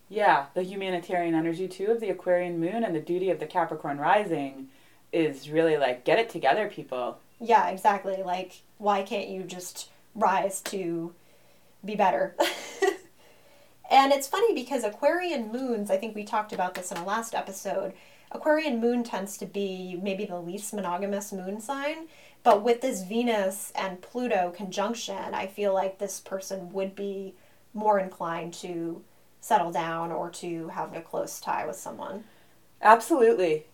Yeah, 0.08 0.46
the 0.54 0.62
humanitarian 0.62 1.34
energy 1.34 1.68
too 1.68 1.86
of 1.86 2.00
the 2.00 2.10
Aquarian 2.10 2.58
moon 2.58 2.82
and 2.82 2.94
the 2.94 3.00
duty 3.00 3.30
of 3.30 3.40
the 3.40 3.46
Capricorn 3.46 3.98
rising 3.98 4.68
is 5.12 5.50
really 5.50 5.76
like 5.76 6.04
get 6.04 6.18
it 6.18 6.30
together, 6.30 6.68
people. 6.68 7.18
Yeah, 7.40 7.68
exactly. 7.68 8.22
Like, 8.22 8.62
why 8.78 9.02
can't 9.02 9.28
you 9.28 9.42
just 9.42 9.90
rise 10.14 10.60
to 10.62 11.12
be 11.84 11.94
better? 11.94 12.34
And 13.90 14.12
it's 14.12 14.28
funny 14.28 14.54
because 14.54 14.84
Aquarian 14.84 15.50
moons, 15.50 15.90
I 15.90 15.96
think 15.96 16.14
we 16.14 16.24
talked 16.24 16.52
about 16.52 16.74
this 16.74 16.92
in 16.92 16.98
a 16.98 17.04
last 17.04 17.34
episode, 17.34 17.94
Aquarian 18.30 18.80
moon 18.80 19.02
tends 19.02 19.38
to 19.38 19.46
be 19.46 19.98
maybe 20.02 20.26
the 20.26 20.38
least 20.38 20.74
monogamous 20.74 21.32
moon 21.32 21.60
sign. 21.60 22.08
But 22.42 22.62
with 22.62 22.80
this 22.80 23.02
Venus 23.02 23.72
and 23.74 24.00
Pluto 24.00 24.52
conjunction, 24.56 25.34
I 25.34 25.46
feel 25.46 25.74
like 25.74 25.98
this 25.98 26.20
person 26.20 26.72
would 26.72 26.94
be 26.94 27.34
more 27.74 27.98
inclined 27.98 28.54
to 28.54 29.02
settle 29.40 29.70
down 29.70 30.10
or 30.10 30.30
to 30.30 30.68
have 30.68 30.96
a 30.96 31.00
close 31.00 31.40
tie 31.40 31.66
with 31.66 31.76
someone. 31.76 32.24
Absolutely. 32.80 33.66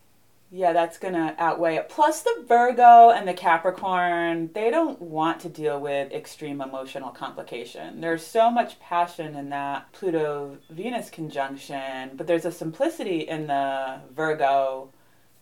Yeah, 0.51 0.73
that's 0.73 0.99
going 0.99 1.15
to 1.15 1.35
outweigh 1.39 1.77
it. 1.77 1.89
Plus, 1.89 2.23
the 2.23 2.45
Virgo 2.47 3.11
and 3.11 3.27
the 3.27 3.35
Capricorn, 3.35 4.51
they 4.55 4.71
don't 4.71 5.01
want 5.01 5.41
to 5.41 5.49
deal 5.49 5.81
with 5.81 6.13
extreme 6.13 6.61
emotional 6.61 7.11
complication. 7.11 8.01
There's 8.01 8.25
so 8.25 8.51
much 8.51 8.79
passion 8.79 9.35
in 9.35 9.51
that 9.51 9.91
Pluto 9.93 10.59
Venus 10.71 11.11
conjunction, 11.11 12.11
but 12.15 12.29
there's 12.29 12.45
a 12.45 12.53
simplicity 12.53 13.21
in 13.21 13.49
the 13.49 14.01
Virgo 14.15 14.91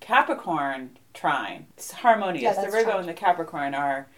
Capricorn 0.01 0.97
trine. 1.15 1.67
It's 1.77 1.93
harmonious. 1.93 2.57
Yeah, 2.57 2.65
the 2.65 2.71
Virgo 2.71 2.99
and 2.99 3.09
the 3.09 3.15
Capricorn 3.15 3.75
are 3.75 4.09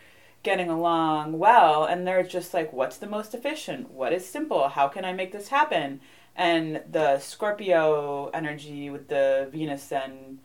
getting 0.43 0.69
along 0.69 1.39
well, 1.39 1.85
and 1.85 2.07
they're 2.07 2.23
just 2.23 2.53
like, 2.53 2.73
what's 2.73 2.99
the 2.99 3.07
most 3.07 3.35
efficient? 3.35 3.91
What 3.91 4.13
is 4.13 4.27
simple? 4.27 4.69
How 4.69 4.89
can 4.89 5.05
I 5.05 5.13
make 5.13 5.33
this 5.33 5.49
happen? 5.49 6.01
And 6.37 6.83
the 6.91 7.19
Scorpio 7.19 8.31
energy 8.35 8.91
with 8.91 9.09
the 9.09 9.49
Venus 9.51 9.91
and 9.91 10.39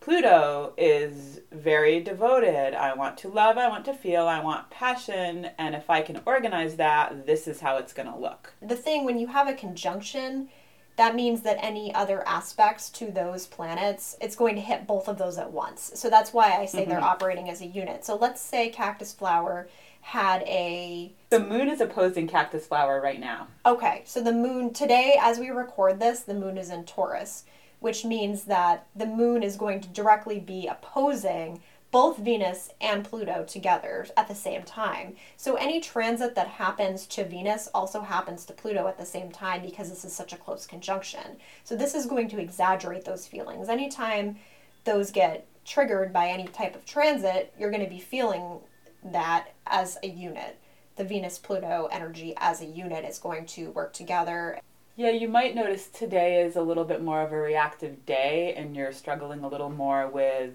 Pluto 0.00 0.74
is 0.76 1.40
very 1.50 2.00
devoted. 2.00 2.74
I 2.74 2.92
want 2.94 3.16
to 3.18 3.28
love, 3.28 3.56
I 3.56 3.68
want 3.68 3.86
to 3.86 3.94
feel, 3.94 4.26
I 4.26 4.40
want 4.40 4.68
passion, 4.68 5.48
and 5.56 5.74
if 5.74 5.88
I 5.88 6.02
can 6.02 6.20
organize 6.26 6.76
that, 6.76 7.24
this 7.24 7.48
is 7.48 7.60
how 7.60 7.78
it's 7.78 7.94
going 7.94 8.10
to 8.12 8.18
look. 8.18 8.52
The 8.60 8.76
thing 8.76 9.04
when 9.04 9.18
you 9.18 9.28
have 9.28 9.48
a 9.48 9.54
conjunction, 9.54 10.50
that 10.96 11.14
means 11.14 11.42
that 11.42 11.58
any 11.60 11.94
other 11.94 12.26
aspects 12.26 12.88
to 12.90 13.10
those 13.10 13.46
planets, 13.46 14.16
it's 14.20 14.36
going 14.36 14.54
to 14.54 14.60
hit 14.60 14.86
both 14.86 15.08
of 15.08 15.18
those 15.18 15.38
at 15.38 15.50
once. 15.50 15.92
So 15.94 16.08
that's 16.08 16.32
why 16.32 16.52
I 16.52 16.66
say 16.66 16.82
mm-hmm. 16.82 16.90
they're 16.90 17.00
operating 17.00 17.50
as 17.50 17.60
a 17.60 17.66
unit. 17.66 18.04
So 18.04 18.16
let's 18.16 18.40
say 18.40 18.68
cactus 18.68 19.12
flower 19.12 19.68
had 20.02 20.42
a 20.42 21.12
the 21.30 21.40
moon 21.40 21.68
is 21.68 21.80
opposing 21.80 22.28
cactus 22.28 22.66
flower 22.66 23.00
right 23.00 23.18
now. 23.18 23.48
Okay, 23.64 24.02
so 24.04 24.22
the 24.22 24.32
moon 24.32 24.72
today 24.72 25.18
as 25.20 25.38
we 25.38 25.48
record 25.48 25.98
this, 25.98 26.20
the 26.20 26.34
moon 26.34 26.58
is 26.58 26.70
in 26.70 26.84
Taurus 26.84 27.44
which 27.84 28.02
means 28.02 28.44
that 28.44 28.86
the 28.96 29.04
moon 29.04 29.42
is 29.42 29.56
going 29.56 29.78
to 29.78 29.88
directly 29.88 30.40
be 30.40 30.66
opposing 30.66 31.60
both 31.94 32.18
Venus 32.18 32.70
and 32.80 33.04
Pluto 33.04 33.44
together 33.44 34.04
at 34.16 34.26
the 34.26 34.34
same 34.34 34.64
time. 34.64 35.14
So 35.36 35.54
any 35.54 35.80
transit 35.80 36.34
that 36.34 36.48
happens 36.48 37.06
to 37.06 37.24
Venus 37.24 37.68
also 37.72 38.00
happens 38.00 38.44
to 38.46 38.52
Pluto 38.52 38.88
at 38.88 38.98
the 38.98 39.06
same 39.06 39.30
time 39.30 39.62
because 39.62 39.90
this 39.90 40.04
is 40.04 40.12
such 40.12 40.32
a 40.32 40.36
close 40.36 40.66
conjunction. 40.66 41.36
So 41.62 41.76
this 41.76 41.94
is 41.94 42.06
going 42.06 42.28
to 42.30 42.40
exaggerate 42.40 43.04
those 43.04 43.28
feelings. 43.28 43.68
Anytime 43.68 44.38
those 44.82 45.12
get 45.12 45.46
triggered 45.64 46.12
by 46.12 46.30
any 46.30 46.48
type 46.48 46.74
of 46.74 46.84
transit, 46.84 47.54
you're 47.56 47.70
going 47.70 47.84
to 47.84 47.88
be 47.88 48.00
feeling 48.00 48.58
that 49.04 49.50
as 49.64 49.96
a 50.02 50.08
unit. 50.08 50.58
The 50.96 51.04
Venus 51.04 51.38
Pluto 51.38 51.88
energy 51.92 52.34
as 52.38 52.60
a 52.60 52.66
unit 52.66 53.04
is 53.04 53.20
going 53.20 53.46
to 53.46 53.70
work 53.70 53.92
together. 53.92 54.58
Yeah, 54.96 55.10
you 55.10 55.28
might 55.28 55.54
notice 55.54 55.86
today 55.86 56.42
is 56.42 56.56
a 56.56 56.62
little 56.62 56.84
bit 56.84 57.04
more 57.04 57.22
of 57.22 57.30
a 57.30 57.36
reactive 57.36 58.04
day 58.04 58.52
and 58.56 58.74
you're 58.74 58.92
struggling 58.92 59.44
a 59.44 59.48
little 59.48 59.70
more 59.70 60.08
with 60.08 60.54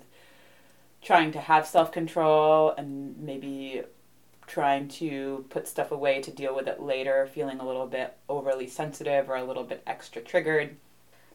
trying 1.02 1.32
to 1.32 1.40
have 1.40 1.68
self 1.68 1.92
control 1.92 2.74
and 2.78 3.18
maybe 3.18 3.84
trying 4.48 4.88
to 4.88 5.46
put 5.50 5.68
stuff 5.68 5.92
away 5.92 6.22
to 6.22 6.32
deal 6.32 6.56
with 6.56 6.68
it 6.68 6.82
later, 6.82 7.28
feeling 7.28 7.60
a 7.60 7.66
little 7.66 7.86
bit 7.86 8.18
overly 8.28 8.68
sensitive 8.68 9.30
or 9.30 9.36
a 9.36 9.44
little 9.44 9.64
bit 9.64 9.84
extra 9.86 10.22
triggered. 10.22 10.76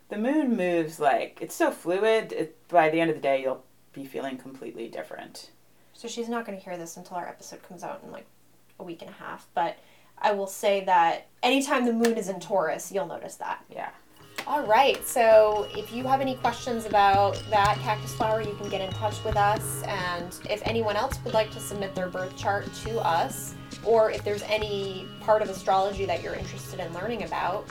The 0.09 0.19
moon 0.19 0.57
moves 0.57 1.01
like 1.01 1.39
it's 1.41 1.55
so 1.55 1.71
fluid, 1.71 2.33
it, 2.33 2.69
by 2.69 2.91
the 2.91 3.01
end 3.01 3.11
of 3.11 3.17
the 3.17 3.23
day, 3.23 3.43
you'll 3.43 3.65
be 3.93 4.05
feeling 4.05 4.37
completely 4.37 4.89
different. 4.89 5.51
So 5.93 6.09
she's 6.09 6.29
not 6.29 6.45
going 6.45 6.59
to 6.59 6.65
hear 6.65 6.77
this 6.77 6.97
until 6.97 7.17
our 7.17 7.29
episode 7.29 7.63
comes 7.63 7.85
out 7.85 8.03
in 8.05 8.11
like 8.11 8.27
a 8.79 8.85
week 8.85 9.01
and 9.01 9.11
a 9.11 9.15
half, 9.15 9.47
but 9.55 9.79
I 10.19 10.33
will 10.33 10.47
say 10.47 10.85
that 10.85 11.29
anytime 11.43 11.85
the 11.85 11.93
moon 11.93 12.17
is 12.17 12.29
in 12.29 12.41
Taurus, 12.41 12.91
you'll 12.93 13.07
notice 13.07 13.37
that. 13.37 13.65
Yeah. 13.71 13.91
All 14.47 14.63
right. 14.63 15.03
So 15.07 15.67
if 15.75 15.91
you 15.91 16.05
have 16.05 16.21
any 16.21 16.35
questions 16.37 16.85
about 16.85 17.43
that 17.49 17.79
cactus 17.79 18.15
flower, 18.15 18.43
you 18.43 18.55
can 18.57 18.69
get 18.69 18.83
in 18.83 18.91
touch 18.91 19.23
with 19.25 19.37
us. 19.37 19.83
And 19.85 20.39
if 20.51 20.61
anyone 20.67 20.97
else 20.97 21.19
would 21.25 21.33
like 21.33 21.51
to 21.53 21.61
submit 21.61 21.95
their 21.95 22.09
birth 22.09 22.37
chart 22.37 22.73
to 22.85 23.01
us, 23.01 23.55
or 23.85 24.11
if 24.11 24.23
there's 24.23 24.43
any 24.43 25.09
part 25.21 25.41
of 25.41 25.49
astrology 25.49 26.05
that 26.05 26.23
you're 26.23 26.35
interested 26.35 26.79
in 26.79 26.93
learning 26.93 27.23
about, 27.23 27.67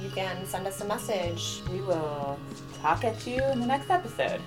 you 0.00 0.10
can 0.10 0.46
send 0.46 0.66
us 0.66 0.80
a 0.80 0.84
message. 0.84 1.60
We 1.68 1.80
will 1.80 2.38
talk 2.80 3.04
at 3.04 3.26
you 3.26 3.42
in 3.44 3.58
the 3.58 3.66
next 3.66 3.90
episode. 3.90 4.40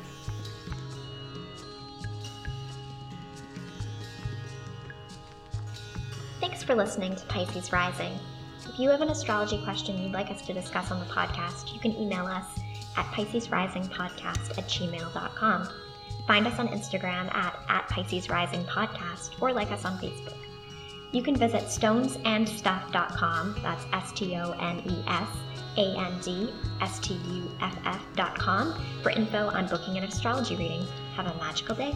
Thanks 6.40 6.64
for 6.64 6.76
listening 6.76 7.16
to 7.16 7.26
Pisces 7.26 7.74
Rising. 7.74 8.18
If 8.76 8.82
you 8.82 8.90
have 8.90 9.00
an 9.00 9.08
astrology 9.08 9.58
question 9.60 9.98
you'd 9.98 10.12
like 10.12 10.30
us 10.30 10.42
to 10.42 10.54
discuss 10.54 10.92
on 10.92 11.00
the 11.00 11.06
podcast, 11.06 11.74
you 11.74 11.80
can 11.80 11.96
email 11.96 12.26
us 12.26 12.44
at 12.98 13.06
piscesrisingpodcast 13.06 14.58
at 14.58 14.68
gmail.com. 14.68 15.70
Find 16.28 16.46
us 16.46 16.60
on 16.60 16.68
Instagram 16.68 17.34
at, 17.34 17.58
at 17.70 17.88
Pisces 17.88 18.28
Podcast 18.28 19.42
or 19.42 19.54
like 19.54 19.72
us 19.72 19.86
on 19.86 19.98
Facebook. 20.00 20.36
You 21.14 21.24
can 21.24 21.38
visit 21.38 21.64
stonesandstuff.com, 21.64 23.62
that's 23.64 23.86
S 23.94 24.12
T 24.12 24.36
O 24.36 24.52
N 24.52 24.84
E 24.86 25.02
S, 25.08 25.30
A-N-D-S-T-U-F-F 25.78 26.46
dot 28.18 28.38
com 28.38 28.76
for 29.02 29.10
info 29.12 29.48
on 29.52 29.68
booking 29.68 29.98
an 29.98 30.04
astrology 30.04 30.58
reading. 30.58 30.86
Have 31.16 31.28
a 31.28 31.36
magical 31.36 31.76
day. 31.76 31.96